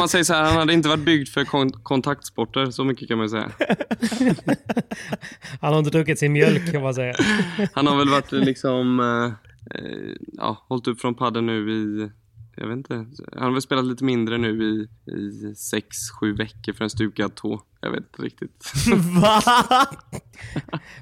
[0.00, 3.18] Man säger så här, han hade inte varit byggd för kon kontaktsporter, så mycket kan
[3.18, 3.50] man ju säga.
[5.60, 7.14] Han har inte druckit sin mjölk kan man säga.
[7.72, 12.10] Han har väl varit liksom, eh, eh, ja, hållit upp från padden nu i,
[12.56, 16.72] jag vet inte, han har väl spelat lite mindre nu i, i sex, sju veckor
[16.72, 17.62] för en stukad tå.
[17.80, 18.72] Jag vet inte riktigt.
[19.22, 19.42] Va?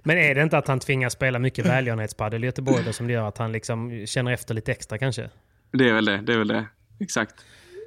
[0.02, 3.12] Men är det inte att han tvingas spela mycket välgörenhetspadel i Göteborg då, som det
[3.12, 5.30] gör att han liksom känner efter lite extra kanske?
[5.72, 6.66] Det är väl det, det är väl det.
[7.00, 7.34] Exakt.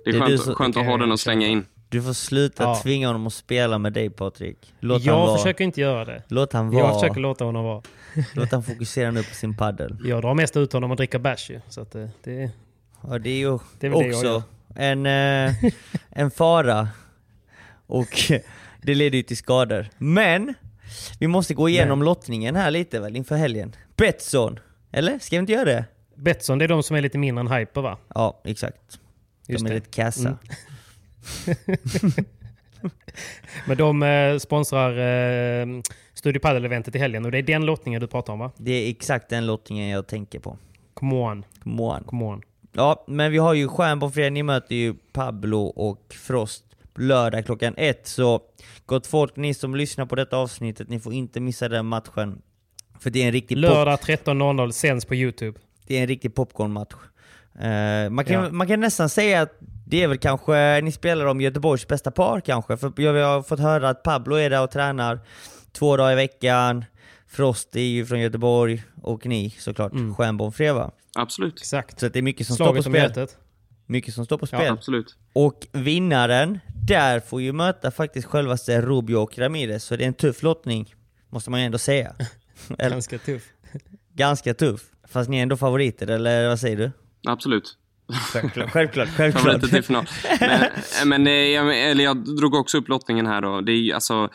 [0.05, 1.65] Det är Det är skönt, du som- skönt att ha den att slänga in.
[1.89, 2.79] Du får sluta Ja.
[2.83, 4.73] tvinga honom att spela med dig Patrik.
[4.79, 5.37] Låt han jag vara.
[5.37, 6.23] försöker inte göra det.
[6.27, 6.93] Låt han Jag vara.
[6.93, 7.81] försöker låta honom vara.
[8.33, 9.97] Låt han fokusera nu på sin paddel.
[10.03, 11.61] Jag drar mest ut honom och dricker bärs ju.
[11.69, 12.51] Så att eh, det,
[13.07, 14.43] Ja, det är ju Det är det jag också gör.
[14.75, 15.53] en, eh,
[16.09, 16.87] en fara.
[17.87, 18.31] Och
[18.81, 19.87] det leder ju till skador.
[19.97, 20.53] Men,
[21.19, 23.75] vi måste gå igenom lottningen här lite väl inför helgen.
[23.97, 24.59] Betsson,
[24.91, 25.19] eller?
[25.19, 25.85] Ska vi inte göra det?
[26.15, 27.97] Betsson, det är de som är lite mindre än Hyper va?
[28.15, 28.99] Ja, exakt.
[29.51, 29.75] De Just är det.
[29.75, 30.37] lite kassa.
[31.47, 32.11] Mm.
[33.67, 34.89] Men de eh, sponsrar
[35.61, 35.67] eh,
[36.13, 38.51] Studio Padel-eventet i helgen och det är den lottningen du pratar om va?
[38.57, 40.57] Det är exakt den lottningen jag tänker på.
[40.93, 41.45] Come on.
[41.63, 42.03] Come on.
[42.03, 42.41] Come on.
[42.73, 46.63] Ja, men vi har ju Stjärn på fredag, ni möter ju Pablo och Frost
[46.95, 48.07] lördag klockan ett.
[48.07, 48.41] Så
[48.85, 52.41] gott folk, ni som lyssnar på detta avsnittet, ni får inte missa den matchen.
[52.99, 55.59] För det är en riktig, Lördag 13.00 sänds på YouTube.
[55.87, 56.95] det är en riktig popcornmatch.
[57.59, 58.49] Eh, man, kan, Ja.
[58.51, 62.39] man kan nästan säga att det är väl kanske, ni spelar om Göteborgs bästa par
[62.41, 62.77] kanske.
[62.77, 65.19] För jag har fått höra att Pablo är där och tränar
[65.71, 66.85] två dagar i veckan.
[67.27, 70.15] Frost är ju från Göteborg och ni såklart, mm.
[70.15, 70.91] Stjärnborn fredag.
[71.15, 71.53] Absolut.
[71.59, 71.99] Exakt.
[71.99, 73.03] Så att det är mycket som Slaget står på spel.
[73.09, 73.37] hjärtat.
[73.85, 74.71] Mycket som står på Ja, spel.
[74.73, 75.15] absolut.
[75.33, 80.13] Och vinnaren där får ju möta faktiskt självaste Rubio och Ramirez, så det är en
[80.13, 80.95] tuff lottning,
[81.29, 82.15] måste man ju ändå säga.
[82.77, 83.43] Ganska tuff.
[84.13, 84.81] ganska tuff.
[85.07, 86.91] Fast ni är ändå favoriter, eller vad säger du?
[87.27, 87.77] Absolut.
[88.33, 89.61] Självklart, självklart, självklart.
[89.69, 90.05] Till final.
[90.39, 93.61] Men, men eh, jag, eller jag drog också upp lottningen här då.
[93.61, 94.29] Det är alltså,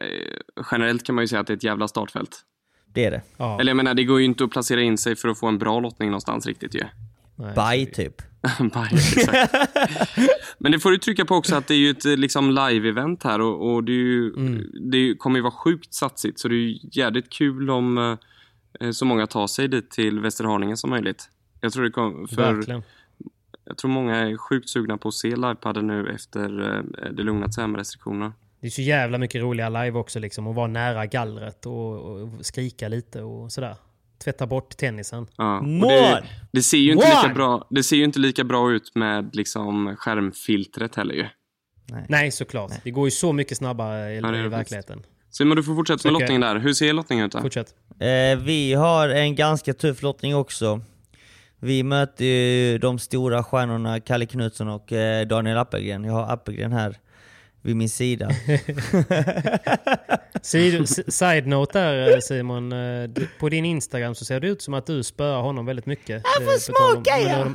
[0.00, 2.40] eh, generellt kan man ju säga att det är ett jävla startfält.
[2.94, 3.22] Det är det.
[3.36, 3.60] Ja.
[3.60, 5.58] Eller jag menar, det går ju inte att placera in sig för att få en
[5.58, 6.82] bra lottning någonstans riktigt ju.
[7.54, 8.14] Baj typ.
[8.58, 9.54] Bye, exakt.
[10.58, 13.40] Men det får du trycka på också att det är ju ett liksom live-event här
[13.40, 14.30] och, och det, är ju,
[14.90, 18.18] det är ju- kommer ju vara sjukt satsigt så det är ju jävligt kul om
[18.80, 21.28] eh, så många tar sig dit till Västerhaninge som möjligt.
[21.64, 22.82] Jag tror det kommer, för Verkligen.
[23.64, 27.54] jag tror många är sjukt sugna på att se livepadden nu efter eh, det lugnat
[27.54, 28.32] sig här med restriktionerna.
[28.60, 30.46] Det är så jävla mycket roliga live också liksom.
[30.46, 33.76] Att vara nära gallret och, och skrika lite och sådär.
[34.24, 35.26] Tvätta bort tennisen.
[35.36, 38.72] Ja, och det, det ser ju inte lika bra, det ser ju inte lika bra
[38.72, 41.26] ut med liksom skärmfiltret heller ju.
[42.08, 42.72] Nej, såklart.
[42.84, 45.02] Det går ju så mycket snabbare i, Ja, i verkligheten.
[45.30, 46.56] Simon, du får fortsätta med lottningen där.
[46.56, 47.40] Hur ser lottningen ut då?
[47.40, 47.74] Fortsätt.
[47.98, 50.80] Eh, vi har en ganska tuff lottning också.
[51.64, 56.04] Vi möter ju de stora stjärnorna Kalle Knutsson och eh, Daniel Appelgren.
[56.04, 56.96] Jag har Appelgren här
[57.62, 58.28] vid min sida.
[60.42, 62.72] Sid- s- Side note där eh, Simon.
[62.72, 63.10] eh,
[63.40, 66.22] På din Instagram så ser det ut som att du spöar honom väldigt mycket.
[66.38, 67.46] Jag får smaka, ja.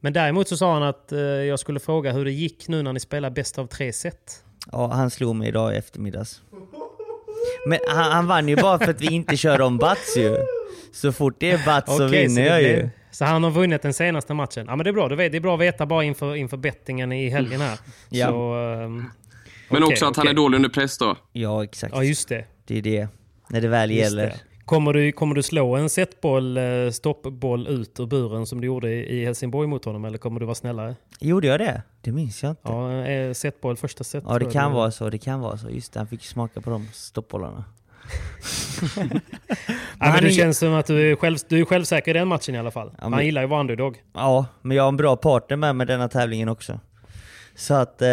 [0.00, 1.12] men, däremot så sa han att
[1.48, 4.44] jag skulle fråga hur det gick nu när ni spelar bäst av tre set.
[4.72, 6.40] Ja, han slog mig idag i eftermiddags.
[7.66, 10.36] Men han, han vann ju bara för att vi inte kör om bats ju.
[10.92, 12.88] Så fort det är bats så Okej, vinner jag ju.
[13.18, 14.66] Så han har vunnit den senaste matchen.
[14.68, 17.28] Ja men det är bra, det är bra att veta bara inför, inför bettingen i
[17.28, 17.78] helgen här.
[18.08, 18.28] Ja.
[18.28, 19.04] Så, ehm,
[19.70, 20.30] Men okej, också att han okej.
[20.30, 21.16] är dålig under press då.
[21.32, 21.94] Ja, exakt.
[21.94, 22.44] Ja just det.
[22.64, 23.08] Det är det.
[23.48, 24.26] När det väl Just gäller.
[24.26, 24.40] det.
[24.64, 28.90] Kommer du, kommer du slå en setboll, eh, stoppboll ut ur buren som du gjorde
[29.12, 30.96] i Helsingborg mot honom eller kommer du vara snällare?
[31.20, 31.82] Gjorde jag det?
[32.00, 32.60] Det minns jag inte.
[32.64, 34.24] Ja, Ja, eh, setboll första set.
[34.24, 35.10] det tror jag kan det vara så.
[35.10, 35.70] Det kan vara så.
[35.70, 37.64] Just det, han fick smaka på de stoppbollarna.
[38.98, 39.04] Ja,
[39.98, 42.54] men han det känns som att du är, själv, du är självsäker i den matchen
[42.54, 42.92] i alla fall.
[43.02, 44.02] men- Han gillar ju att vara underdog.
[44.14, 46.80] Ja, men jag har en bra partner med mig denna tävlingen också.
[47.54, 48.08] Så att eh,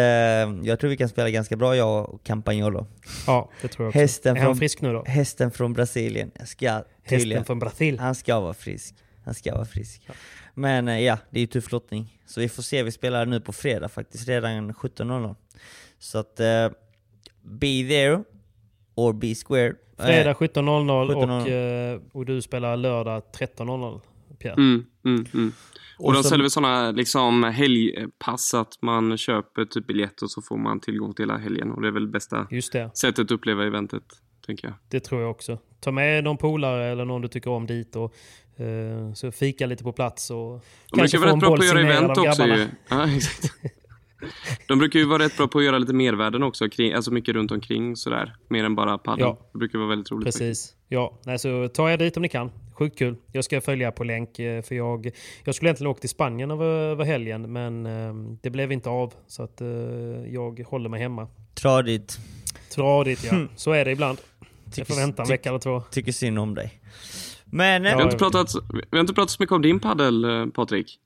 [0.62, 2.86] jag tror vi kan spela ganska bra jag och Campagnolo.
[3.26, 3.98] Ja, det tror jag också.
[3.98, 5.04] Hästen är han från, frisk nu då?
[5.06, 7.44] Hästen från Brasilien ska tydligen...
[7.44, 7.98] Från Brasil.
[7.98, 8.94] Han ska vara frisk.
[9.24, 10.08] Han ska vara frisk.
[10.54, 12.18] Men eh, ja, det är ju tuff lottning.
[12.26, 15.34] Så vi får se, vi spelar nu på fredag faktiskt, redan 17.00.
[15.98, 16.68] Så att, eh,
[17.42, 18.22] be there,
[18.94, 19.74] or be square.
[19.98, 21.94] Fredag 17.00 och, 17.00.
[21.94, 24.00] eh, och du spelar lördag 13.00,
[24.38, 24.54] Pierre.
[24.54, 25.52] Mm, mm, mm.
[25.98, 30.56] Och, Och de säljer sådana liksom, helgpass att man köper typ biljett och så får
[30.56, 31.70] man tillgång till hela helgen.
[31.70, 34.02] Och det är väl bästa Just det, sättet att uppleva eventet,
[34.46, 34.74] tänker jag.
[34.88, 35.58] det tror jag också.
[35.80, 38.14] Ta med någon polare eller någon du tycker om dit och
[38.60, 40.64] eh, så fika lite på plats och
[40.96, 42.56] rätt bra på att göra event också grabbarna.
[42.56, 42.66] ju.
[42.88, 43.54] Ja, exakt.
[44.68, 47.34] De brukar ju vara rätt bra på att göra lite mervärden också, kring, alltså mycket
[47.34, 48.36] runt omkring sådär.
[48.48, 49.20] Mer än bara padel.
[49.20, 49.38] Ja.
[49.52, 50.24] Det brukar vara väldigt roligt.
[50.26, 50.38] faktiskt.
[50.40, 50.76] Precis.
[50.88, 52.50] Ja, nej, så ta er dit om ni kan.
[52.78, 53.16] Sjukt kul.
[53.32, 55.10] Jag ska följa på länk eh, för jag,
[55.44, 59.12] jag skulle egentligen åka till Spanien över, över helgen men eh, det blev inte av
[59.26, 59.68] så att eh,
[60.28, 61.28] jag håller mig hemma.
[61.54, 62.18] Tradigt.
[62.74, 64.18] Tradigt ja, så är det ibland.
[64.76, 65.80] Jag får vänta en vecka eller två.
[65.90, 66.80] Tycker synd om dig.
[67.44, 67.84] Men...
[67.86, 70.50] eh, Ja, Vi har, inte pratat, vi har inte pratat så mycket om din paddel,
[70.54, 70.98] Patrik.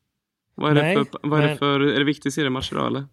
[0.61, 2.87] Vad är, Nej, det för, vad är, det men- för, är det viktig seriematch idag
[2.87, 3.05] eller?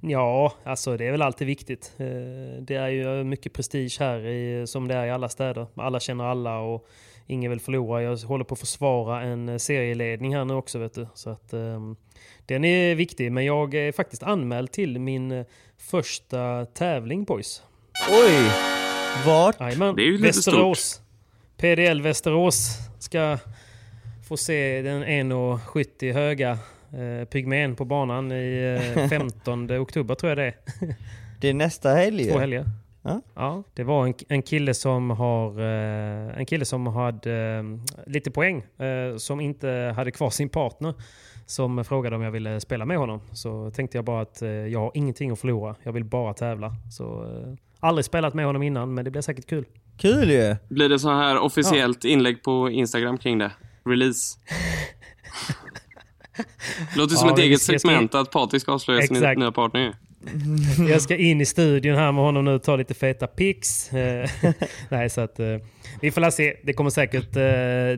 [0.00, 1.92] Ja, alltså det är väl alltid viktigt.
[1.98, 2.06] Eh,
[2.62, 5.66] Det är ju mycket prestige här i, som det är i alla städer.
[5.76, 6.88] Alla känner alla och
[7.26, 8.02] ingen vill förlora.
[8.02, 11.06] Jag håller på att försvara en eh, serieledning här nu också vet du.
[11.14, 11.96] Så att, ehm,
[12.46, 15.46] den är viktig men jag är faktiskt anmäld till min eh,
[15.78, 17.62] första tävling boys.
[18.10, 18.50] Oj!
[19.26, 19.60] Vart?
[19.60, 21.00] Jajamän, Det är ju lite Västerås.
[21.56, 22.68] PDL Västerås
[22.98, 23.38] ska
[24.28, 26.58] få se den 1,70 höga
[26.98, 30.54] eh, pygmén på banan i eh, 15 oktober tror jag det är.
[31.40, 32.64] Det är nästa helg Två helger.
[33.02, 33.20] Ja.
[33.34, 37.62] Ja, det var en, en kille som har eh, en kille som hade eh,
[38.06, 40.94] lite poäng eh, som inte hade kvar sin partner
[41.46, 43.20] som frågade om jag ville spela med honom.
[43.32, 45.74] Så tänkte jag bara att eh, jag har ingenting att förlora.
[45.82, 46.72] Jag vill bara tävla.
[46.90, 49.64] Så eh, aldrig spelat med honom innan men det blir säkert kul.
[49.96, 50.56] Kul ju!
[50.68, 53.52] Blir det så här officiellt inlägg på Instagram kring det?
[53.84, 54.38] Release?
[56.96, 59.92] Låter som Ja, ett eget ska- segment att Patrik ska avslöja sin nya partner ju.
[60.88, 63.92] Jag ska in i studion här med honom nu och ta lite feta pics.
[63.92, 64.30] Eh,
[64.88, 65.46] Nej, så att eh,
[66.00, 66.56] vi får la se.
[66.62, 67.36] Det kommer säkert...
[67.36, 67.42] eh,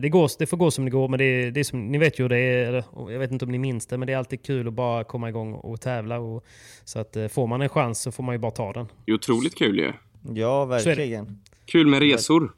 [0.01, 1.97] Det, går, det får gå som det går, men det är, det är som, ni
[1.97, 2.83] vet ju hur det är.
[3.11, 5.29] Jag vet inte om ni minns det, men det är alltid kul att bara komma
[5.29, 6.19] igång och tävla.
[6.19, 6.43] Och,
[6.83, 8.87] så att eh, får man en chans så får man ju bara ta den.
[9.05, 9.91] Det är otroligt kul ju.
[10.33, 11.39] Ja, verkligen.
[11.65, 12.51] Kul med resor.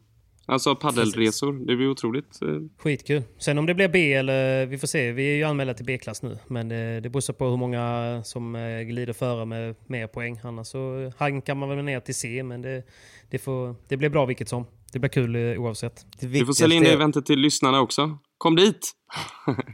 [0.50, 1.54] Alltså paddelresor.
[1.68, 2.42] Det blir otroligt.
[2.42, 2.48] eh,
[2.78, 3.24] Skitkul.
[3.38, 4.66] Sen om det blir B eller...
[4.66, 5.12] Vi får se.
[5.12, 6.38] Vi är ju anmälda till B-klass nu.
[6.48, 10.40] Men det, det beror på hur många som eh, glider före med mer poäng.
[10.44, 12.84] Annars så hankar man väl ner till C, men det,
[13.30, 14.66] det, får, det blir bra vilket som.
[14.94, 16.06] Det blir kul eh, oavsett.
[16.20, 18.18] Det Vi får sälja in det eventet till lyssnarna också.
[18.40, 18.92] Kom dit!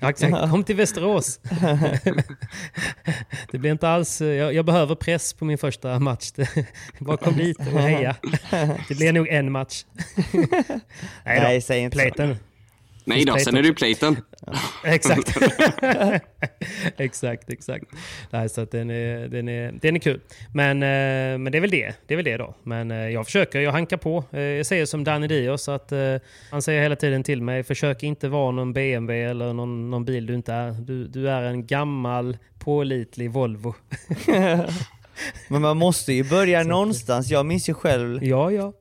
[0.01, 0.51] Exakt.
[0.51, 1.39] Kom till Västerås.
[3.51, 4.21] det blir inte alls...
[4.21, 6.31] Jag, jag behöver press på min första match.
[6.31, 6.65] Det-
[6.99, 8.15] Bara kom dit och heja.
[8.87, 9.85] Det blir nog en match.
[10.33, 10.47] Nej,
[11.25, 11.61] Nej, då.
[11.61, 12.35] säg inte så.
[13.05, 14.17] Nej då, sen är det ju platen.
[14.83, 15.37] Exakt.
[16.97, 17.85] exakt, exakt.
[18.29, 20.21] Nej, så att den, är, den, är, den är kul.
[20.53, 21.93] Men, eh, men det är väl det.
[22.07, 22.55] Det är väl det då.
[22.63, 24.23] Men eh, jag försöker, jag hankar på.
[24.31, 25.91] Eh, Jag säger som Danny Dios att
[26.51, 30.25] han säger hela tiden till mig, försök inte vara någon BMW eller någon, någon bil
[30.25, 30.71] du inte är.
[30.71, 33.75] Du, du är en gammal pålitlig Volvo.
[35.47, 37.29] Men man måste ju börja någonstans.
[37.29, 38.73] Jag minns ju själv, Ja, ja.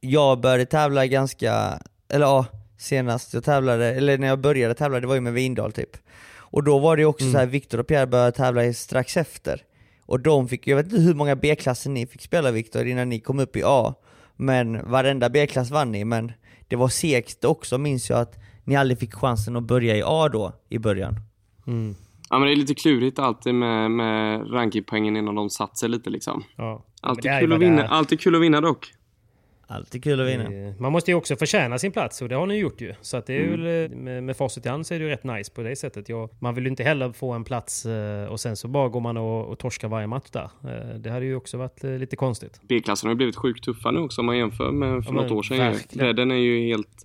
[0.00, 1.78] jag började tävla ganska,
[2.12, 2.46] eller ja,
[2.78, 5.96] senast jag tävlade, eller när jag började tävla, det var ju med Vindal typ.
[6.38, 9.62] Och då var det också så här, Viktor och Pierre började tävla strax efter.
[10.06, 13.20] Och de fick, jag vet inte hur många B-klasser ni fick spela Viktor innan ni
[13.20, 13.94] kom upp i A.
[14.36, 16.32] Men varenda B-klass vann ni, men
[16.68, 18.34] det var segt också minns jag att
[18.64, 21.14] ni aldrig fick chansen att börja i A då, i början.
[22.30, 26.10] Ja, men det är lite klurigt alltid med, med rankingpoängen innan de satt sig lite
[26.10, 26.44] liksom.
[26.56, 26.82] ja.
[27.00, 28.92] Alltid, kul att vinna, alltid kul att vinna dock.
[29.68, 30.74] Alltid kul att vinna.
[30.78, 32.94] Man måste ju också förtjäna sin plats och det har ni gjort ju.
[33.00, 35.10] Så att det är väl, eh, med, med facit i hand så är det ju
[35.10, 36.08] rätt nice på det sättet.
[36.08, 39.00] Jag, man vill ju inte heller få en plats eh, och sen så bara går
[39.00, 40.50] man och, och torskar varje match där.
[40.64, 42.60] Eh, Det hade ju också varit lite konstigt.
[42.62, 45.30] B-klassen har ju blivit sjukt tuffa nu också om man jämför med för Ja, något
[45.32, 45.56] år sedan.
[45.56, 45.62] ju.
[45.62, 46.04] verkligen.
[46.04, 47.02] Bredden är ju helt...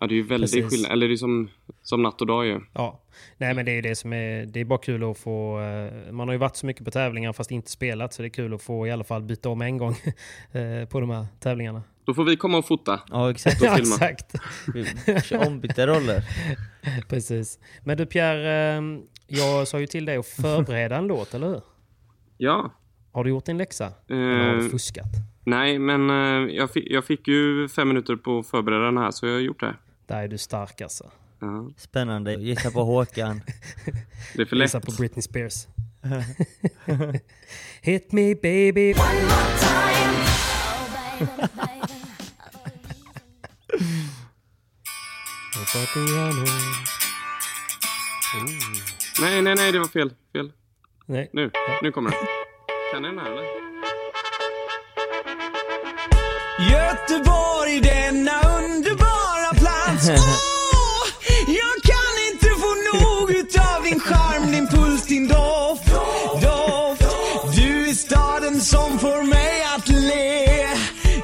[0.00, 0.70] Ja, det är ju väldigt Precis.
[0.70, 0.92] skillnad.
[0.92, 1.50] Eller det är som,
[1.82, 2.60] som natt och dag ju.
[2.72, 3.00] Ja,
[3.36, 6.12] nej men det är ju det som är, det är bara kul att få, eh,
[6.12, 8.54] man har ju varit så mycket på tävlingar fast inte spelat så det är kul
[8.54, 9.90] att få i alla fall byta om en gång
[10.52, 11.82] eh, på de här tävlingarna.
[12.04, 13.00] Då får vi komma och fota.
[13.10, 13.56] Ja exakt.
[13.62, 13.94] Ja, filma.
[13.94, 14.34] exakt.
[15.06, 16.22] Vi kör ombytta roller.
[17.08, 17.58] Precis.
[17.84, 18.82] Men du Pierre, eh,
[19.26, 21.60] jag sa ju till dig att förbereda en låt, eller hur?
[22.38, 22.74] Ja.
[23.12, 23.92] Har du gjort din läxa?
[24.08, 25.06] Eller har du Eh, fuskat?
[25.44, 26.08] nej, men
[26.54, 29.40] jag, fick, jag fick ju fem minuter på att förbereda den här, så jag har
[29.40, 29.74] gjort det.
[30.10, 31.10] Där är du stark alltså.
[31.40, 31.70] Ja.
[31.76, 32.34] Spännande.
[32.34, 33.42] Gissa på Håkan.
[34.34, 34.64] Det är för lätt.
[34.64, 35.66] Gissa på Britney Spears.
[37.80, 38.94] Hit me baby.
[49.20, 50.14] Nej, nej, nej, det var fel.
[50.32, 50.52] fel.
[51.06, 51.30] Nej.
[51.32, 51.50] Nu,
[51.82, 52.20] nu kommer den.
[52.92, 53.44] Kan ni den här eller?
[56.72, 59.29] Göteborg, denna underbara
[59.84, 60.08] plats.
[60.08, 61.06] Åh,
[61.46, 65.86] jag kan inte få nog utav din charm, din puls, din doft.
[66.42, 67.02] Doft.
[67.56, 70.40] Du är staden som får mig att le.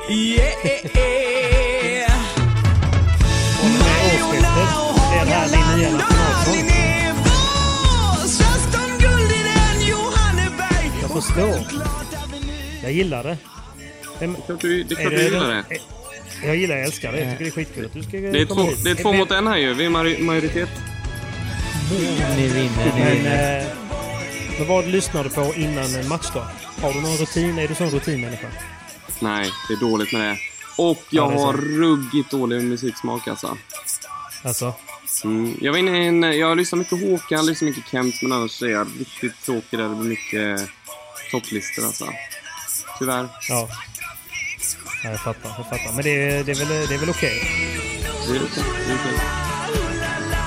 [0.08, 0.46] Yeah.
[3.62, 7.12] Majorna och Hagaland och Linné.
[7.12, 10.90] Vassast om guld i den Johanneberg.
[11.02, 11.58] Jag förstår.
[12.82, 13.38] Jag gillar det.
[14.18, 15.78] Det är klart du, det är klart är du gillar det.
[16.44, 17.20] Jag gillar jag älskar det.
[17.20, 18.84] Jag tycker det är skitkul att du ska Det är komma två, hit.
[18.84, 19.74] det är två mot en här ju.
[19.74, 20.68] Vi är maj- majoritet.
[21.90, 22.48] Ni vinner, ni
[23.04, 23.60] Men, vinner.
[23.60, 23.66] eh,
[24.58, 26.46] men vad lyssnar du på innan en match då?
[26.82, 27.58] Har du någon rutin?
[27.58, 28.46] Är du sån rutinmänniska?
[29.20, 30.38] Nej, det är dåligt med det.
[30.78, 33.56] Och Ja, jag det är har ruggigt dålig musiksmak alltså.
[34.42, 34.74] Alltså?
[35.24, 35.56] Mm.
[35.60, 38.66] Jag var inne i en, jag lyssnar mycket Håkan, lyssnar mycket Kent, men annars är
[38.66, 40.68] jag riktigt tråkig där det blir mycket
[41.30, 42.08] topplistor alltså.
[42.98, 43.28] Tyvärr.
[43.48, 43.68] Ja.
[45.06, 45.50] Ja jag fattar.
[45.56, 45.92] Jag fattar.
[45.94, 47.40] Men det är, det är väl, det är väl okej?
[48.28, 48.64] Det är okej.
[48.86, 49.18] Det är okej.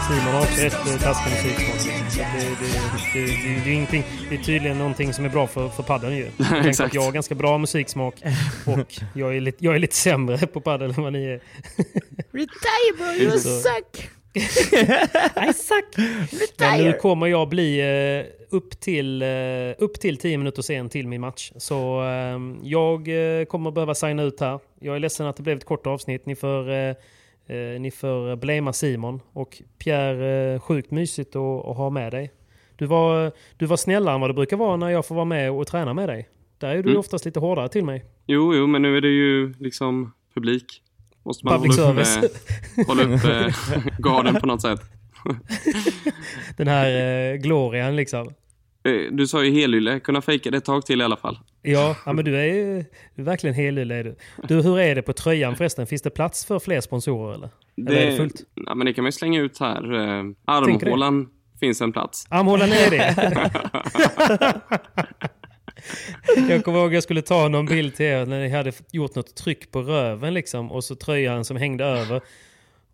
[0.08, 1.80] Simon har också rätt taskig musiksmak.
[1.84, 5.48] Det, det, det, det, det, det, är ingenting, det är tydligen någonting som är bra
[5.48, 6.32] för, för paddeln ju.
[6.38, 6.88] Jag Exakt.
[6.88, 8.16] att jag har ganska bra musiksmak
[8.66, 11.42] och jag är lite, jag är lite sämre på padel än vad ni är.
[12.32, 14.10] Retire bro, you Så- suck!
[15.50, 15.86] I suck!
[16.60, 18.26] Men nu kommer jag bli eh,
[18.56, 19.28] upp, till, eh,
[19.78, 21.52] upp till 10 minuter sen till min match.
[21.58, 23.08] Så eh, jag
[23.40, 24.60] eh, kommer behöva signa ut här.
[24.80, 26.26] Jag är ledsen att det blev ett kort avsnitt.
[26.26, 26.96] Ni får,
[27.80, 29.22] ni får blamea Simon.
[29.34, 32.32] Och Pierre, sjukt mysigt att, att ha med dig.
[32.76, 35.52] Du var, du var snällare än vad det brukar vara när jag får vara med
[35.52, 36.30] och träna med dig.
[36.58, 37.00] Där är du Mm.
[37.00, 38.06] oftast lite hårdare till mig.
[38.28, 40.66] Jo, jo, men nu är det ju liksom publik.
[41.26, 42.32] Måste man Public hålla upp, service.
[42.78, 44.80] eh, hålla upp eh, garden på något sätt.
[46.58, 48.28] Den här eh, glorian liksom.
[48.84, 51.40] Eh, Du sa ju helylle, kunna fejka det ett tag till i alla fall.
[51.62, 52.86] Ja, ja men du är ju
[53.16, 54.16] du är verkligen helylle är du.
[54.48, 55.88] Du, hur är det på tröjan förresten?
[55.88, 57.50] Finns det plats för fler sponsorer eller?
[57.88, 58.36] Eller är det fullt?
[58.66, 59.82] ja, men det kan man ju slänga ut här.
[59.82, 60.34] Det.
[60.46, 61.28] Armhålan
[61.60, 62.26] finns en plats.
[62.30, 63.16] Armhålan är det.
[66.50, 69.16] jag kommer ihåg att jag skulle ta någon bild till er när ni hade gjort
[69.16, 72.22] något tryck på röven liksom och så tröjan som hängde över.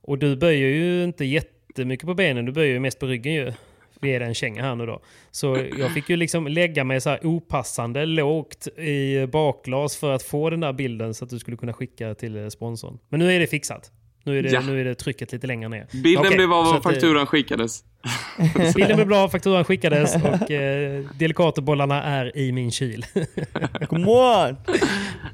[0.01, 3.53] Och du böjer ju inte jättemycket på benen, du böjer ju mest på ryggen ju.
[4.01, 5.01] Vi är en känga här nu då.
[5.31, 10.23] Så jag fick ju liksom lägga mig så här opassande lågt i bakglas för att
[10.23, 12.99] få den där bilden så att du skulle kunna skicka till eh, sponsorn.
[13.09, 13.91] Men nu är det fixat.
[14.23, 14.61] Nu är det, Ja.
[14.61, 15.87] nu är det trycket lite längre ner.
[16.03, 17.83] Bilden Okej, blev av att, eh, fakturan skickades.
[18.75, 23.05] Bilden blev bra, fakturan skickades och eh, Delicatobollarna är i min kyl.
[23.89, 24.57] Come on!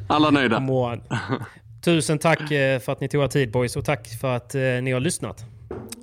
[0.08, 0.56] Alla nöjda.
[0.56, 1.02] Come on.
[1.84, 4.62] Tusen tack eh, för att ni tog er tid boys och tack för att eh,
[4.62, 5.46] ni har lyssnat.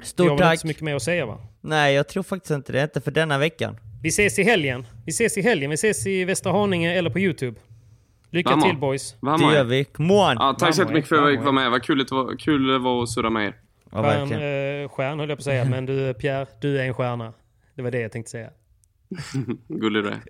[0.01, 0.53] Vi Stort har väl tack!
[0.53, 1.39] inte så mycket mer att säga va?
[1.61, 2.83] Nej, jag tror faktiskt inte det.
[2.83, 3.77] Inte för denna veckan.
[4.03, 4.87] Vi ses i helgen.
[5.07, 5.71] Vi ses i helgen.
[5.71, 7.61] Vi ses i Västra Haninge eller på Youtube.
[8.31, 8.65] Lycka Vamos.
[8.65, 9.15] till boys.
[9.21, 9.51] Vamos.
[9.51, 9.85] Det gör vi.
[9.85, 10.37] Come on!
[10.39, 11.71] Ja, tack så Vamos, jättemycket för att jag fick vara med.
[11.71, 13.55] Vad kul det var, kul det var att surra med er.
[13.93, 14.83] Ja, Stjärn, verkligen.
[14.83, 17.33] eh, stjärn höll jag på att säga, men du Pierre, du är en stjärna.
[17.75, 18.51] Det var det jag tänkte säga.
[19.69, 20.21] Gullig du är.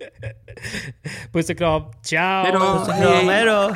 [1.33, 1.83] Puss och kram.
[2.03, 2.43] Ciao!
[2.43, 2.59] Hej då!
[2.59, 3.75] Puss och kram, hej då!